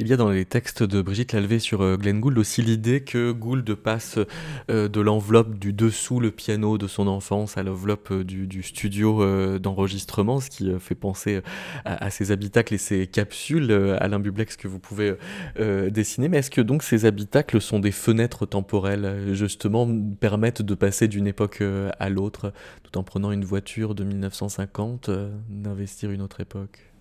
Il 0.00 0.08
y 0.08 0.12
a 0.12 0.16
dans 0.16 0.30
les 0.30 0.44
textes 0.44 0.82
de 0.82 1.02
Brigitte 1.02 1.34
Lalvé 1.34 1.60
sur 1.60 1.80
euh, 1.80 1.96
Glenn 1.96 2.18
Gould 2.18 2.36
aussi 2.36 2.62
l'idée 2.62 3.02
que 3.02 3.30
Gould 3.30 3.76
passe 3.76 4.18
euh, 4.68 4.88
de 4.88 5.00
l'enveloppe 5.00 5.56
du 5.56 5.72
dessous 5.72 6.18
le 6.18 6.32
piano 6.32 6.78
de 6.78 6.88
son 6.88 7.06
enfance 7.06 7.56
à 7.58 7.62
l'enveloppe 7.62 8.08
euh, 8.10 8.24
du, 8.24 8.64
studio 8.64 9.24
d'enregistrement, 9.60 10.40
ce 10.40 10.50
qui 10.50 10.72
fait 10.80 10.96
penser 10.96 11.42
à, 11.84 12.10
ces 12.10 12.32
habitacles 12.32 12.74
et 12.74 12.78
ces 12.78 13.06
capsules, 13.06 13.70
Alain 14.00 14.18
Bublex, 14.18 14.56
que 14.56 14.66
vous 14.66 14.78
pouvez 14.78 15.14
dessiner. 15.58 16.28
Mais 16.28 16.38
est-ce 16.38 16.50
que 16.50 16.60
donc 16.60 16.82
ces 16.82 17.04
habitacles 17.04 17.60
sont 17.60 17.78
des 17.78 17.92
fenêtres 17.92 18.46
temporelles, 18.46 19.34
justement, 19.34 19.88
permettent 20.18 20.62
de 20.62 20.74
passer 20.74 21.08
d'une 21.08 21.26
époque 21.26 21.62
à 21.98 22.08
l'autre, 22.08 22.52
tout 22.82 22.96
en 22.98 23.02
prenant 23.02 23.32
une 23.32 23.44
voiture 23.44 23.94
de 23.94 24.04
1950, 24.04 25.10
d'investir 25.48 26.10
une 26.10 26.22
autre 26.22 26.40
époque? 26.40 26.93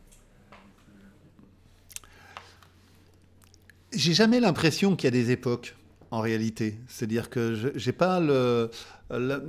J'ai 3.95 4.13
jamais 4.13 4.39
l'impression 4.39 4.95
qu'il 4.95 5.05
y 5.05 5.07
a 5.07 5.11
des 5.11 5.31
époques, 5.31 5.75
en 6.11 6.21
réalité. 6.21 6.79
C'est-à-dire 6.87 7.29
que 7.29 7.71
j'ai 7.75 7.91
pas 7.91 8.19
le. 8.19 8.69
Euh, 9.11 9.39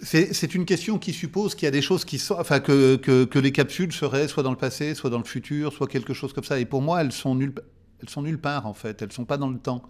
c'est 0.00 0.54
une 0.54 0.64
question 0.64 0.98
qui 0.98 1.12
suppose 1.12 1.56
qu'il 1.56 1.64
y 1.64 1.68
a 1.68 1.72
des 1.72 1.82
choses 1.82 2.04
qui 2.04 2.18
sont. 2.18 2.36
Enfin, 2.38 2.60
que, 2.60 2.96
que, 2.96 3.38
les 3.38 3.52
capsules 3.52 3.92
seraient 3.92 4.28
soit 4.28 4.42
dans 4.42 4.52
le 4.52 4.56
passé, 4.56 4.94
soit 4.94 5.10
dans 5.10 5.18
le 5.18 5.24
futur, 5.24 5.72
soit 5.72 5.88
quelque 5.88 6.14
chose 6.14 6.32
comme 6.32 6.44
ça. 6.44 6.60
Et 6.60 6.64
pour 6.64 6.82
moi, 6.82 7.00
elles 7.00 7.12
sont 7.12 7.34
nulle, 7.34 7.54
elles 8.00 8.08
sont 8.08 8.22
nulle 8.22 8.38
part, 8.38 8.66
en 8.66 8.74
fait. 8.74 9.02
Elles 9.02 9.12
sont 9.12 9.24
pas 9.24 9.38
dans 9.38 9.50
le 9.50 9.58
temps. 9.58 9.82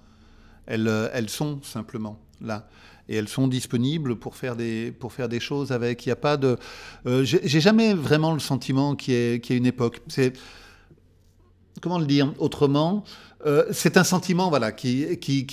Elles, 0.66 0.88
euh, 0.88 1.08
elles 1.12 1.28
sont 1.28 1.60
simplement 1.62 2.20
là 2.40 2.68
et 3.08 3.16
elles 3.16 3.28
sont 3.28 3.48
disponibles 3.48 4.16
pour 4.16 4.36
faire 4.36 4.54
des, 4.54 4.92
pour 4.92 5.12
faire 5.12 5.28
des 5.28 5.40
choses 5.40 5.72
avec. 5.72 6.04
Il 6.04 6.10
n'y 6.10 6.12
a 6.12 6.16
pas 6.16 6.36
de. 6.36 6.56
Euh, 7.06 7.24
j'ai 7.24 7.60
jamais 7.60 7.94
vraiment 7.94 8.32
le 8.32 8.38
sentiment 8.38 8.94
qu'il 8.96 9.14
y, 9.14 9.16
ait 9.16 9.56
une 9.56 9.66
époque. 9.66 10.00
C'est 10.08 10.34
comment 11.80 11.98
le 11.98 12.06
dire 12.06 12.32
autrement 12.38 13.04
euh, 13.46 13.64
C'est 13.72 13.96
un 13.96 14.04
sentiment 14.04 14.48
voilà, 14.48 14.72
qui, 14.72 15.06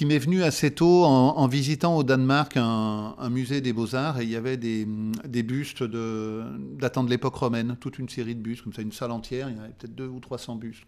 m'est 0.05 0.19
venu 0.19 0.43
assez 0.43 0.71
tôt 0.71 1.03
en, 1.05 1.47
visitant 1.47 1.95
au 1.97 2.03
Danemark 2.03 2.57
un, 2.57 3.30
musée 3.30 3.61
des 3.61 3.73
beaux-arts 3.73 4.19
et 4.19 4.23
il 4.23 4.30
y 4.30 4.36
avait 4.36 4.57
des, 4.57 4.86
bustes 5.43 5.84
datant 5.84 7.03
de 7.03 7.09
l'époque 7.09 7.36
romaine, 7.36 7.78
toute 7.80 7.99
une 7.99 8.09
série 8.09 8.36
de 8.36 8.41
bustes, 8.41 8.63
comme 8.63 8.73
ça, 8.73 8.82
une 8.82 8.91
salle 8.91 9.11
entière, 9.11 9.49
il 9.49 9.57
y 9.57 9.59
avait 9.59 9.73
peut-être 9.78 9.95
deux 9.95 10.07
ou 10.07 10.19
300 10.19 10.55
bustes. 10.55 10.84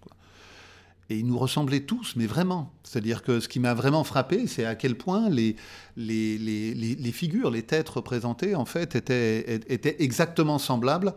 Et 1.10 1.20
ils 1.20 1.26
nous 1.26 1.38
ressemblaient 1.38 1.86
tous, 1.86 2.16
mais 2.18 2.26
vraiment. 2.26 2.74
C'est-à-dire 2.84 3.24
que 3.24 3.40
ce 3.40 3.48
qui 3.48 3.62
m'a 3.62 3.74
vraiment 3.74 4.04
frappé, 4.04 4.46
c'est 4.46 4.66
à 4.66 4.76
quel 4.76 4.96
point 4.96 5.30
les, 5.30 5.56
figures, 7.14 7.50
les 7.50 7.64
têtes 7.64 7.88
représentées, 7.88 8.56
en 8.56 8.66
fait, 8.66 8.96
étaient, 8.96 9.62
étaient 9.70 9.96
exactement 10.04 10.58
semblables 10.58 11.14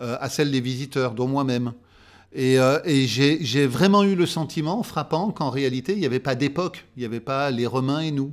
euh, 0.00 0.16
à 0.20 0.28
celles 0.30 0.50
des 0.50 0.62
visiteurs, 0.62 1.14
dont 1.14 1.28
moi-même. 1.28 1.72
Et, 2.34 2.58
euh, 2.58 2.80
j'ai 2.84 3.66
vraiment 3.66 4.02
eu 4.02 4.16
le 4.16 4.26
sentiment 4.26 4.82
frappant 4.82 5.30
qu'en 5.30 5.50
réalité, 5.50 5.92
il 5.92 6.00
n'y 6.00 6.06
avait 6.06 6.20
pas 6.20 6.34
d'époque. 6.34 6.84
Il 6.96 7.00
n'y 7.00 7.06
avait 7.06 7.20
pas 7.20 7.50
les 7.50 7.66
Romains 7.66 8.00
et 8.00 8.10
nous. 8.10 8.32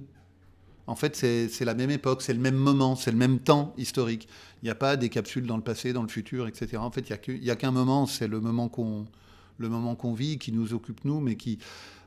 En 0.87 0.95
fait, 0.95 1.15
c'est 1.15 1.63
la 1.63 1.75
même 1.75 1.91
époque, 1.91 2.21
c'est 2.21 2.33
le 2.33 2.39
même 2.39 2.55
moment, 2.55 2.95
c'est 2.95 3.11
le 3.11 3.17
même 3.17 3.39
temps 3.39 3.73
historique. 3.77 4.27
Il 4.61 4.65
n'y 4.65 4.71
a 4.71 4.75
pas 4.75 4.97
des 4.97 5.09
capsules 5.09 5.45
dans 5.45 5.55
le 5.55 5.63
passé, 5.63 5.93
dans 5.93 6.01
le 6.01 6.09
futur, 6.09 6.47
etc. 6.47 6.77
En 6.77 6.91
fait, 6.91 7.09
il 7.27 7.39
n'y 7.39 7.49
a 7.49 7.55
qu'un 7.55 7.71
moment, 7.71 8.07
c'est 8.07 8.27
le 8.27 8.41
moment 8.41 8.67
qu'on 8.67 10.13
vit, 10.13 10.37
qui 10.37 10.51
nous 10.51 10.73
occupe 10.73 11.05
nous, 11.05 11.21
mais 11.21 11.35
qui, 11.35 11.59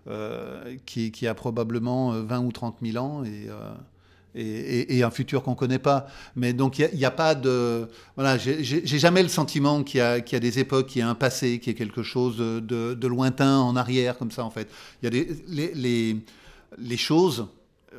euh, 0.09 0.77
qui, 0.85 1.27
a 1.27 1.35
probablement 1.35 2.11
20 2.11 2.41
ou 2.41 2.53
30 2.53 2.79
000 2.83 3.03
ans 3.03 3.25
et, 3.25 3.47
euh, 3.49 3.73
et, 4.35 4.99
et, 4.99 5.03
un 5.03 5.11
futur 5.11 5.43
qu'on 5.43 5.53
ne 5.53 5.57
connaît 5.57 5.79
pas. 5.79 6.07
Mais 6.37 6.53
donc 6.53 6.79
il 6.79 6.89
n'y 6.95 7.05
a, 7.05 7.09
a, 7.09 7.11
pas 7.11 7.35
de... 7.35 7.89
Voilà, 8.17 8.37
j'ai 8.39 8.85
jamais 8.99 9.23
le 9.23 9.29
sentiment 9.29 9.83
qu'il 9.83 10.01
y, 10.01 10.33
y, 10.33 10.37
a 10.37 10.41
des 10.41 10.59
époques, 10.59 10.87
qu'il 10.87 11.01
y 11.01 11.03
a 11.03 11.09
un 11.09 11.15
passé, 11.15 11.59
qu'il 11.59 11.73
y 11.73 11.77
a 11.77 11.79
quelque 11.79 12.03
chose 12.03 12.37
de, 12.37 12.61
de, 12.61 12.95
de, 12.95 13.09
lointain 13.09 13.59
en 13.59 13.77
arrière, 13.77 14.19
comme 14.19 14.31
ça 14.31 14.45
en 14.45 14.51
fait. 14.51 14.69
Il 15.03 15.05
y 15.05 15.09
a 15.09 15.11
des, 15.11 15.37
les, 15.49 15.75
les, 15.75 16.17
les 16.79 16.97
choses 16.97 17.47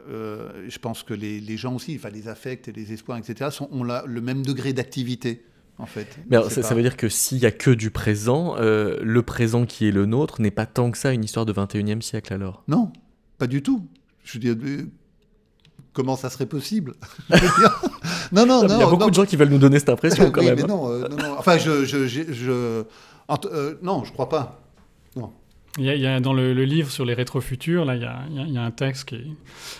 euh, 0.09 0.65
je 0.67 0.77
pense 0.77 1.03
que 1.03 1.13
les, 1.13 1.39
les, 1.39 1.57
gens 1.57 1.75
aussi, 1.75 1.95
enfin 1.95 2.09
les 2.09 2.27
affects 2.27 2.67
et 2.67 2.71
les 2.71 2.93
espoirs, 2.93 3.17
etc., 3.17 3.49
sont, 3.51 3.69
ont 3.71 3.83
la, 3.83 4.03
le 4.05 4.21
même 4.21 4.45
degré 4.45 4.73
d'activité. 4.73 5.43
En 5.77 5.85
fait. 5.85 6.07
Mais 6.29 6.37
alors, 6.37 6.49
ça, 6.49 6.61
pas... 6.61 6.67
ça, 6.67 6.75
veut 6.75 6.81
dire 6.81 6.95
que 6.95 7.09
s'il 7.09 7.39
n'y 7.39 7.45
a 7.45 7.51
que 7.51 7.71
du 7.71 7.91
présent, 7.91 8.55
euh, 8.57 8.97
le 9.01 9.23
présent 9.23 9.65
qui 9.65 9.85
est 9.85 9.91
le 9.91 10.05
nôtre 10.05 10.39
n'est 10.39 10.51
pas 10.51 10.65
tant 10.65 10.89
que 10.89 10.97
ça 10.97 11.11
une 11.11 11.23
histoire 11.23 11.45
de 11.45 11.51
21e 11.51 11.99
siècle 12.01 12.33
alors? 12.33 12.63
Non, 12.69 12.93
pas 13.37 13.47
du 13.47 13.61
tout. 13.61 13.85
Je 14.23 14.33
veux 14.33 14.39
dire, 14.39 14.55
comment 15.95 16.15
ça 16.15 16.29
serait 16.29 16.45
possible 16.45 16.93
Non, 18.31 18.45
non, 18.45 18.61
non. 18.63 18.75
Il 18.75 18.79
y 18.79 18.83
a 18.83 18.85
beaucoup 18.85 18.97
non. 19.03 19.07
de 19.09 19.13
gens 19.13 19.25
qui 19.25 19.35
veulent 19.35 19.49
nous 19.49 19.57
donner 19.57 19.79
cette 19.79 19.89
impression 19.89 20.29
quand 20.29 20.41
oui, 20.41 20.47
même. 20.47 20.57
Mais 20.57 20.63
non, 20.63 20.91
euh, 20.91 21.07
non, 21.07 21.17
non, 21.17 21.35
enfin, 21.39 21.57
je, 21.57 21.85
je, 21.85 22.05
je, 22.05 22.31
je 22.31 22.51
euh, 22.51 23.75
non, 23.81 24.03
je 24.03 24.11
crois 24.11 24.29
pas. 24.29 24.59
Non. 25.15 25.31
Il 25.77 25.83
y, 25.83 26.07
a, 26.07 26.21
dans 26.21 26.31
le, 26.31 26.53
livre 26.53 26.89
sur 26.89 27.03
les 27.03 27.13
rétrofuturs, 27.13 27.83
là, 27.83 27.95
il 27.95 28.53
y 28.53 28.57
a, 28.57 28.63
un 28.63 28.71
texte 28.71 29.13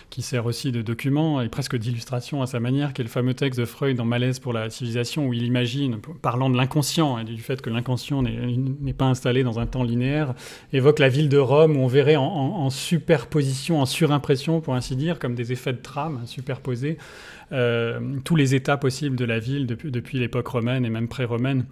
qui, 0.10 0.22
sert 0.22 0.46
aussi 0.46 0.74
de 0.74 0.82
document 0.82 1.40
et 1.40 1.48
presque 1.48 1.78
d'illustration 1.78 2.42
à 2.42 2.48
sa 2.48 2.60
manière, 2.60 2.92
qui 2.92 3.02
est 3.02 3.06
le 3.06 3.10
fameux 3.10 3.34
texte 3.34 3.58
de 3.58 3.64
Freud 3.64 3.96
dans 3.96 4.04
Malaise 4.04 4.40
pour 4.40 4.52
la 4.52 4.70
civilisation, 4.70 5.26
où 5.28 5.34
il 5.34 5.44
imagine, 5.44 6.00
parlant 6.22 6.50
de 6.50 6.58
l'inconscient 6.58 7.18
et 7.18 7.24
du 7.24 7.42
fait 7.42 7.62
que 7.62 7.70
l'inconscient 7.70 8.22
n'est 8.24 8.94
pas 8.94 9.06
installé 9.06 9.44
dans 9.44 9.58
un 9.58 9.68
temps 9.68 9.84
linéaire, 9.84 10.34
évoque 10.74 11.00
la 11.00 11.08
ville 11.08 11.30
de 11.30 11.38
Rome 11.38 11.78
où 11.78 11.80
on 11.80 11.88
verrait 11.88 12.18
en 12.18 12.70
superposition, 12.70 13.80
en 13.80 13.86
surimpression, 13.86 14.60
pour 14.60 14.76
ainsi 14.76 14.98
dire, 14.98 15.18
comme 15.18 15.34
des 15.34 15.54
effets 15.54 15.74
de 15.74 15.82
trame 15.82 16.24
superposés, 16.26 16.98
euh, 17.52 18.00
tous 18.24 18.36
les 18.36 18.56
états 18.56 18.78
possibles 18.78 19.16
de 19.16 19.26
la 19.26 19.40
ville 19.40 19.68
depuis, 19.68 19.92
depuis 19.92 20.20
l'époque 20.20 20.48
romaine 20.48 20.84
et 20.84 20.90
même 20.90 21.08
pré-romaine 21.08 21.66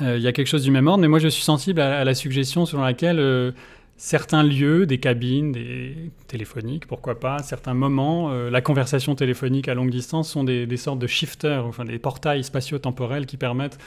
il 0.00 0.06
euh, 0.06 0.18
y 0.18 0.26
a 0.26 0.32
quelque 0.32 0.46
chose 0.46 0.62
du 0.62 0.70
même 0.70 0.86
ordre, 0.86 1.00
mais 1.00 1.08
moi 1.08 1.18
je 1.18 1.28
suis 1.28 1.42
sensible 1.42 1.80
à, 1.80 2.04
la 2.04 2.14
suggestion 2.14 2.66
selon 2.66 2.82
laquelle 2.82 3.18
euh, 3.18 3.52
certains 3.96 4.42
lieux, 4.42 4.86
des 4.86 4.98
cabines, 4.98 5.52
des 5.52 6.10
téléphoniques, 6.28 6.86
pourquoi 6.86 7.18
pas, 7.18 7.38
certains 7.38 7.74
moments, 7.74 8.30
euh, 8.30 8.50
la 8.50 8.60
conversation 8.60 9.14
téléphonique 9.14 9.68
à 9.68 9.74
longue 9.74 9.90
distance 9.90 10.30
sont 10.30 10.44
des, 10.44 10.76
sortes 10.76 10.98
de 10.98 11.06
shifters, 11.06 11.64
enfin 11.66 11.84
des 11.84 11.98
portails 11.98 12.44
spatio-temporels 12.44 13.26
qui 13.26 13.36
permettent 13.36 13.78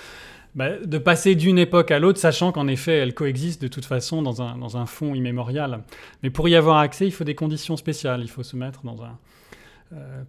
bah, 0.53 0.77
de 0.77 0.97
passer 0.97 1.35
d'une 1.35 1.57
époque 1.57 1.91
à 1.91 1.99
l'autre, 1.99 2.19
sachant 2.19 2.51
qu'en 2.51 2.67
effet 2.67 2.97
elles 2.97 3.13
coexistent 3.13 3.61
de 3.61 3.69
toute 3.69 3.85
façon 3.85 4.21
dans 4.21 4.41
un, 4.41 4.57
dans 4.57 4.75
un 4.75 4.85
fond 4.85 5.15
immémorial. 5.15 5.81
Mais 6.23 6.29
pour 6.29 6.49
y 6.49 6.55
avoir 6.55 6.77
accès, 6.79 7.05
il 7.05 7.11
faut 7.11 7.23
des 7.23 7.35
conditions 7.35 7.77
spéciales, 7.77 8.21
il 8.21 8.29
faut 8.29 8.43
se 8.43 8.55
mettre 8.55 8.83
dans 8.83 9.03
un... 9.03 9.17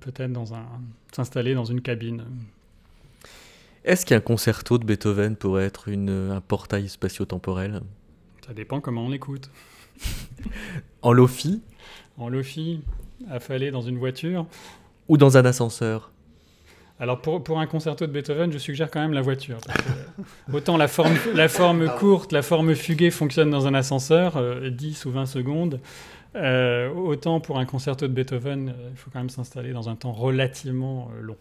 Peut-être 0.01 0.33
dans 0.33 0.55
un... 0.55 0.67
s'installer 1.13 1.55
dans 1.55 1.65
une 1.65 1.83
cabine. 1.83 2.25
Est-ce 3.85 4.07
qu'un 4.07 4.21
concerto 4.21 4.79
de 4.79 4.85
Beethoven 4.85 5.35
pourrait 5.35 5.65
être 5.65 5.89
une, 5.89 6.31
un 6.31 6.41
portail 6.41 6.89
spatio-temporel? 6.89 7.81
Ça 8.47 8.55
dépend 8.55 8.81
comment 8.81 9.07
on 9.07 9.09
l'écoute. 9.09 9.51
en 11.03 11.13
lofi? 11.13 11.63
En 12.17 12.29
lofi, 12.29 12.83
affalé 13.29 13.73
dans 13.73 13.81
une 13.81 13.99
voiture. 13.99 14.47
Ou 15.09 15.17
dans 15.17 15.37
un 15.37 15.45
ascenseur? 15.45 16.13
Alors 17.01 17.21
pour, 17.21 17.43
pour, 17.43 17.59
un 17.59 17.67
concerto 17.67 18.07
de 18.07 18.13
Beethoven, 18.13 18.53
je 18.53 18.59
suggère 18.59 18.89
quand 18.89 19.01
même 19.01 19.15
la 19.15 19.23
voiture. 19.23 19.59
Que, 19.61 20.53
autant 20.57 20.77
la 20.77 20.87
forme, 20.87 21.17
la 21.35 21.49
forme 21.49 21.89
courte, 21.99 22.31
la 22.31 22.43
forme 22.43 22.77
fuguée 22.77 23.11
fonctionne 23.11 23.51
dans 23.51 23.67
un 23.67 23.75
ascenseur, 23.75 24.37
euh, 24.37 24.71
10 24.71 25.07
ou 25.07 25.11
20 25.11 25.27
secondes. 25.27 25.81
Euh, 26.35 26.91
autant 26.91 27.41
pour 27.41 27.59
un 27.59 27.67
concerto 27.67 28.07
de 28.07 28.13
Beethoven, 28.13 28.71
euh, 28.71 28.89
il 28.91 28.97
faut 28.97 29.11
quand 29.11 29.19
même 29.19 29.31
s'installer 29.31 29.73
dans 29.73 29.89
un 29.89 29.97
temps 29.97 30.13
relativement 30.13 31.11
euh, 31.15 31.21
long. 31.21 31.37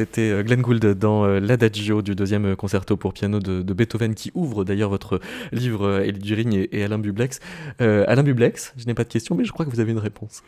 C'était 0.00 0.42
Glenn 0.44 0.62
Gould 0.62 0.82
dans 0.94 1.26
l'Adagio 1.26 2.00
du 2.00 2.14
deuxième 2.14 2.56
concerto 2.56 2.96
pour 2.96 3.12
piano 3.12 3.38
de, 3.38 3.72
Beethoven 3.74 4.14
qui 4.14 4.30
ouvre 4.34 4.64
d'ailleurs 4.64 4.88
votre 4.88 5.20
livre 5.52 6.00
Elie 6.00 6.20
Durigne 6.20 6.66
et, 6.72 6.82
Alain 6.82 6.98
Bublex. 6.98 7.38
Euh, 7.82 8.06
Alain 8.08 8.22
Bublex, 8.22 8.72
je 8.78 8.86
n'ai 8.86 8.94
pas 8.94 9.04
de 9.04 9.10
question 9.10 9.34
mais 9.34 9.44
je 9.44 9.52
crois 9.52 9.66
que 9.66 9.70
vous 9.70 9.78
avez 9.78 9.92
une 9.92 9.98
réponse. 9.98 10.42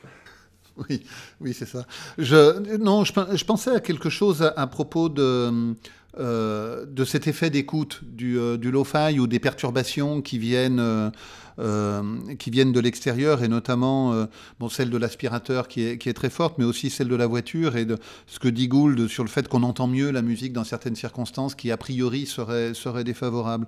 Oui, 0.79 1.03
oui 1.43 1.53
c'est 1.53 1.69
ça. 1.69 1.85
Je, 2.17 2.79
non, 2.79 3.05
je, 3.05 3.45
pensais 3.45 3.77
à 3.77 3.81
quelque 3.81 4.09
chose 4.09 4.51
à, 4.57 4.67
propos 4.69 5.11
de, 5.11 5.75
euh, 6.19 6.87
de 6.87 7.05
cet 7.05 7.29
effet 7.29 7.51
d'écoute 7.51 8.01
du, 8.05 8.39
euh, 8.39 8.57
du 8.57 8.71
lo-fi 8.71 9.19
ou 9.21 9.27
des 9.27 9.39
perturbations 9.39 10.23
qui 10.23 10.39
viennent... 10.39 11.13
Euh, 11.59 11.83
euh, 11.93 12.35
qui 12.39 12.51
viennent 12.51 12.73
de 12.73 12.81
l'extérieur 12.81 13.43
et 13.43 13.49
notamment 13.49 14.13
euh, 14.13 14.27
celle 14.71 14.91
de 14.91 14.97
l'aspirateur 14.97 15.69
qui 15.69 15.83
est, 15.83 16.13
très 16.13 16.31
forte, 16.31 16.59
mais 16.59 16.65
aussi 16.65 16.91
celle 16.91 17.09
de 17.09 17.17
la 17.17 17.27
voiture 17.27 17.77
et 17.77 17.85
de 17.85 17.99
ce 18.27 18.39
que 18.39 18.49
dit 18.49 18.69
Gould 18.69 19.09
sur 19.09 19.23
le 19.25 19.29
fait 19.29 19.49
qu'on 19.49 19.63
entend 19.63 19.87
mieux 19.87 20.11
la 20.11 20.23
musique 20.23 20.53
dans 20.53 20.65
certaines 20.65 20.97
circonstances 20.97 21.55
qui 21.55 21.71
a 21.71 21.77
priori 21.77 22.27
seraient, 22.27 23.05
défavorables. 23.05 23.67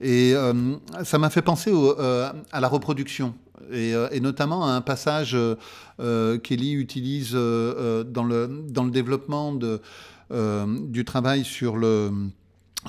Et 0.00 0.32
euh, 0.34 0.76
ça 1.04 1.18
m'a 1.18 1.30
fait 1.30 1.42
penser 1.42 1.70
euh, 1.72 2.30
à 2.52 2.60
la 2.60 2.68
reproduction. 2.68 3.34
Et, 3.72 3.94
notamment 4.20 4.66
à 4.66 4.72
un 4.72 4.80
passage 4.80 5.36
qu'Elie 5.98 6.72
utilise 6.72 7.32
dans, 7.32 8.24
le, 8.24 8.90
développement 8.90 9.54
du 9.54 11.04
travail 11.04 11.44
sur 11.44 11.76
le 11.76 12.10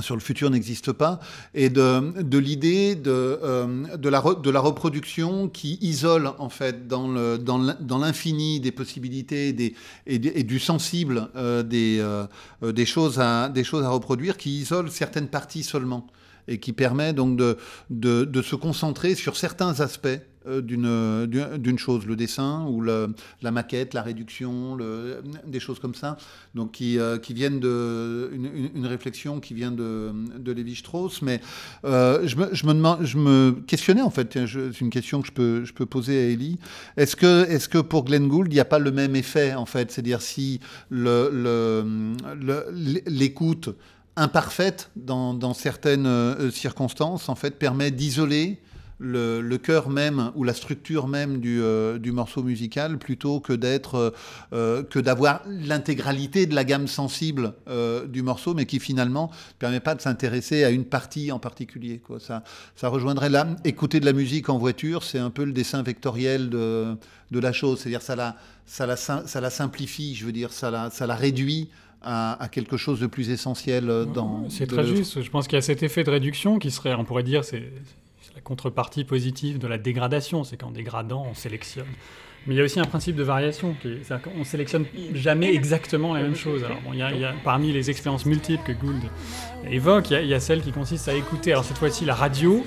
sur 0.02 0.16
le 0.16 0.22
futur 0.22 0.50
n'existe 0.50 0.92
pas, 0.92 1.20
et 1.54 1.70
de, 1.70 2.22
de 2.22 2.38
l'idée 2.38 2.96
de, 2.96 3.12
euh, 3.12 3.98
de, 3.98 4.10
la 4.10 4.22
de 4.22 4.50
la 4.50 4.60
reproduction 4.60 5.48
qui 5.50 5.78
isole 5.82 6.32
en 6.38 6.50
fait 6.50 6.88
dans 6.88 7.08
l'infini 7.08 8.60
dans 8.60 8.64
des 8.64 8.72
possibilités 8.72 9.54
des, 9.54 9.76
et, 10.08 10.16
et, 10.16 10.44
du 10.44 10.60
sensible 10.60 11.30
euh, 11.36 11.64
des, 11.64 12.00
euh, 12.00 12.28
des, 12.62 12.86
choses 12.86 13.20
à, 13.20 13.50
des 13.50 13.64
choses 13.64 13.84
à 13.84 13.90
reproduire, 13.90 14.38
qui 14.38 14.60
isole 14.60 14.92
certaines 14.92 15.28
parties 15.28 15.64
seulement 15.64 16.08
et 16.48 16.60
qui 16.60 16.74
permet 16.74 17.14
donc 17.14 17.38
de, 17.38 17.58
de, 17.90 18.24
de 18.26 18.42
se 18.42 18.56
concentrer 18.56 19.16
sur 19.16 19.36
certains 19.36 19.80
aspects 19.80 20.20
d'une 20.62 21.26
d'une 21.26 21.80
chose, 21.80 22.06
le 22.06 22.16
dessin 22.16 22.66
ou 22.68 22.82
la 22.82 23.52
maquette, 23.52 23.94
la 23.94 24.02
réduction, 24.02 24.78
des 25.46 25.60
choses 25.60 25.80
comme 25.80 25.96
ça, 25.96 26.18
donc 26.54 26.72
qui, 26.72 27.00
euh, 27.00 27.18
qui 27.18 27.34
viennent 27.34 27.60
de 27.60 28.30
une, 28.34 28.70
une, 28.76 28.86
réflexion 28.86 29.40
qui 29.40 29.54
vient 29.54 29.72
de, 29.72 30.12
de 30.38 30.52
Lévi-Strauss. 30.52 31.22
Mais 31.22 31.42
euh, 31.84 32.28
je, 32.28 32.36
me, 32.38 32.54
je, 32.54 33.18
me 33.18 33.52
questionnais 33.68 34.02
en 34.02 34.10
fait, 34.10 34.34
c'est 34.34 34.82
une 34.82 34.90
question 34.90 35.22
que 35.22 35.28
je 35.28 35.32
peux, 35.32 35.66
je 35.66 35.74
peux 35.74 35.86
poser 35.86 36.18
à 36.18 36.30
Ellie. 36.30 36.60
Est-ce 36.98 37.16
que, 37.16 37.46
est-ce 37.50 37.70
que 37.70 37.78
pour 37.78 38.06
Glenn 38.06 38.28
Gould, 38.28 38.48
il 38.52 38.54
n'y 38.56 38.60
a 38.60 38.66
pas 38.66 38.80
le 38.80 38.92
même 38.92 39.16
effet 39.16 39.54
en 39.54 39.66
fait, 39.66 39.92
c'est-à-dire 39.92 40.22
si 40.22 40.60
l'écoute 43.08 43.70
imparfaite 44.18 44.92
dans, 44.96 45.34
dans 45.34 45.54
certaines 45.54 46.50
circonstances 46.52 47.28
en 47.28 47.36
fait 47.36 47.60
permet 47.60 47.92
d'isoler 47.92 48.60
le, 48.98 49.42
le 49.42 49.58
cœur 49.58 49.90
même 49.90 50.32
ou 50.36 50.44
la 50.44 50.54
structure 50.54 51.08
même 51.08 51.40
du, 51.40 51.62
euh, 51.62 51.98
du 51.98 52.12
morceau 52.12 52.44
musical 52.44 52.98
plutôt 52.98 53.40
que 53.40 53.54
d'être 53.54 53.96
euh, 53.96 54.10
euh, 54.54 54.84
que 54.84 55.00
d'avoir 55.00 55.42
l'intégralité 55.48 56.46
de 56.46 56.56
la 56.56 56.64
gamme 56.64 56.88
sensible 56.88 57.54
du 58.08 58.22
morceau, 58.22 58.54
mais 58.54 58.66
qui 58.66 58.80
finalement 58.80 59.30
ne 59.32 59.60
permet 59.60 59.80
pas 59.80 59.96
de 59.96 60.02
s'intéresser 60.02 60.64
à 60.64 60.70
une 60.70 60.86
partie 60.86 61.32
en 61.32 61.40
particulier. 61.40 62.00
Quoi. 62.00 62.20
Ça, 62.20 62.44
ça 62.76 62.88
rejoindrait 62.90 63.30
là. 63.30 63.48
Écouter 63.64 64.00
de 64.00 64.06
la 64.06 64.14
musique 64.14 64.50
en 64.50 64.58
voiture, 64.58 65.04
c'est 65.04 65.20
un 65.20 65.30
peu 65.30 65.44
le 65.44 65.52
dessin 65.52 65.84
vectoriel 65.84 66.50
de, 66.50 66.96
de 67.32 67.40
la 67.40 67.52
chose. 67.52 67.80
C'est-à-dire 67.80 68.02
ça 68.02 68.16
la, 68.16 68.36
ça, 68.66 68.86
la, 68.86 68.96
ça 68.96 69.42
la 69.42 69.50
simplifie, 69.50 70.16
je 70.16 70.26
veux 70.26 70.32
dire, 70.32 70.52
ça 70.52 70.72
la, 70.72 70.90
ça 70.90 71.08
la 71.08 71.16
réduit. 71.16 71.70
À, 72.08 72.40
à, 72.44 72.50
quelque 72.50 72.78
chose 72.78 73.00
de 73.00 73.08
plus 73.08 73.32
essentiel 73.32 73.88
dans. 74.14 74.48
C'est 74.52 74.68
très 74.68 74.86
juste. 74.86 75.24
Je 75.24 75.30
pense 75.32 75.48
qu'il 75.48 75.56
y 75.56 75.58
a 75.58 75.62
cet 75.64 75.82
effet 75.82 76.04
de 76.04 76.12
réduction 76.12 76.60
qui 76.60 76.70
serait, 76.70 76.94
on 76.94 77.04
pourrait 77.04 77.24
dire, 77.24 77.44
c'est 77.44 77.64
contrepartie 78.46 79.04
positive 79.04 79.60
de 79.60 79.68
la 79.68 79.78
dégradation, 79.78 80.46
c'est 80.46 80.56
qu'en 80.56 80.72
dégradant, 80.72 81.28
on 81.30 81.34
sélectionne. 81.34 81.88
Mais 82.48 82.54
il 82.54 82.58
y 82.58 82.62
a 82.62 82.64
aussi 82.64 82.80
un 82.80 82.86
principe 82.86 83.16
de 83.16 83.24
variation, 83.24 83.76
qui 83.82 83.90
est, 83.90 84.14
on 84.40 84.44
sélectionne 84.44 84.86
jamais 85.14 85.54
exactement 85.54 86.14
la 86.14 86.22
même 86.22 86.36
chose. 86.36 86.64
Alors, 86.64 86.78
bon, 86.86 86.94
il 86.94 87.00
y 87.00 87.02
a, 87.02 87.12
il 87.12 87.20
y 87.20 87.26
a, 87.26 87.34
parmi 87.44 87.74
les 87.74 87.90
expériences 87.90 88.26
multiples 88.26 88.64
que 88.64 88.72
Gould 88.72 89.02
évoque, 89.70 90.12
il 90.12 90.14
y, 90.14 90.16
a, 90.16 90.22
il 90.22 90.28
y, 90.28 90.34
a, 90.34 90.40
celle 90.40 90.62
qui 90.62 90.72
consiste 90.72 91.10
à 91.10 91.16
écouter, 91.16 91.52
alors 91.52 91.66
cette 91.66 91.80
fois-ci 91.80 92.06
la 92.06 92.14
radio, 92.14 92.64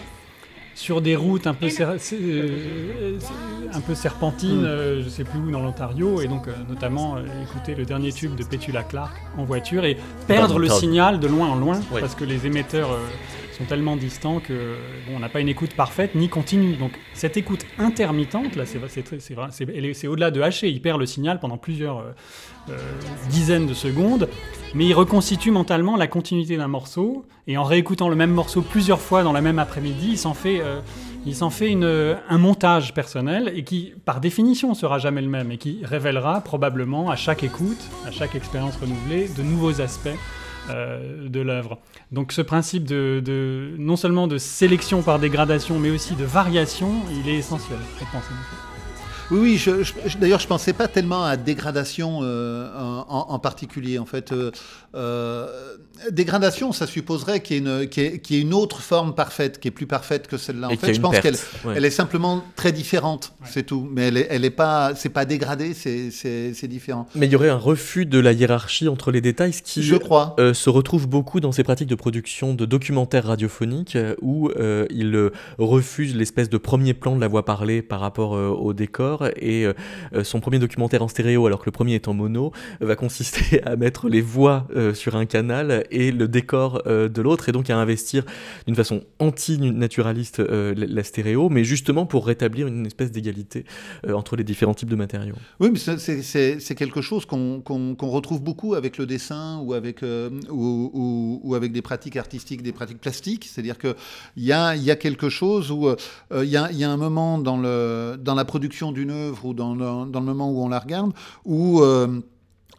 sur 0.79 1.01
des 1.01 1.17
routes 1.17 1.49
un 1.49 1.55
peu, 1.55 1.69
ser 1.69 1.85
euh, 2.13 3.19
un 3.73 3.81
peu 3.81 3.97
serpentines, 3.97 4.65
euh, 4.65 5.03
je 5.03 5.09
sais 5.09 5.25
plus 5.25 5.41
où, 5.41 5.51
dans 5.51 5.61
l'Ontario, 5.61 6.21
et 6.21 6.29
donc 6.29 6.47
euh, 6.47 6.53
notamment 6.69 7.17
euh, 7.17 7.25
écouter 7.43 7.75
le 7.75 7.85
dernier 7.85 8.13
tube 8.13 8.37
de 8.37 8.45
Petula 8.45 8.85
Clark 8.85 9.17
en 9.37 9.43
voiture 9.45 9.85
et 9.85 9.97
perdre 10.29 10.61
le 10.61 10.69
signal 10.69 11.19
de 11.19 11.27
loin 11.27 11.49
en 11.49 11.57
loin, 11.57 11.81
oui. 11.91 12.01
parce 12.01 12.15
que 12.15 12.25
les 12.25 12.47
émetteurs 12.47 12.93
euh, 12.93 12.99
tellement 13.65 13.97
distants 13.97 14.41
que 14.41 14.77
bon, 15.07 15.17
on 15.17 15.19
n'a 15.19 15.29
pas 15.29 15.41
une 15.41 15.49
écoute 15.49 15.75
parfaite 15.75 16.15
ni 16.15 16.29
continue. 16.29 16.77
Donc 16.77 16.93
cette 17.15 17.37
écoute 17.37 17.67
intermittente, 17.79 18.57
là, 18.57 18.65
c'est 18.67 20.07
au-delà 20.07 20.31
de 20.31 20.41
hacher. 20.41 20.69
Il 20.69 20.81
perd 20.81 21.01
le 21.01 21.07
signal 21.07 21.41
pendant 21.41 21.57
plusieurs 21.57 21.99
euh, 21.99 22.13
euh, 22.71 22.77
dizaines 23.31 23.67
de 23.67 23.75
secondes, 23.75 24.29
mais 24.75 24.87
il 24.87 24.95
reconstitue 24.95 25.51
mentalement 25.51 25.97
la 25.97 26.07
continuité 26.07 26.57
d'un 26.57 26.69
morceau. 26.69 27.25
Et 27.47 27.57
en 27.57 27.65
réécoutant 27.65 28.09
le 28.09 28.17
même 28.17 28.31
morceau 28.31 28.63
plusieurs 28.63 29.01
fois 29.01 29.23
dans 29.23 29.33
la 29.33 29.41
même 29.41 29.59
après-midi, 29.59 30.11
il 30.11 30.19
s'en 30.19 30.35
fait, 30.35 30.61
euh, 30.61 30.81
il 31.27 31.35
s'en 31.35 31.51
fait 31.51 31.71
une, 31.71 32.17
un 32.29 32.39
montage 32.39 32.95
personnel 32.95 33.53
et 33.55 33.65
qui, 33.65 33.95
par 34.05 34.21
définition, 34.21 34.75
sera 34.75 34.99
jamais 34.99 35.23
le 35.23 35.29
même 35.29 35.51
et 35.51 35.59
qui 35.59 35.81
révélera 35.83 36.43
probablement 36.43 37.11
à 37.11 37.17
chaque 37.17 37.43
écoute, 37.43 37.83
à 38.07 38.11
chaque 38.11 38.35
expérience 38.35 38.77
renouvelée, 38.77 39.29
de 39.37 39.43
nouveaux 39.43 39.81
aspects 39.81 40.09
de 40.69 41.41
l'œuvre. 41.41 41.79
Donc 42.11 42.33
ce 42.33 42.41
principe 42.41 42.85
de, 42.85 43.21
de, 43.23 43.75
non 43.79 43.97
seulement 43.97 44.27
de 44.29 44.39
sélection 44.39 45.03
par 45.03 45.19
dégradation, 45.19 45.79
mais 45.79 45.91
aussi 45.91 46.15
de 46.15 46.25
variation, 46.25 47.03
il 47.13 47.29
est 47.29 47.37
essentiel. 47.37 47.79
Oui, 49.31 49.39
oui. 49.41 49.57
Je, 49.59 49.83
je, 49.83 50.17
D'ailleurs, 50.17 50.41
je 50.41 50.47
pensais 50.47 50.73
pas 50.73 50.89
tellement 50.89 51.25
à 51.25 51.37
dégradation 51.37 52.21
euh, 52.23 52.71
en, 52.77 53.27
en, 53.29 53.39
particulier. 53.39 53.99
En 53.99 54.07
fait, 54.07 54.33
euh, 54.33 54.51
euh, 54.95 55.77
dégradation, 56.11 56.73
ça 56.73 56.87
supposerait 56.87 57.41
qu'il 57.41 57.67
y, 57.67 57.89
qu 57.89 58.01
y, 58.01 58.37
ait 58.37 58.41
une 58.41 58.55
autre 58.55 58.81
forme 58.81 59.15
parfaite, 59.15 59.61
qui 59.61 59.69
est 59.69 59.73
plus 59.73 59.87
parfaite 59.87 60.27
que 60.27 60.37
celle-là. 60.37 60.69
En 60.69 60.77
fait, 60.77 60.95
je 60.95 61.01
pense 61.01 61.19
qu'elle 61.21 61.37
ouais. 61.65 61.83
est 61.83 61.91
simplement 61.91 62.45
très 62.57 62.73
différente, 62.73 63.33
ouais. 63.41 63.49
c'est 63.51 63.65
tout. 63.65 63.89
Mais 63.91 64.09
elle 64.09 64.17
est, 64.17 64.27
elle 64.31 64.45
est 64.45 64.51
pas, 64.51 64.95
c'est 64.95 65.09
pas 65.09 65.25
dégradé, 65.25 65.75
c'est 65.75 66.69
différent. 66.69 67.07
Mais 67.15 67.27
il 67.27 67.33
y 67.33 67.37
aurait 67.37 67.49
un 67.49 67.57
refus 67.57 68.07
de 68.07 68.19
la 68.19 68.33
hiérarchie 68.33 68.89
entre 68.89 69.11
les 69.11 69.21
détails, 69.21 69.53
ce 69.53 69.63
qui 69.63 69.83
je 69.83 69.97
crois. 69.97 70.35
Euh, 70.39 70.55
se 70.55 70.71
retrouve 70.71 71.09
beaucoup 71.09 71.41
dans 71.41 71.53
ces 71.53 71.63
pratiques 71.63 71.89
de 71.89 71.95
production 71.95 72.55
de 72.55 72.65
documentaires 72.65 73.25
radiophoniques 73.25 73.97
euh, 73.97 74.15
où 74.21 74.51
euh, 74.51 74.87
il 74.91 75.31
refuse 75.59 76.15
l'espèce 76.15 76.49
de 76.49 76.59
premier 76.59 76.95
plan 76.95 77.17
de 77.17 77.21
la 77.21 77.29
voix 77.29 77.45
parlée 77.45 77.83
par 77.83 78.01
rapport 78.01 78.33
au 78.33 78.73
décor 78.73 79.27
et 79.37 79.67
son 80.23 80.41
premier 80.41 80.59
documentaire 80.59 81.03
en 81.03 81.09
stéréo, 81.09 81.47
alors 81.47 81.61
que 81.61 81.67
le 81.67 81.73
premier 81.73 81.95
est 81.95 82.09
en 82.09 82.15
mono, 82.15 82.53
va 82.81 82.97
consister 82.97 83.63
à 83.67 83.77
mettre 83.77 84.09
les 84.09 84.21
voix 84.21 84.67
sur 84.95 85.17
un 85.17 85.27
canal 85.27 85.85
et 85.91 86.13
le 86.13 86.29
décor 86.29 86.83
euh, 86.87 87.09
de 87.09 87.23
l'autre, 87.23 87.49
et 87.49 87.53
donc 87.53 87.71
à 87.71 87.79
investir 87.79 88.25
d'une 88.67 88.77
façon 88.77 89.03
anti-naturaliste 89.19 90.41
euh, 90.41 90.75
la 90.77 91.03
stéréo, 91.03 91.49
mais 91.49 91.65
justement 91.65 92.07
pour 92.07 92.27
rétablir 92.27 92.67
une 92.67 92.87
espèce 92.87 93.11
d'égalité 93.11 93.65
euh, 94.07 94.13
entre 94.13 94.37
les 94.37 94.45
différents 94.45 94.75
types 94.75 94.91
de 94.91 94.97
matériaux. 94.97 95.37
Oui, 95.61 95.71
mais 95.73 95.79
c'est 95.79 96.75
quelque 96.75 97.01
chose 97.01 97.27
qu'on 97.27 97.61
qu 97.61 97.97
qu 97.97 98.05
retrouve 98.05 98.43
beaucoup 98.43 98.75
avec 98.75 98.99
le 98.99 99.07
dessin 99.07 99.59
ou 99.59 99.75
avec, 99.75 100.03
des 100.03 101.83
pratiques 101.83 102.17
artistiques, 102.17 102.63
des 102.63 102.73
pratiques 102.73 103.01
plastiques, 103.01 103.45
c'est-à-dire 103.45 103.79
qu'il 103.79 103.95
y 104.37 104.53
a, 104.53 104.77
y 104.77 104.91
a 104.91 104.97
quelque 104.97 105.29
chose 105.29 105.71
où 105.71 105.89
il 106.35 106.45
y, 106.45 106.57
a, 106.57 106.91
un 106.91 106.97
moment 106.97 107.39
dans, 107.39 107.57
la 107.57 108.45
production 108.45 108.93
d'une 108.93 109.11
œuvre 109.11 109.47
ou 109.47 109.55
dans 109.55 109.75
le 109.75 110.21
moment 110.21 110.51
où 110.51 110.63
on 110.63 110.69
la 110.69 110.79
regarde, 110.79 111.13
où 111.45 111.83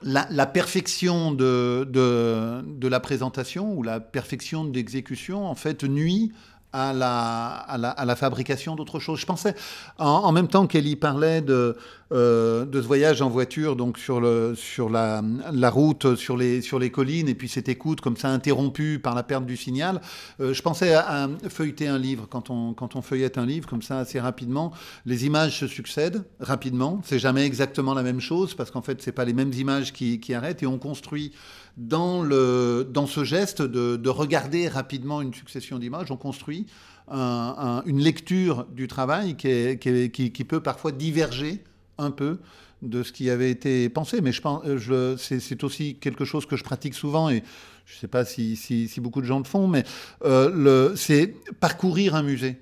la, 0.02 0.46
perfection 0.46 1.32
de, 1.32 1.88
de, 1.90 2.64
de, 2.66 2.88
la 2.88 3.00
présentation 3.00 3.74
ou 3.74 3.84
la 3.84 4.00
perfection 4.00 4.64
de 4.64 4.74
l'exécution, 4.74 5.46
en 5.46 5.56
fait, 5.56 5.84
nuit 5.84 6.32
à 6.72 6.94
la, 6.94 7.48
à 7.48 7.78
la, 7.78 7.90
à 7.90 8.06
la 8.06 8.16
fabrication 8.16 8.76
d'autres 8.76 9.00
choses. 9.00 9.20
Je 9.20 9.26
pensais, 9.26 9.56
en, 9.98 10.32
même 10.32 10.48
temps 10.48 10.68
qu'Ellie 10.68 10.96
parlait 10.96 11.42
de, 11.42 11.76
euh, 12.12 12.66
de 12.66 12.82
ce 12.82 12.86
voyage 12.86 13.22
en 13.22 13.30
voiture, 13.30 13.76
donc 13.76 13.98
sur, 13.98 14.22
le, 14.22 14.54
sur 14.56 14.90
la, 14.90 15.24
la 15.52 15.70
route, 15.70 16.16
sur 16.16 16.38
les, 16.38 16.62
sur 16.62 16.78
les 16.78 16.92
collines, 16.92 17.28
et 17.28 17.36
puis 17.36 17.50
cette 17.50 17.70
écoute 17.70 18.02
comme 18.02 18.18
ça 18.18 18.30
interrompue 18.30 19.00
par 19.00 19.16
la 19.16 19.24
perte 19.24 19.46
du 19.46 19.58
signal, 19.58 20.02
euh, 20.40 20.54
je 20.54 20.62
pensais 20.62 20.94
à, 20.94 21.24
à, 21.24 21.28
feuilleter 21.50 21.88
un 21.88 21.98
livre. 21.98 22.28
Quand 22.30 22.50
on, 22.52 22.74
quand 22.74 22.96
on 22.96 23.02
feuillette 23.02 23.38
un 23.38 23.46
livre 23.46 23.68
comme 23.68 23.82
ça 23.82 24.00
assez 24.00 24.20
rapidement, 24.20 24.72
les 25.06 25.26
images 25.26 25.60
se 25.60 25.68
succèdent 25.68 26.24
rapidement. 26.40 27.02
C'est 27.04 27.20
jamais 27.20 27.46
exactement 27.46 27.96
la 27.96 28.04
même 28.04 28.22
chose, 28.22 28.54
parce 28.54 28.70
qu'en 28.70 28.82
fait, 28.82 29.02
c'est 29.02 29.12
pas 29.12 29.26
les 29.26 29.34
mêmes 29.34 29.54
images 29.54 29.92
qui, 29.92 30.20
qui 30.20 30.36
arrêtent, 30.36 30.62
et 30.62 30.68
on 30.68 30.78
construit 30.78 31.32
dans, 31.80 32.22
le, 32.22 32.88
dans 32.92 33.08
ce 33.08 33.24
geste 33.24 33.62
de, 33.62 33.96
de 33.96 34.10
regarder 34.10 34.68
rapidement 34.68 35.22
une 35.22 35.34
succession 35.34 35.80
d'images, 35.80 36.12
on 36.12 36.18
construit 36.18 36.66
un, 37.08 37.56
un, 37.58 37.84
une 37.86 38.00
lecture 38.00 38.66
du 38.66 38.88
travail 38.88 39.36
qui, 39.36 39.78
qui, 39.80 40.32
qui, 40.32 40.44
peut 40.44 40.60
parfois 40.60 40.92
diverger 40.92 41.64
un 41.98 42.12
peu 42.12 42.40
de 42.82 43.02
ce 43.02 43.14
qui 43.14 43.30
avait 43.30 43.50
été 43.50 43.90
pensé. 43.90 44.20
Mais 44.22 44.34
je 44.34 44.42
pense, 44.42 44.62
je, 44.66 45.16
c'est 45.18 45.64
aussi 45.64 45.96
quelque 45.96 46.26
chose 46.26 46.46
que 46.46 46.58
je 46.58 46.64
pratique 46.64 46.94
souvent 46.94 47.30
et 47.30 47.44
je 47.86 47.96
ne 47.96 48.00
sais 48.00 48.08
pas 48.08 48.26
si, 48.26 48.58
si, 48.58 48.90
si, 48.90 49.00
beaucoup 49.00 49.22
de 49.22 49.26
gens 49.26 49.40
le 49.40 49.46
font, 49.46 49.68
mais 49.68 49.84
euh, 50.26 50.96
c'est 50.96 51.34
parcourir 51.60 52.14
un 52.14 52.24
musée. 52.24 52.58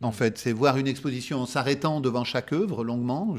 En 0.00 0.12
fait, 0.12 0.38
c'est 0.38 0.52
voir 0.52 0.76
une 0.76 0.86
exposition 0.86 1.40
en 1.40 1.46
s'arrêtant 1.46 2.00
devant 2.00 2.22
chaque 2.22 2.52
œuvre 2.52 2.84
longuement. 2.84 3.34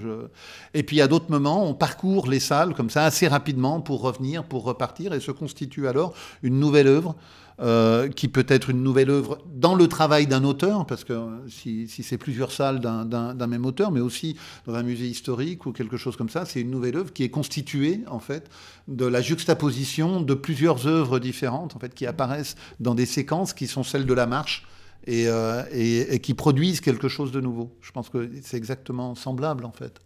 Et 0.73 0.83
puis 0.83 0.99
à 0.99 1.07
d'autres 1.07 1.31
moments, 1.31 1.65
on 1.65 1.73
parcourt 1.73 2.27
les 2.27 2.41
salles 2.41 2.73
comme 2.73 2.89
ça 2.89 3.05
assez 3.05 3.29
rapidement 3.29 3.79
pour 3.79 4.01
revenir, 4.01 4.43
pour 4.43 4.63
repartir, 4.63 5.13
et 5.13 5.21
se 5.21 5.31
constitue 5.31 5.87
alors 5.87 6.13
une 6.43 6.59
nouvelle 6.59 6.87
œuvre 6.87 7.15
euh, 7.61 8.09
qui 8.09 8.27
peut 8.27 8.45
être 8.49 8.69
une 8.69 8.83
nouvelle 8.83 9.09
œuvre 9.09 9.37
dans 9.53 9.73
le 9.75 9.87
travail 9.87 10.27
d'un 10.27 10.43
auteur, 10.43 10.85
parce 10.85 11.05
que 11.05 11.13
si, 11.49 11.87
si 11.87 12.03
c'est 12.03 12.17
plusieurs 12.17 12.51
salles 12.51 12.79
d'un 12.79 13.47
même 13.47 13.65
auteur, 13.65 13.91
mais 13.91 14.01
aussi 14.01 14.35
dans 14.65 14.75
un 14.75 14.83
musée 14.83 15.07
historique 15.07 15.65
ou 15.65 15.71
quelque 15.71 15.95
chose 15.95 16.17
comme 16.17 16.29
ça, 16.29 16.45
c'est 16.45 16.59
une 16.59 16.71
nouvelle 16.71 16.97
œuvre 16.97 17.13
qui 17.13 17.23
est 17.23 17.29
constituée 17.29 18.01
en 18.07 18.19
fait 18.19 18.49
de 18.89 19.05
la 19.05 19.21
juxtaposition 19.21 20.19
de 20.21 20.33
plusieurs 20.33 20.87
œuvres 20.87 21.19
différentes 21.19 21.75
en 21.77 21.79
fait 21.79 21.93
qui 21.93 22.05
apparaissent 22.05 22.55
dans 22.81 22.95
des 22.95 23.05
séquences 23.05 23.53
qui 23.53 23.67
sont 23.67 23.83
celles 23.83 24.05
de 24.05 24.13
la 24.13 24.25
marche 24.25 24.65
et, 25.09 25.27
euh, 25.27 25.63
et, 25.71 26.19
qui 26.19 26.35
produisent 26.35 26.81
quelque 26.81 27.07
chose 27.07 27.31
de 27.31 27.41
nouveau. 27.41 27.71
Je 27.81 27.91
pense 27.91 28.09
que 28.09 28.29
c'est 28.43 28.57
exactement 28.57 29.15
semblable 29.15 29.65
en 29.65 29.71
fait. 29.71 29.99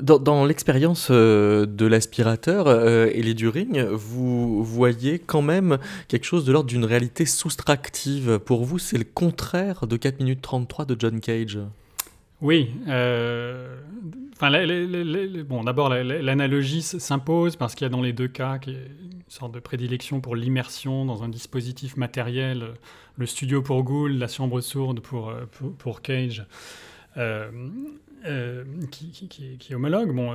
Dans, 0.00 0.44
l'expérience 0.44 1.08
euh, 1.10 1.66
de 1.66 1.84
l'aspirateur 1.84 2.68
euh, 2.68 3.10
et 3.12 3.20
les 3.20 3.34
During, 3.34 3.82
vous 3.82 4.62
voyez 4.62 5.18
quand 5.18 5.42
même 5.42 5.78
quelque 6.06 6.24
chose 6.24 6.44
de 6.44 6.52
l'ordre 6.52 6.68
d'une 6.68 6.84
réalité 6.84 7.26
soustractive. 7.26 8.38
Pour 8.38 8.64
vous, 8.64 8.78
c'est 8.78 8.96
le 8.96 9.02
contraire 9.02 9.88
de 9.88 9.96
4 9.96 10.20
minutes 10.20 10.40
33 10.40 10.84
de 10.84 10.96
John 10.96 11.18
Cage? 11.18 11.58
Oui. 12.40 12.70
Euh, 12.86 13.76
enfin, 14.34 14.50
bon, 15.44 15.64
d'abord, 15.64 15.88
l'analogie 15.90 16.82
s'impose 16.82 17.56
parce 17.56 17.74
qu'il 17.74 17.84
y 17.84 17.86
a 17.86 17.90
dans 17.90 18.02
les 18.02 18.12
deux 18.12 18.28
cas 18.28 18.58
une 18.66 19.22
sorte 19.28 19.52
de 19.52 19.60
prédilection 19.60 20.20
pour 20.20 20.36
l'immersion 20.36 21.04
dans 21.04 21.22
un 21.22 21.28
dispositif 21.28 21.96
matériel, 21.96 22.74
le 23.16 23.26
studio 23.26 23.62
pour 23.62 23.82
Gould, 23.82 24.18
la 24.18 24.28
chambre 24.28 24.60
sourde 24.60 25.00
pour, 25.00 25.32
pour 25.78 26.02
Cage. 26.02 26.46
qui, 28.90 29.28
qui, 29.28 29.72
est 29.72 29.74
homologue, 29.74 30.14
bon, 30.14 30.34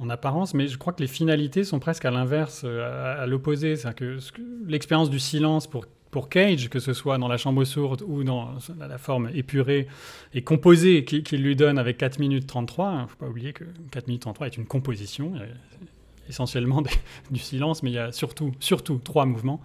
en 0.00 0.08
apparence, 0.10 0.54
mais 0.54 0.68
je 0.68 0.78
crois 0.78 0.92
que 0.92 1.02
les 1.02 1.08
finalités 1.08 1.64
sont 1.64 1.80
presque 1.80 2.04
à 2.04 2.10
l'inverse, 2.10 2.64
à, 2.64 3.26
l'opposé. 3.26 3.76
C'est-à-dire 3.76 3.96
que 3.96 4.18
l'expérience 4.68 5.10
du 5.10 5.18
silence 5.18 5.66
pour 5.66 5.84
pour 6.10 6.28
Cage, 6.28 6.68
que 6.68 6.80
ce 6.80 6.92
soit 6.92 7.18
dans 7.18 7.28
la 7.28 7.36
chambre 7.36 7.64
sourde 7.64 8.02
ou 8.06 8.24
dans 8.24 8.50
la 8.78 8.98
forme 8.98 9.30
épurée 9.34 9.86
et 10.34 10.42
composée 10.42 11.04
qu'il 11.04 11.42
lui 11.42 11.56
donne 11.56 11.78
avec 11.78 11.98
4 11.98 12.18
minutes 12.18 12.46
33. 12.46 12.92
Il 12.92 13.02
ne 13.02 13.06
faut 13.06 13.16
pas 13.16 13.28
oublier 13.28 13.52
que 13.52 13.64
4 13.92 14.08
minutes 14.08 14.22
33 14.22 14.46
est 14.48 14.56
une 14.56 14.66
composition, 14.66 15.34
essentiellement 16.28 16.82
du 17.30 17.38
silence, 17.38 17.82
mais 17.82 17.90
il 17.90 17.94
y 17.94 17.98
a 17.98 18.12
surtout, 18.12 18.52
surtout 18.60 18.98
trois 19.02 19.26
mouvements. 19.26 19.60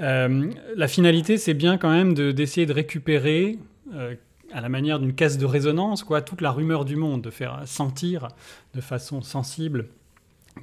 Euh, 0.00 0.50
la 0.74 0.88
finalité, 0.88 1.38
c'est 1.38 1.54
bien 1.54 1.78
quand 1.78 1.90
même 1.90 2.14
d'essayer 2.14 2.66
de, 2.66 2.72
récupérer, 2.72 3.58
euh, 3.94 4.14
à 4.52 4.60
la 4.60 4.68
manière 4.68 4.98
d'une 4.98 5.14
caisse 5.14 5.38
de 5.38 5.46
résonance, 5.46 6.02
quoi, 6.02 6.22
toute 6.22 6.40
la 6.40 6.50
rumeur 6.50 6.84
du 6.84 6.96
monde, 6.96 7.22
de 7.22 7.30
faire 7.30 7.62
sentir 7.66 8.28
de 8.74 8.80
façon 8.80 9.22
sensible 9.22 9.88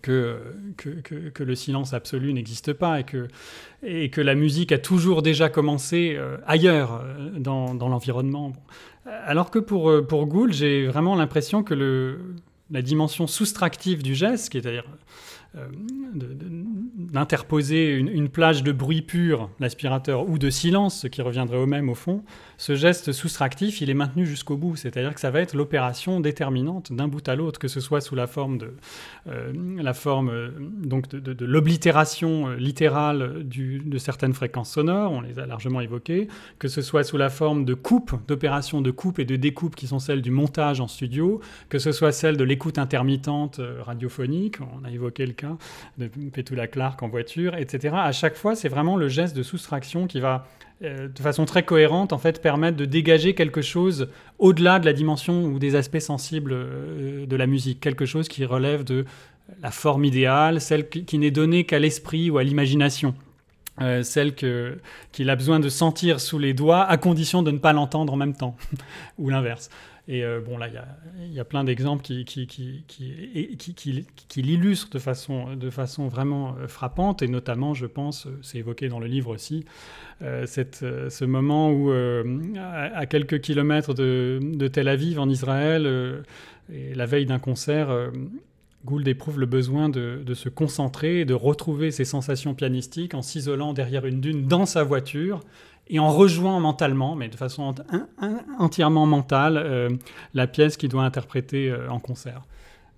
que, 0.02 0.38
que, 0.76 1.44
le 1.44 1.56
silence 1.56 1.94
absolu 1.94 2.34
n'existe 2.34 2.74
pas 2.74 3.00
et 3.00 3.04
que, 3.04 3.28
et 3.84 4.10
que 4.10 4.22
la 4.22 4.36
musique 4.36 4.72
a 4.72 4.78
toujours 4.78 5.22
déjà 5.22 5.50
commencé 5.50 6.16
euh, 6.18 6.38
ailleurs 6.46 7.02
euh, 7.02 7.30
dans, 7.38 7.74
dans 7.74 7.90
l'environnement. 7.90 8.54
Alors 9.06 9.52
que 9.52 9.60
pour, 9.60 9.90
euh, 9.90 10.02
pour 10.02 10.26
Gould, 10.26 10.54
j'ai 10.54 10.88
vraiment 10.88 11.16
l'impression 11.16 11.64
que 11.64 11.74
le, 11.74 12.20
la 12.72 12.82
dimension 12.82 13.28
soustractive 13.28 14.04
du 14.04 14.16
geste, 14.16 14.50
qui 14.50 14.58
est 14.58 14.66
à 14.66 14.72
dire 14.72 14.86
euh, 15.56 15.68
d'interposer 16.96 17.92
une, 17.92 18.30
plage 18.30 18.64
de 18.64 18.72
bruit 18.72 19.04
pur, 19.04 19.52
l'aspirateur, 19.60 20.28
ou 20.28 20.40
de 20.40 20.50
silence, 20.50 21.02
ce 21.02 21.08
qui 21.08 21.22
reviendrait 21.22 21.58
au 21.58 21.68
même 21.68 21.90
au 21.90 21.96
fond, 21.96 22.24
ce 22.64 22.76
geste 22.76 23.12
soustractif, 23.12 23.82
il 23.82 23.90
est 23.90 23.94
maintenu 23.94 24.26
jusqu'au 24.26 24.56
bout. 24.56 24.78
C'est-à-dire 24.78 25.14
que 25.14 25.20
ça 25.20 25.32
va 25.32 25.42
être 25.42 25.54
l'opération 25.54 26.22
déterminante 26.22 26.94
d'un 26.94 27.10
bout 27.10 27.28
à 27.28 27.36
l'autre, 27.36 27.60
que 27.60 27.68
ce 27.68 27.82
soit 27.82 28.00
sous 28.00 28.16
la 28.16 28.26
forme 28.26 28.58
de, 28.58 28.74
euh, 29.28 29.52
euh, 29.82 30.52
l'oblitération 31.42 32.52
littérale 32.52 33.44
de 33.46 33.98
certaines 33.98 34.34
fréquences 34.34 34.72
sonores, 34.72 35.12
on 35.12 35.20
les 35.20 35.40
a 35.40 35.46
largement 35.46 35.82
évoquées, 35.82 36.30
que 36.58 36.70
ce 36.70 36.82
soit 36.82 37.04
sous 37.04 37.18
la 37.18 37.30
forme 37.30 37.66
de 37.66 37.74
coupe, 37.74 38.14
d'opérations 38.30 38.80
de 38.80 38.92
coupe 38.92 39.20
et 39.20 39.26
de 39.26 39.36
découpe 39.36 39.76
qui 39.76 39.88
sont 39.88 40.00
celles 40.00 40.22
du 40.22 40.32
montage 40.32 40.80
en 40.80 40.88
studio, 40.88 41.42
que 41.68 41.80
ce 41.80 41.92
soit 41.92 42.14
celle 42.14 42.38
de 42.38 42.46
l'écoute 42.46 42.78
intermittente 42.78 43.60
radiophonique, 43.82 44.60
on 44.62 44.86
a 44.86 44.90
évoqué 44.90 45.26
le 45.26 45.34
de 45.98 46.08
Petula 46.08 46.68
Clark 46.68 47.04
en 47.04 47.10
voiture, 47.10 47.56
etc. 47.56 47.94
À 47.98 48.14
chaque 48.14 48.36
fois, 48.36 48.56
c'est 48.56 48.70
vraiment 48.70 48.96
le 48.96 49.10
geste 49.10 49.36
de 49.36 49.44
soustraction 49.44 50.08
qui 50.08 50.22
va, 50.22 50.48
euh, 50.84 51.08
de 51.08 51.20
façon 51.22 51.46
très 51.46 51.64
cohérente, 51.64 52.14
en 52.14 52.18
fait, 52.18 52.42
permettre 52.42 52.76
de 52.78 52.86
dégager 52.86 53.34
quelque 53.34 53.62
chose 53.62 54.10
au-delà 54.40 54.80
de 54.80 54.86
la 54.86 54.94
dimension 54.94 55.46
ou 55.46 55.60
des 55.60 55.76
aspects 55.76 56.00
sensibles 56.00 56.52
euh, 56.54 57.26
de 57.26 57.36
la 57.36 57.48
musique, 57.48 57.80
quelque 57.80 58.06
chose 58.06 58.28
qui 58.28 58.44
relève 58.44 58.84
de 58.84 59.06
la 59.62 59.72
forme 59.72 60.04
idéale, 60.06 60.60
celle 60.60 60.90
qui, 60.90 61.18
n'est 61.18 61.32
donnée 61.32 61.66
qu'à 61.66 61.80
l'esprit 61.80 62.30
ou 62.30 62.38
à 62.38 62.44
l'imagination. 62.44 63.16
Euh, 63.82 64.04
celle 64.04 64.36
qu'il 64.36 65.30
a 65.30 65.36
besoin 65.36 65.60
de 65.60 65.70
sentir 65.70 66.20
sous 66.20 66.38
les 66.38 66.54
doigts 66.54 66.84
à 66.84 66.98
condition 66.98 67.42
de 67.42 67.52
ne 67.52 67.58
pas 67.58 67.74
l'entendre 67.74 68.14
en 68.14 68.18
même 68.18 68.36
temps, 68.36 68.56
ou 69.18 69.30
l'inverse. 69.30 69.70
Et 70.08 70.24
euh, 70.26 70.42
bon, 70.42 70.58
là, 70.58 70.68
il 71.22 71.34
y 71.34 71.40
a, 71.40 71.46
plein 71.46 71.64
d'exemples 71.64 72.04
qui, 72.04 72.26
qui, 72.26 72.46
qui, 72.46 72.84
qui, 72.86 74.42
l'illustrent 74.42 74.90
de 74.90 75.00
façon, 75.00 75.56
de 75.56 75.70
façon 75.70 76.10
vraiment 76.10 76.58
euh, 76.60 76.68
frappante, 76.68 77.22
et 77.22 77.30
notamment, 77.30 77.74
je 77.74 77.86
pense, 77.86 78.28
euh, 78.28 78.38
c'est 78.42 78.58
évoqué 78.58 78.90
dans 78.90 79.00
le 79.00 79.08
livre 79.08 79.34
aussi, 79.34 79.66
cette, 80.46 80.86
ce 81.10 81.26
moment 81.26 81.70
où, 81.70 81.92
à, 81.92 83.06
quelques 83.08 83.42
kilomètres 83.42 83.94
de, 83.94 84.68
Tel 84.72 84.88
Aviv, 84.88 85.20
en 85.20 85.28
Israël, 85.28 86.24
la 86.70 87.06
veille 87.06 87.26
d'un 87.26 87.40
concert, 87.40 88.10
Gould 88.86 89.06
éprouve 89.06 89.38
le 89.38 89.46
besoin 89.46 89.90
de, 89.90 90.22
de, 90.26 90.34
se 90.34 90.48
concentrer 90.48 91.22
et 91.22 91.26
de 91.26 91.34
retrouver 91.34 91.92
ses 91.92 92.06
sensations 92.06 92.54
pianistiques 92.54 93.16
en 93.16 93.22
s'isolant 93.22 93.74
derrière 93.74 94.06
une 94.06 94.22
dune 94.22 94.48
dans 94.48 94.66
sa 94.66 94.84
voiture 94.84 95.42
et 95.88 96.00
en 96.00 96.10
rejoignant 96.10 96.60
mentalement, 96.60 97.16
mais 97.16 97.28
de 97.28 97.36
façon 97.36 97.76
entièrement 98.58 99.06
mentale, 99.06 99.58
euh, 99.58 99.90
la 100.34 100.48
pièce 100.48 100.78
qu'il 100.78 100.90
doit 100.90 101.04
interpréter 101.04 101.70
euh, 101.70 101.90
en 101.90 102.00
concert. 102.00 102.44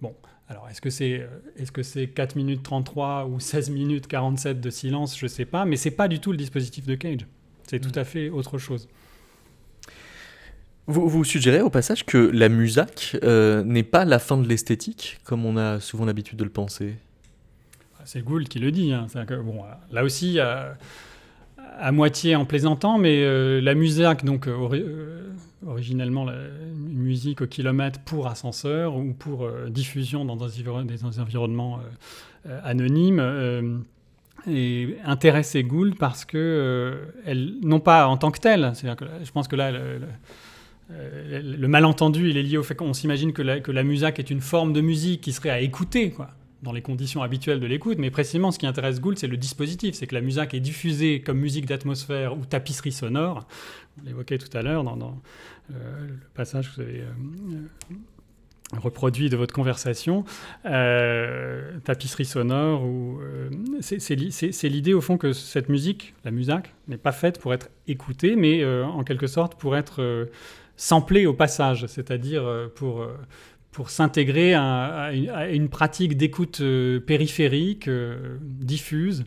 Bon, 0.01 0.13
alors 0.47 0.69
est-ce 0.69 0.81
que 0.81 0.89
c'est 0.89 1.19
euh, 1.19 1.27
est 1.57 1.65
-ce 1.65 1.83
c'est 1.83 2.07
4 2.07 2.35
minutes 2.35 2.63
33 2.63 3.25
ou 3.25 3.39
16 3.39 3.71
minutes 3.71 4.07
47 4.07 4.61
de 4.61 4.69
silence? 4.69 5.17
Je 5.17 5.25
ne 5.25 5.29
sais 5.29 5.45
pas, 5.45 5.65
mais 5.65 5.77
c'est 5.77 5.91
pas 5.91 6.07
du 6.07 6.19
tout 6.19 6.31
le 6.31 6.37
dispositif 6.37 6.85
de 6.85 6.95
Cage. 6.95 7.25
C'est 7.67 7.79
tout 7.79 7.97
mm. 7.97 7.99
à 7.99 8.03
fait 8.03 8.29
autre 8.29 8.57
chose. 8.59 8.87
Vous, 10.87 11.09
vous 11.09 11.23
suggérez 11.23 11.61
au 11.61 11.71
passage 11.71 12.05
que 12.05 12.17
la 12.19 12.47
musac 12.47 13.17
n'est 13.23 13.81
pas 13.81 14.05
la 14.05 14.19
fin 14.19 14.37
de 14.37 14.47
l'esthétique, 14.47 15.17
comme 15.23 15.43
on 15.43 15.57
a 15.57 15.79
souvent 15.79 16.05
l'habitude 16.05 16.37
de 16.37 16.43
le 16.43 16.51
penser? 16.51 16.93
C'est 18.03 18.21
Gould 18.21 18.47
qui 18.47 18.59
le 18.59 18.71
dit. 18.71 18.93
Hein. 18.93 19.07
Que, 19.25 19.33
bon, 19.41 19.63
là 19.91 20.03
aussi, 20.03 20.37
à 21.79 21.91
moitié 21.91 22.35
en 22.35 22.45
plaisantant, 22.45 22.97
mais 22.97 23.23
euh, 23.23 23.61
la 23.61 23.75
musique, 23.75 24.23
donc 24.23 24.47
euh, 24.47 24.55
euh, 24.73 25.29
originellement 25.67 26.27
une 26.27 26.97
musique 26.97 27.41
au 27.41 27.47
kilomètre 27.47 27.99
pour 28.01 28.27
ascenseur 28.27 28.95
ou 28.95 29.13
pour 29.13 29.49
diffusion 29.69 30.25
dans 30.25 30.35
des, 30.35 31.19
environnements 31.19 31.79
anonymes, 32.63 33.83
intéressait 35.03 35.63
Gould 35.63 35.97
parce 35.97 36.25
que, 36.25 36.99
non 37.63 37.79
pas 37.79 38.07
en 38.07 38.17
tant 38.17 38.31
que 38.31 38.39
telle, 38.39 38.73
je 38.75 39.31
pense 39.31 39.47
que 39.47 39.55
là, 39.55 39.71
le, 40.91 41.67
malentendu, 41.67 42.29
il 42.29 42.37
est 42.37 42.43
lié 42.43 42.57
au 42.57 42.63
fait 42.63 42.75
qu'on 42.75 42.93
s'imagine 42.93 43.33
que 43.33 43.41
la, 43.41 43.59
que 43.59 43.71
la 43.71 43.83
musique 43.83 44.19
est 44.19 44.29
une 44.29 44.41
forme 44.41 44.71
de 44.71 44.81
musique 44.81 45.21
qui 45.21 45.33
serait 45.33 45.49
à 45.49 45.61
écouter, 45.61 46.11
quoi 46.11 46.29
dans 46.65 46.73
les 46.73 46.81
conditions 46.81 47.21
habituelles 47.21 47.59
de 47.59 47.67
l'écoute, 47.67 47.99
mais 47.99 48.09
précisément 48.09 48.51
ce 48.51 48.57
qui 48.59 48.65
intéresse 48.65 48.99
Gould, 48.99 49.19
c'est 49.19 49.27
le 49.27 49.37
dispositif, 49.37 49.95
c'est 49.95 50.07
que 50.07 50.15
la 50.15 50.21
musique 50.21 50.53
est 50.53 50.59
diffusée 50.59 51.21
comme 51.21 51.37
musique 51.37 51.67
d'atmosphère 51.67 52.35
ou 52.37 52.43
tapisserie 52.43 52.91
sonore. 52.91 53.47
On 54.01 54.05
l'évoquait 54.05 54.39
tout 54.39 54.49
à 54.57 54.63
l'heure 54.63 54.83
dans, 54.83 55.21
euh, 55.71 56.07
le 56.07 56.17
passage 56.33 56.71
que 56.71 56.75
vous 56.75 56.81
avez 56.81 57.01
euh, 57.01 57.93
reproduit 58.73 59.29
de 59.29 59.37
votre 59.37 59.53
conversation, 59.53 60.25
euh, 60.65 61.77
tapisserie 61.83 62.25
sonore, 62.25 62.83
ou 62.83 63.19
c'est 63.79 64.69
l'idée 64.69 64.93
au 64.95 65.01
fond 65.01 65.17
que 65.17 65.33
cette 65.33 65.69
musique, 65.69 66.15
la 66.25 66.31
musique, 66.31 66.73
n'est 66.87 66.97
pas 66.97 67.11
faite 67.11 67.39
pour 67.39 67.53
être 67.53 67.69
écoutée, 67.87 68.35
mais 68.35 68.65
en 68.65 69.03
quelque 69.03 69.27
sorte 69.27 69.53
pour 69.55 69.77
être 69.77 70.27
samplée 70.77 71.27
au 71.27 71.33
passage, 71.33 71.85
c'est-à-dire 71.85 72.69
pour 72.73 73.07
pour 73.75 73.89
s'intégrer 73.89 74.53
à, 74.53 75.11
une 75.51 75.67
pratique 75.67 76.15
d'écoute 76.15 76.61
euh, 76.61 77.01
périphérique, 77.01 77.89
euh, 77.89 78.37
diffuse, 78.41 79.25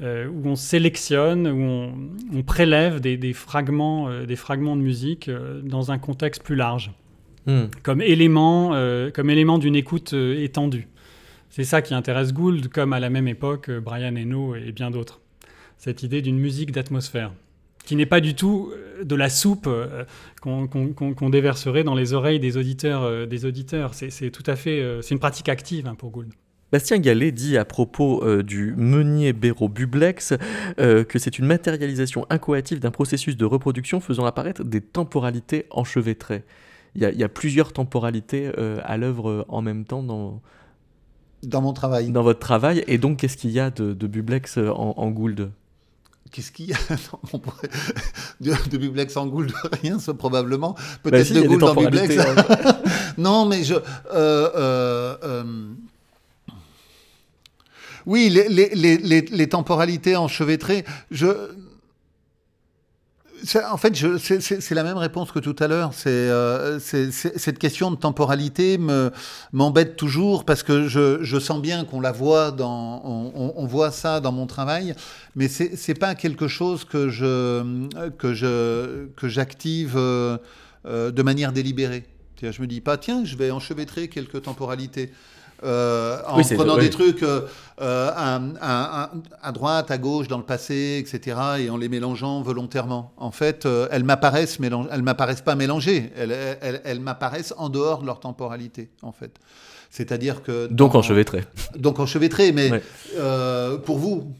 euh, 0.00 0.28
où 0.28 0.46
on 0.48 0.54
sélectionne, 0.54 1.48
où 1.48 2.36
on, 2.38 2.42
prélève 2.44 3.00
des, 3.00 3.32
fragments, 3.32 4.08
des 4.24 4.36
fragments 4.36 4.76
de 4.76 4.80
musique 4.82 5.28
dans 5.64 5.90
un 5.90 5.98
contexte 5.98 6.44
plus 6.44 6.54
large, 6.54 6.92
hmm. 7.46 7.64
comme 7.82 8.00
élément, 8.00 8.70
comme 9.12 9.28
élément 9.28 9.58
d'une 9.58 9.74
écoute 9.74 10.12
étendue. 10.12 10.86
C'est 11.48 11.64
ça 11.64 11.82
qui 11.82 11.92
intéresse 11.92 12.32
Gould, 12.32 12.68
comme 12.68 12.92
à 12.92 13.00
la 13.00 13.10
même 13.10 13.26
époque 13.26 13.72
Brian 13.72 14.14
Eno 14.14 14.54
et 14.54 14.70
bien 14.70 14.92
d'autres. 14.92 15.20
Cette 15.78 16.04
idée 16.04 16.22
d'une 16.22 16.38
musique 16.38 16.70
d'atmosphère 16.70 17.32
qui 17.84 17.96
n'est 17.96 18.06
pas 18.06 18.20
du 18.20 18.34
tout 18.34 18.70
euh, 18.72 19.04
de 19.04 19.14
la 19.14 19.28
soupe 19.28 19.66
euh, 19.66 20.04
qu'on 20.40 21.30
déverserait 21.30 21.84
dans 21.84 21.94
les 21.94 22.12
oreilles 22.12 22.40
des 22.40 22.56
auditeurs. 22.56 23.02
Euh, 23.02 23.26
des 23.26 23.44
auditeurs. 23.44 23.94
C'est 23.94 24.30
tout 24.30 24.42
à 24.46 24.56
fait, 24.56 24.98
c'est 25.02 25.14
une 25.14 25.20
pratique 25.20 25.48
active 25.48 25.86
hein, 25.86 25.94
pour 25.94 26.10
Gould. 26.10 26.32
Bastien 26.72 26.98
Gallet 26.98 27.32
dit 27.32 27.58
à 27.58 27.64
propos 27.64 28.42
du 28.44 28.74
meunier 28.76 29.32
béro 29.32 29.68
bublex 29.68 30.34
que 30.76 31.18
c'est 31.18 31.38
une 31.40 31.46
matérialisation 31.46 32.26
incoative 32.30 32.78
d'un 32.78 32.92
processus 32.92 33.36
de 33.36 33.44
reproduction 33.44 33.98
faisant 33.98 34.24
apparaître 34.24 34.62
des 34.62 34.80
temporalités 34.80 35.66
enchevêtrées. 35.70 36.44
Il 36.94 37.02
y 37.02 37.24
a, 37.24 37.28
plusieurs 37.28 37.72
temporalités 37.72 38.52
à 38.84 38.96
l'œuvre 38.96 39.44
en 39.48 39.62
même 39.62 39.84
temps 39.84 40.04
dans, 40.04 40.40
dans 41.42 41.60
mon 41.60 41.72
travail. 41.72 42.12
Dans 42.12 42.22
votre 42.22 42.38
travail. 42.38 42.84
Et 42.86 42.98
donc, 42.98 43.18
qu'est-ce 43.18 43.36
qu'il 43.36 43.50
y 43.50 43.58
a 43.58 43.70
de, 43.70 44.06
bublex 44.06 44.58
en, 44.58 44.94
en 44.96 45.10
Gould? 45.10 45.50
Qu'est-ce 46.30 46.52
qu'il 46.52 46.70
y 46.70 46.72
a 46.72 46.76
de, 48.40 48.52
de 48.70 48.78
Bublex 48.78 49.16
en 49.16 49.26
Gould 49.26 49.52
Rien, 49.82 49.98
probablement. 50.12 50.76
Peut-être 51.02 51.32
bah 51.32 51.40
de 51.40 51.46
Gould 51.46 51.62
en 51.62 51.74
Bublex. 51.74 52.14
non, 53.18 53.46
mais 53.46 53.64
je. 53.64 53.74
Euh, 53.74 53.80
euh, 54.14 55.16
euh, 55.24 55.44
oui, 58.06 58.30
les, 58.30 58.48
les, 58.48 58.96
les, 58.98 59.20
les, 59.20 59.48
temporalités 59.48 60.16
enchevêtrées. 60.16 60.84
Je, 61.10 61.26
en 63.70 63.76
fait, 63.76 63.96
c'est 64.18 64.74
la 64.74 64.82
même 64.82 64.96
réponse 64.96 65.32
que 65.32 65.38
tout 65.38 65.56
à 65.58 65.68
l'heure. 65.68 65.92
Euh, 66.06 66.78
cette 66.80 67.58
question 67.58 67.90
de 67.90 67.96
temporalité 67.96 68.78
m'embête 69.52 69.96
toujours 69.96 70.44
parce 70.44 70.62
que 70.62 70.88
je, 70.88 71.38
sens 71.38 71.60
bien 71.60 71.84
qu'on 71.84 72.00
la 72.00 72.12
voit 72.12 72.50
dans, 72.50 73.02
on, 73.04 73.66
voit 73.66 73.90
ça 73.90 74.20
dans 74.20 74.32
mon 74.32 74.46
travail, 74.46 74.94
mais 75.36 75.48
c'est 75.48 75.94
pas 75.94 76.14
quelque 76.14 76.48
chose 76.48 76.84
que 76.84 77.08
j'active 79.22 79.94
euh, 79.96 80.38
euh, 80.86 81.10
de 81.10 81.22
manière 81.22 81.52
délibérée. 81.52 82.04
Je 82.42 82.62
me 82.62 82.66
dis 82.66 82.80
pas, 82.80 82.96
tiens, 82.96 83.24
je 83.24 83.36
vais 83.36 83.50
enchevêtrer 83.50 84.08
quelques 84.08 84.42
temporalités. 84.42 85.12
Euh, 85.62 86.18
en 86.26 86.38
Oui, 86.38 86.44
prenant 86.54 86.76
des 86.78 86.88
trucs 86.90 87.22
euh, 87.22 87.40
à, 87.80 88.40
à- 88.60 89.10
à 89.42 89.52
droite, 89.52 89.90
à 89.90 89.98
gauche, 89.98 90.26
dans 90.28 90.38
le 90.38 90.44
passé, 90.44 90.98
etc., 91.04 91.36
et 91.60 91.70
en 91.70 91.76
les 91.76 91.88
mélangeant 91.88 92.40
volontairement. 92.42 93.12
En 93.18 93.30
fait, 93.30 93.66
euh, 93.66 93.86
elles 93.90 94.04
m'apparaissent, 94.04 94.58
mélang- 94.58 94.88
elles 94.90 95.02
m'apparaissent 95.02 95.42
pas 95.42 95.54
mélangées. 95.56 96.12
Elles, 96.16 96.34
elles- 96.62 96.80
elles 96.84 97.00
m'apparaissent 97.00 97.54
en 97.58 97.68
dehors 97.68 98.00
de 98.00 98.06
leur 98.06 98.20
temporalité, 98.20 98.90
en 99.02 99.12
fait. 99.12 99.32
C'est-à-dire 99.90 100.42
que 100.42 100.66
Donc 100.68 100.92
dans- 100.92 101.00
enchevêtré. 101.00 101.44
donc 101.76 101.98
enchevêtrées, 101.98 102.52
mais 102.52 102.70
Ouais. 102.70 102.82
pour 103.84 103.98
vous, 103.98 104.32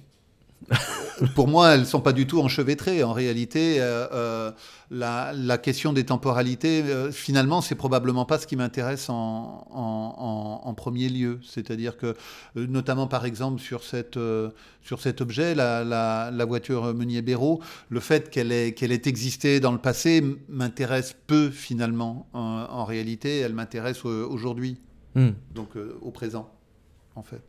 pour 1.34 1.48
moi, 1.48 1.74
elles 1.74 1.86
sont 1.86 2.00
pas 2.00 2.12
du 2.12 2.26
tout 2.26 2.40
enchevêtrées. 2.40 3.02
En 3.02 3.12
réalité, 3.12 3.80
euh, 3.80 4.06
euh, 4.12 4.52
la, 4.90 5.32
la 5.34 5.58
question 5.58 5.92
des 5.92 6.04
temporalités, 6.04 6.82
euh, 6.84 7.10
finalement, 7.10 7.60
c'est 7.60 7.74
probablement 7.74 8.24
pas 8.24 8.38
ce 8.38 8.46
qui 8.46 8.56
m'intéresse 8.56 9.10
en, 9.10 9.66
en- 9.70 10.14
en- 10.64 10.68
en 10.68 10.74
premier 10.74 11.08
lieu. 11.08 11.40
C'est-à-dire 11.42 11.96
que, 11.96 12.14
euh, 12.56 12.66
notamment 12.68 13.06
par 13.06 13.24
exemple 13.26 13.60
sur 13.60 13.82
cette 13.84 14.16
euh, 14.16 14.50
sur 14.82 15.00
cet 15.00 15.20
objet, 15.20 15.54
la, 15.54 15.84
la- 15.84 16.30
la 16.32 16.44
voiture 16.44 16.94
Meunier-Béraud, 16.94 17.60
le 17.88 18.00
fait 18.00 18.30
qu'elle 18.30 18.52
ait 18.52 18.72
qu'elle 18.72 18.92
ait 18.92 19.02
existé 19.06 19.60
dans 19.60 19.72
le 19.72 19.78
passé 19.78 20.24
m'intéresse 20.48 21.14
peu 21.26 21.50
finalement. 21.50 22.28
En, 22.32 22.84
réalité, 22.84 23.38
elle 23.40 23.54
m'intéresse 23.54 24.04
aujourd'hui, 24.04 24.78
Hmm. 25.16 25.30
donc 25.54 25.76
euh, 25.76 25.98
au 26.02 26.12
présent, 26.12 26.48
en 27.16 27.22
fait. 27.24 27.42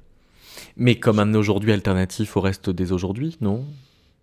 Mais 0.78 0.96
comme 1.00 1.20
un 1.20 1.34
aujourd'hui 1.34 1.72
alternatif 1.72 2.38
au 2.38 2.42
reste 2.42 2.70
des 2.70 2.92
aujourd'hui, 2.92 3.38
non? 3.42 3.66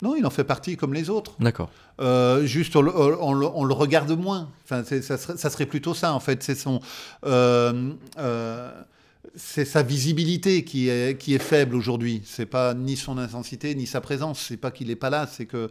Non, 0.01 0.15
il 0.17 0.25
en 0.25 0.31
fait 0.31 0.45
partie 0.45 0.77
comme 0.77 0.95
les 0.95 1.11
autres. 1.11 1.35
D'accord. 1.41 1.71
Euh, 2.01 2.47
juste, 2.47 2.77
on, 2.77 2.83
le- 2.83 2.93
on 2.97 3.33
le- 3.33 3.49
on 3.53 3.65
le 3.65 3.75
regarde 3.75 4.17
moins. 4.17 4.49
Enfin, 4.65 4.85
ça, 4.85 5.19
serait, 5.19 5.37
ça 5.37 5.51
serait 5.51 5.67
plutôt 5.67 5.93
ça, 5.93 6.13
en 6.15 6.21
fait. 6.21 6.41
C'est 6.45 6.55
son, 6.55 6.81
euh, 7.27 7.91
euh, 8.19 8.71
c'est 9.35 9.65
sa 9.65 9.83
visibilité 9.83 10.63
qui 10.65 10.89
est, 10.89 11.19
qui 11.19 11.35
est 11.35 11.41
faible 11.41 11.75
aujourd'hui. 11.75 12.23
C'est 12.25 12.47
pas 12.47 12.75
ni 12.75 12.97
son 12.97 13.19
intensité 13.19 13.75
ni 13.75 13.87
sa 13.87 14.01
présence. 14.01 14.39
C'est 14.49 14.57
pas 14.57 14.71
qu'il 14.71 14.89
est 14.91 14.97
pas 14.97 15.11
là. 15.11 15.27
C'est 15.31 15.47
que 15.47 15.69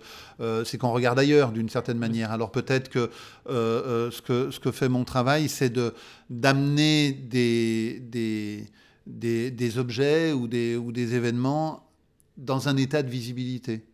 c'est 0.66 0.78
qu'on 0.78 0.92
regarde 0.92 1.18
ailleurs 1.20 1.52
d'une 1.54 1.70
certaine 1.70 1.98
manière. 1.98 2.32
Alors 2.32 2.52
peut-être 2.52 2.90
que, 2.90 3.10
ce 3.48 4.22
que 4.22 4.52
ce 4.52 4.60
que 4.60 4.72
fait 4.72 4.90
mon 4.90 5.06
travail, 5.06 5.48
c'est 5.48 5.70
de 5.70 5.94
d'amener 6.30 7.14
des, 7.14 8.00
des 8.02 8.66
des 9.08 9.50
des 9.52 9.78
objets 9.80 10.32
ou 10.34 10.48
des 10.48 10.76
ou 10.76 10.92
des 10.92 11.16
événements 11.16 11.84
dans 12.38 12.68
un 12.70 12.78
état 12.78 13.02
de 13.04 13.10
visibilité. 13.10 13.86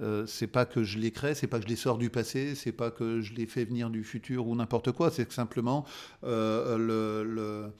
Euh, 0.00 0.24
c'est 0.26 0.46
pas 0.46 0.64
que 0.64 0.82
je 0.84 0.98
les 0.98 1.10
crée, 1.10 1.34
c'est 1.34 1.46
pas 1.46 1.58
que 1.58 1.64
je 1.64 1.68
les 1.68 1.76
sors 1.76 1.98
du 1.98 2.08
passé, 2.08 2.54
c'est 2.54 2.72
pas 2.72 2.90
que 2.90 3.20
je 3.20 3.34
les 3.34 3.46
fais 3.46 3.64
venir 3.64 3.90
du 3.90 4.02
futur 4.04 4.46
ou 4.46 4.54
n'importe 4.56 4.92
quoi, 4.92 5.10
c'est 5.10 5.26
que 5.26 5.34
simplement 5.34 5.84
euh, 6.24 6.78
le, 6.78 7.30
le- 7.30 7.72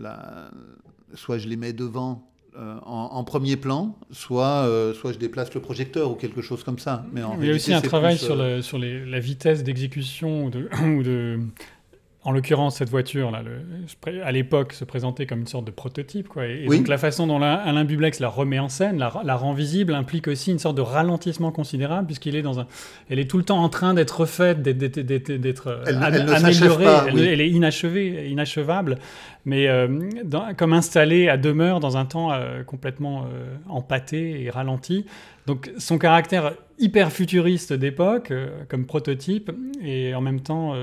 la- 0.00 0.50
soit 1.14 1.36
je 1.38 1.48
les 1.48 1.56
mets 1.56 1.72
devant 1.74 2.30
euh, 2.56 2.76
en, 2.86 3.10
en 3.12 3.24
premier 3.24 3.56
plan, 3.56 3.98
soit, 4.10 4.64
euh, 4.66 4.94
soit 4.94 5.12
je 5.12 5.18
déplace 5.18 5.52
le 5.52 5.60
projecteur 5.60 6.10
ou 6.10 6.14
quelque 6.14 6.40
chose 6.40 6.64
comme 6.64 6.78
ça. 6.78 7.04
Mais 7.12 7.22
en 7.22 7.38
Il 7.38 7.46
y 7.46 7.50
a 7.50 7.54
aussi 7.54 7.74
un 7.74 7.82
travail 7.82 8.16
plus, 8.16 8.24
sur, 8.24 8.36
le- 8.36 8.62
sur 8.62 8.78
les- 8.78 9.04
la 9.04 9.20
vitesse 9.20 9.62
d'exécution 9.62 10.46
ou 10.46 10.50
de, 10.50 10.70
ou 10.98 11.02
de- 11.02 11.38
En 12.28 12.32
l'occurrence, 12.32 12.76
cette 12.78 12.88
voiture, 12.90 13.30
là, 13.30 13.40
le- 13.42 14.22
à 14.24 14.32
l'époque, 14.32 14.72
se 14.72 14.84
présentait 14.84 15.26
comme 15.26 15.40
une 15.42 15.46
sorte 15.46 15.64
de 15.64 15.70
prototype. 15.70 16.26
Quoi. 16.26 16.46
Et, 16.48 16.64
et 16.64 16.68
Oui. 16.68 16.78
donc 16.78 16.88
la 16.88 16.98
façon 16.98 17.28
dont 17.28 17.38
la- 17.38 17.54
Alain 17.54 17.84
Bublex 17.84 18.18
la 18.18 18.26
remet 18.28 18.58
en 18.58 18.68
scène, 18.68 18.98
la, 18.98 19.12
la 19.24 19.36
rend 19.36 19.52
visible, 19.52 19.94
implique 19.94 20.26
aussi 20.26 20.50
une 20.50 20.58
sorte 20.58 20.76
de 20.76 20.82
ralentissement 20.82 21.52
considérable, 21.52 22.06
puisqu'il 22.06 22.34
est 22.34 22.42
dans 22.42 22.58
un... 22.58 22.66
Elle 23.08 23.20
est 23.20 23.30
tout 23.30 23.38
le 23.38 23.44
temps 23.44 23.62
en 23.62 23.68
train 23.68 23.94
d'être 23.94 24.20
refaite, 24.22 24.60
d'être- 24.60 25.66
euh, 25.68 25.84
améliorée. 26.34 26.84
pas, 26.84 27.04
elle, 27.06 27.14
oui. 27.14 27.20
elle 27.30 27.40
est 27.40 27.48
inachevée, 27.48 28.28
inachevable, 28.28 28.98
mais 29.44 29.68
euh, 29.68 29.86
dans- 30.24 30.52
comme 30.56 30.72
installée 30.72 31.28
à 31.28 31.36
demeure 31.36 31.78
dans 31.78 31.96
un 31.96 32.06
temps 32.06 32.32
euh, 32.32 32.64
complètement 32.64 33.26
euh, 33.32 33.54
empâté 33.68 34.42
et 34.42 34.50
ralenti. 34.50 35.06
Donc 35.46 35.70
son 35.78 35.96
caractère 35.96 36.54
hyper 36.80 37.12
futuriste 37.12 37.72
d'époque, 37.72 38.32
comme 38.68 38.84
prototype, 38.84 39.52
et 39.80 40.12
en 40.12 40.20
même 40.20 40.40
temps 40.40 40.74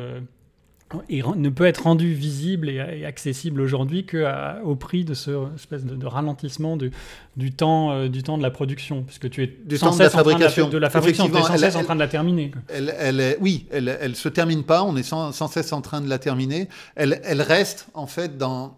et 1.09 1.21
ne 1.35 1.49
peut 1.49 1.65
être 1.65 1.83
rendu 1.83 2.13
visible 2.13 2.69
et, 2.69 3.05
accessible 3.05 3.61
aujourd'hui 3.61 4.05
qu'au 4.05 4.75
prix 4.75 5.05
de 5.05 5.13
ce 5.13 5.53
espèce 5.55 5.85
de, 5.85 5.95
de 5.95 6.05
ralentissement 6.05 6.77
du, 6.77 6.91
du, 7.37 7.51
temps, 7.51 7.91
euh, 7.91 8.07
du 8.09 8.23
temps 8.23 8.37
de 8.37 8.43
la 8.43 8.51
production, 8.51 9.03
puisque 9.03 9.29
tu 9.29 9.43
es 9.43 9.47
Du 9.65 9.77
sans 9.77 9.91
temps 9.91 9.95
de 9.95 9.99
la 9.99 10.05
cesse 10.09 10.15
en 10.15 10.23
train 10.23 10.31
fabrication. 10.31 10.69
de 10.69 10.77
la 10.77 10.89
fabrication, 10.89 11.29
tu 11.29 11.37
es 11.37 11.41
sans 11.41 11.53
elle- 11.53 11.59
cesse 11.59 11.75
en 11.75 11.83
train 11.83 11.95
de 11.95 11.99
la 11.99 12.07
terminer. 12.07 12.51
quoi. 12.51 12.61
Elle, 12.69 12.93
elle 12.99 13.19
est, 13.19 13.37
oui, 13.41 13.67
elle, 13.71 13.97
elle 14.01 14.15
se 14.15 14.29
termine 14.29 14.63
pas. 14.63 14.83
On 14.83 14.95
est 14.95 15.03
sans, 15.03 15.31
sans 15.31 15.47
cesse 15.47 15.73
en 15.73 15.81
train 15.81 16.01
de 16.01 16.09
la 16.09 16.19
terminer. 16.19 16.69
Elle, 16.95 17.19
elle 17.23 17.41
reste 17.41 17.87
en 17.93 18.07
fait 18.07 18.37
dans, 18.37 18.77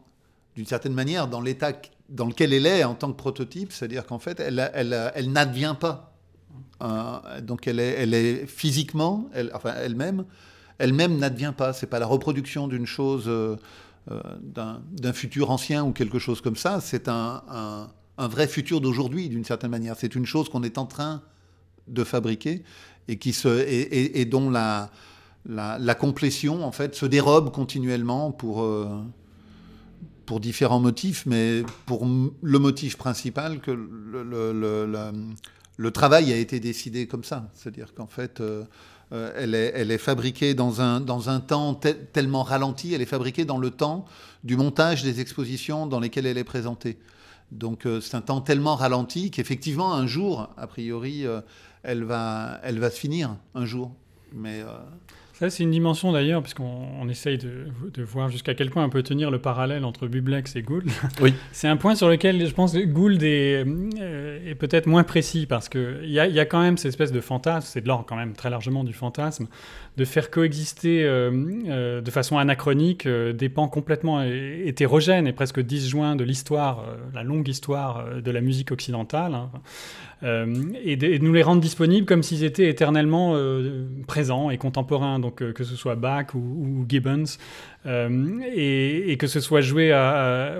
d'une 0.56 0.66
certaine 0.66 0.94
manière, 0.94 1.28
dans 1.28 1.42
l'état 1.42 1.74
dans 2.10 2.28
lequel 2.28 2.54
elle 2.54 2.68
est 2.68 2.84
en 2.84 2.94
tant 2.94 3.12
que 3.12 3.18
prototype, 3.18 3.72
c'est-à-dire 3.72 4.06
qu'en 4.06 4.20
fait, 4.20 4.40
elle, 4.40 4.70
elle, 4.76 5.12
elle 5.16 5.32
n'advient 5.32 5.76
pas. 5.80 6.14
Euh, 6.84 7.42
donc, 7.42 7.68
elle 7.68 7.80
est, 7.80 7.96
elle 7.98 8.14
est 8.14 8.46
physiquement, 8.46 9.28
elle, 9.34 9.50
enfin 9.54 9.74
elle-même, 9.82 10.26
elle-même 10.78 11.18
n'advient 11.18 11.54
pas. 11.56 11.74
C'est 11.74 11.88
pas 11.88 12.00
la 12.00 12.06
reproduction 12.06 12.68
d'une 12.68 12.86
chose, 12.86 13.26
euh, 13.28 13.56
euh, 14.12 14.22
d'un 14.42 15.14
futur 15.14 15.52
ancien 15.52 15.84
ou 15.84 15.92
quelque 15.92 16.20
chose 16.20 16.42
comme 16.42 16.56
ça. 16.56 16.82
C'est 16.82 17.08
un, 17.08 17.90
vrai 18.18 18.48
futur 18.48 18.82
d'aujourd'hui, 18.82 19.30
d'une 19.30 19.46
certaine 19.46 19.72
manière. 19.72 19.96
C'est 19.98 20.16
une 20.16 20.26
chose 20.26 20.50
qu'on 20.50 20.64
est 20.64 20.78
en 20.78 20.86
train 20.86 21.22
de 21.88 22.04
fabriquer 22.04 22.64
et, 23.08 23.18
qui 23.18 23.34
se, 23.34 23.48
et, 23.68 24.26
dont 24.26 24.50
la, 24.50 24.90
la, 25.48 25.96
complétion 25.96 26.66
en 26.66 26.72
fait, 26.72 26.96
se 26.96 27.06
dérobe 27.06 27.52
continuellement 27.52 28.32
pour, 28.32 28.64
euh, 28.64 28.88
pour 30.26 30.40
différents 30.40 30.80
motifs, 30.80 31.26
mais 31.26 31.64
pour 31.86 32.08
le 32.42 32.60
motif 32.60 32.98
principal 32.98 33.60
que 33.60 33.72
le, 35.78 35.92
travail 35.92 36.34
a 36.34 36.38
été 36.38 36.60
décidé 36.60 37.06
comme 37.06 37.24
ça. 37.24 37.50
C'est-à-dire 37.54 37.94
qu'en 37.94 38.08
fait, 38.08 38.42
euh, 39.12 39.32
elle, 39.36 39.92
est, 39.92 39.98
fabriquée 39.98 40.54
dans 40.54 40.82
un, 40.82 41.02
temps 41.40 41.76
te- 41.76 41.90
tellement 41.90 42.44
ralenti, 42.44 42.94
elle 42.94 43.02
est 43.02 43.06
fabriquée 43.06 43.46
dans 43.46 43.58
le 43.58 43.70
temps 43.70 44.06
du 44.44 44.58
montage 44.58 45.04
des 45.04 45.22
expositions 45.22 45.86
dans 45.86 46.00
lesquelles 46.00 46.26
elle 46.26 46.38
est 46.38 46.44
présentée. 46.44 46.98
Donc 47.52 47.86
euh, 47.86 48.02
c'est 48.02 48.16
un 48.16 48.22
temps 48.22 48.42
tellement 48.42 48.76
ralenti 48.76 49.30
qu'effectivement, 49.30 49.94
un 49.94 50.08
jour, 50.08 50.50
a 50.58 50.68
priori, 50.68 51.26
euh, 51.26 51.42
elle, 51.84 52.04
va, 52.04 52.60
elle 52.64 52.80
va 52.80 52.90
se 52.90 53.00
finir, 53.00 53.36
un 53.54 53.66
jour. 53.66 53.92
Mais 54.34 54.64
Ça, 55.38 55.50
c'est 55.50 55.64
une 55.64 55.72
dimension 55.72 56.14
d'ailleurs, 56.14 56.42
puisqu'on 56.42 56.88
on 57.02 57.10
essaye 57.10 57.38
de, 57.38 57.66
de 57.94 58.04
voir 58.04 58.30
jusqu'à 58.30 58.54
quel 58.54 58.70
point 58.70 58.86
on 58.86 58.90
peut 58.90 59.04
tenir 59.04 59.32
le 59.32 59.40
parallèle 59.40 59.84
entre 59.84 60.08
Bublex 60.08 60.56
et 60.56 60.62
Gould. 60.62 60.86
Oui. 61.22 61.34
c'est 61.52 61.68
un 61.68 61.76
point 61.76 61.94
sur 61.96 62.08
lequel 62.08 62.48
je 62.48 62.54
pense 62.54 62.72
que 62.72 62.86
Gould 62.86 63.22
est, 63.22 63.66
euh, 63.66 64.40
est 64.50 64.56
peut-être 64.56 64.88
moins 64.88 65.04
précis, 65.04 65.46
parce 65.46 65.68
qu'il 65.68 66.06
y 66.10 66.22
a, 66.22 66.28
il 66.28 66.34
y 66.34 66.40
a 66.40 66.46
quand 66.46 66.62
même 66.62 66.78
cette 66.78 66.88
espèce 66.88 67.12
de 67.12 67.20
fantasme, 67.20 67.68
c'est 67.70 67.82
de 67.82 67.88
l'ordre 67.90 68.06
quand 68.08 68.16
même 68.16 68.32
très 68.32 68.50
largement 68.50 68.86
du 68.86 68.94
fantasme, 68.94 69.48
de 69.98 70.06
faire 70.06 70.32
coexister 70.32 71.04
euh, 71.04 71.32
euh, 71.68 72.00
de 72.00 72.12
façon 72.12 72.38
anachronique 72.38 73.06
euh, 73.06 73.34
des 73.34 73.50
pans 73.50 73.68
complètement 73.68 74.24
hé- 74.24 74.64
hétérogènes 74.66 75.28
et 75.28 75.34
presque 75.34 75.60
disjoints 75.60 76.16
de 76.16 76.24
l'histoire, 76.24 76.86
euh, 76.88 76.96
la 77.14 77.24
longue 77.24 77.48
histoire 77.50 78.06
euh, 78.08 78.22
de 78.22 78.32
la 78.32 78.40
musique 78.40 78.72
occidentale. 78.72 79.34
hein. 79.36 79.50
Euh, 80.26 80.74
et, 80.84 80.96
de, 80.96 81.18
nous 81.20 81.34
les 81.34 81.44
rendre 81.44 81.62
disponibles 81.62 82.08
comme 82.08 82.24
s'ils 82.24 82.44
étaient 82.44 82.68
éternellement 82.68 83.34
euh, 83.36 83.86
présents 84.08 84.50
et 84.50 84.58
contemporains, 84.58 85.20
donc 85.20 85.42
euh, 85.42 85.54
que 85.54 85.64
ce 85.64 85.76
soit 85.76 85.96
Bach 85.96 86.34
ou, 86.34 86.86
Gibbons, 86.90 87.38
et, 87.86 89.16
que 89.20 89.28
ce 89.28 89.40
soit 89.40 89.62
joué 89.62 89.94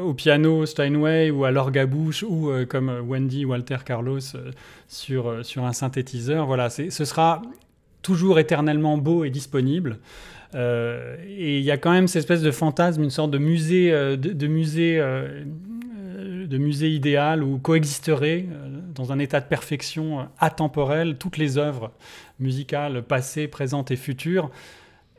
au 0.04 0.14
piano 0.14 0.66
Steinway 0.66 1.32
ou 1.32 1.46
à 1.46 1.52
l'orgue 1.52 1.80
à 1.80 1.88
bouche 1.88 2.24
ou 2.24 2.52
comme 2.70 2.92
Wendy 3.08 3.46
Walter 3.46 3.78
Carlos 3.84 4.20
sur, 4.88 5.44
sur 5.44 5.66
un 5.66 5.74
synthétiseur. 5.74 6.46
Voilà, 6.46 6.70
ce 6.70 6.90
sera 7.06 7.42
toujours 8.04 8.38
éternellement 8.38 9.00
beau 9.00 9.24
et 9.24 9.32
disponible. 9.32 9.98
Et 10.54 11.58
il 11.58 11.64
y 11.64 11.72
a 11.72 11.78
quand 11.78 11.92
même 11.92 12.08
cette 12.08 12.20
espèce 12.20 12.44
de 12.44 12.52
fantasme, 12.52 13.02
une 13.02 13.10
sorte 13.10 13.32
de 13.32 13.40
musée, 13.40 13.90
de, 13.92 14.48
musée, 14.48 15.00
de 15.00 16.58
musée 16.60 16.92
idéal 16.92 17.44
où 17.44 17.58
coexisteraient 17.58 18.46
dans 18.96 19.12
un 19.12 19.20
état 19.20 19.40
de 19.40 19.46
perfection 19.46 20.20
euh, 20.20 20.24
atemporel 20.40 21.18
toutes 21.18 21.38
les 21.38 21.58
œuvres 21.58 21.92
musicales 22.40 23.04
passées, 23.04 23.48
présentes 23.48 23.92
et 23.92 23.96
futures, 23.96 24.50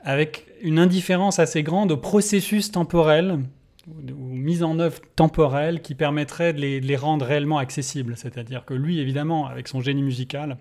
avec 0.02 0.46
une 0.62 0.78
indifférence 0.78 1.38
assez 1.38 1.62
grande 1.62 1.92
au 1.92 1.96
processus 1.96 2.70
temporel 2.70 3.40
ou 3.88 4.34
mise 4.34 4.62
en 4.62 4.78
œuvre 4.80 5.00
temporelle 5.14 5.80
qui 5.80 5.94
permettrait 5.94 6.52
de 6.52 6.60
les 6.60 6.96
rendre 6.96 7.24
réellement 7.24 7.58
accessibles. 7.58 8.16
C'est-à-dire 8.16 8.64
que 8.64 8.74
lui, 8.74 8.98
évidemment, 8.98 9.46
avec 9.46 9.68
son 9.68 9.80
génie 9.80 10.02
musical, 10.02 10.56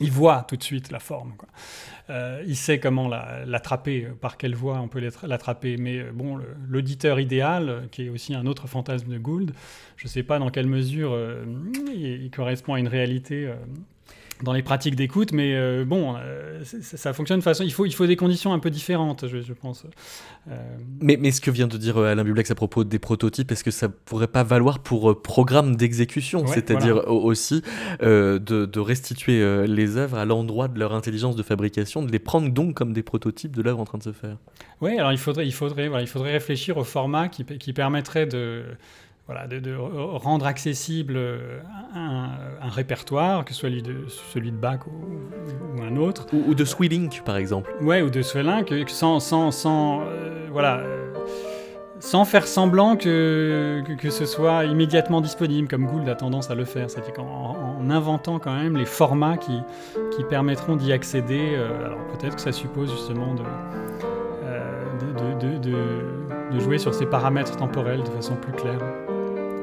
il 0.00 0.10
voit 0.10 0.44
tout 0.48 0.56
de 0.56 0.62
suite 0.62 0.90
la 0.90 0.98
forme. 0.98 1.34
Euh, 2.10 2.42
il 2.46 2.56
sait 2.56 2.78
comment 2.80 3.08
la- 3.08 3.44
l'attraper, 3.46 4.04
euh, 4.04 4.14
par 4.14 4.36
quelle 4.36 4.54
voie 4.54 4.78
on 4.80 4.88
peut 4.88 5.00
l'attraper. 5.22 5.76
Mais 5.76 5.98
euh, 5.98 6.10
bon, 6.12 6.38
l'auditeur 6.68 7.20
idéal, 7.20 7.88
qui 7.90 8.06
est 8.06 8.08
aussi 8.08 8.34
un 8.34 8.46
autre 8.46 8.66
fantasme 8.66 9.12
de 9.12 9.18
Gould, 9.18 9.52
je 9.96 10.06
ne 10.06 10.10
sais 10.10 10.22
pas 10.22 10.38
dans 10.38 10.50
quelle 10.50 10.66
mesure 10.66 11.16
il, 11.94 12.30
correspond 12.30 12.74
à 12.74 12.80
une 12.80 12.88
réalité. 12.88 13.50
Dans 14.42 14.52
les 14.52 14.62
pratiques 14.62 14.96
d'écoute, 14.96 15.32
mais 15.32 15.54
euh, 15.54 15.84
bon, 15.84 16.16
euh, 16.18 16.62
ça, 16.64 17.12
fonctionne 17.12 17.38
de 17.38 17.44
façon. 17.44 17.62
Il 17.62 17.72
faut, 17.72 17.86
il 17.86 17.94
faut 17.94 18.06
des 18.06 18.16
conditions 18.16 18.52
un 18.52 18.58
peu 18.58 18.70
différentes, 18.70 19.26
je, 19.28 19.40
je 19.40 19.52
pense. 19.52 19.86
Euh... 20.50 20.56
Mais, 21.00 21.16
mais 21.16 21.30
ce 21.30 21.40
que 21.40 21.50
vient 21.50 21.66
de 21.66 21.76
dire 21.76 21.98
Alain 21.98 22.24
Bublex 22.24 22.50
à 22.50 22.54
propos 22.54 22.84
des 22.84 22.98
prototypes, 22.98 23.50
est-ce 23.52 23.64
que 23.64 23.70
ça 23.70 23.88
pourrait 23.88 24.28
pas 24.28 24.42
valoir 24.42 24.80
pour 24.80 25.22
programme 25.22 25.76
d'exécution, 25.76 26.42
ouais, 26.42 26.48
c'est-à-dire 26.52 26.94
voilà. 26.94 27.10
aussi 27.10 27.62
de, 28.00 28.38
de, 28.38 28.80
restituer 28.80 29.66
les 29.66 29.96
œuvres 29.96 30.18
à 30.18 30.24
l'endroit 30.24 30.68
de 30.68 30.78
leur 30.78 30.94
intelligence 30.94 31.36
de 31.36 31.42
fabrication, 31.42 32.02
de 32.02 32.10
les 32.10 32.18
prendre 32.18 32.50
donc 32.50 32.74
comme 32.74 32.92
des 32.92 33.02
prototypes 33.02 33.54
de 33.54 33.62
l'œuvre 33.62 33.80
en 33.80 33.84
train 33.84 33.98
de 33.98 34.02
se 34.02 34.12
faire? 34.12 34.36
Oui, 34.80 34.98
alors 34.98 35.12
il 35.12 35.18
faudrait, 35.18 35.46
il 35.46 35.52
faudrait, 35.52 35.88
voilà, 35.88 36.02
il 36.02 36.08
faudrait 36.08 36.32
réfléchir 36.32 36.76
au 36.76 36.84
format 36.84 37.28
qui, 37.28 37.44
qui 37.44 37.72
permettrait 37.72 38.26
de 38.26 38.64
voilà, 39.26 39.46
de, 39.46 39.58
de, 39.58 39.74
rendre 39.74 40.46
accessible 40.46 41.18
un, 41.94 42.28
un, 42.60 42.68
répertoire, 42.68 43.44
que 43.44 43.52
ce 43.52 43.60
soit 43.60 43.70
celui 43.70 43.82
de, 43.82 44.04
celui 44.08 44.50
de 44.50 44.56
Bach 44.56 44.80
ou, 44.86 45.78
ou 45.78 45.82
un 45.82 45.96
autre. 45.96 46.26
Ou, 46.34 46.50
ou 46.50 46.54
de 46.54 46.64
Swillink, 46.64 47.22
par 47.24 47.38
exemple. 47.38 47.74
Ouais, 47.80 48.02
ou 48.02 48.10
de 48.10 48.20
Swillink, 48.20 48.70
sans, 48.88 49.20
sans, 49.20 49.50
sans, 49.50 50.02
euh, 50.02 50.48
voilà, 50.52 50.78
euh, 50.80 51.14
sans 52.00 52.26
faire 52.26 52.46
semblant 52.46 52.96
que, 52.96 53.82
que, 53.86 53.92
que, 53.94 54.10
ce 54.10 54.26
soit 54.26 54.66
immédiatement 54.66 55.22
disponible, 55.22 55.68
comme 55.68 55.86
Gould 55.86 56.06
a 56.06 56.16
tendance 56.16 56.50
à 56.50 56.54
le 56.54 56.66
faire. 56.66 56.90
C'est-à-dire 56.90 57.14
qu'en 57.14 57.56
en 57.80 57.90
inventant 57.90 58.38
quand 58.38 58.54
même 58.54 58.76
les 58.76 58.84
formats 58.84 59.38
qui, 59.38 59.58
qui 60.14 60.24
permettront 60.24 60.76
d'y 60.76 60.92
accéder. 60.92 61.54
Euh, 61.54 61.86
alors 61.86 62.06
peut-être 62.08 62.36
que 62.36 62.42
ça 62.42 62.52
suppose 62.52 62.90
justement 62.90 63.34
de, 63.34 63.42
de, 65.58 66.52
de 66.52 66.60
jouer 66.60 66.78
sur 66.78 66.94
ces 66.94 67.06
paramètres 67.06 67.56
temporels 67.56 68.02
de 68.02 68.10
façon 68.10 68.36
plus 68.36 68.52
claire. 68.52 68.78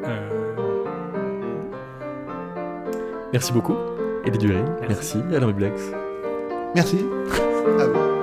Euh... 0.03 0.55
Merci 3.33 3.53
beaucoup, 3.53 3.75
Eddie 4.25 4.37
Dury. 4.37 4.63
Merci. 4.87 5.17
Merci, 5.19 5.35
Alain 5.35 5.47
Bublex. 5.47 5.81
Merci. 6.75 7.05
À 7.79 7.85
vous. 7.85 8.20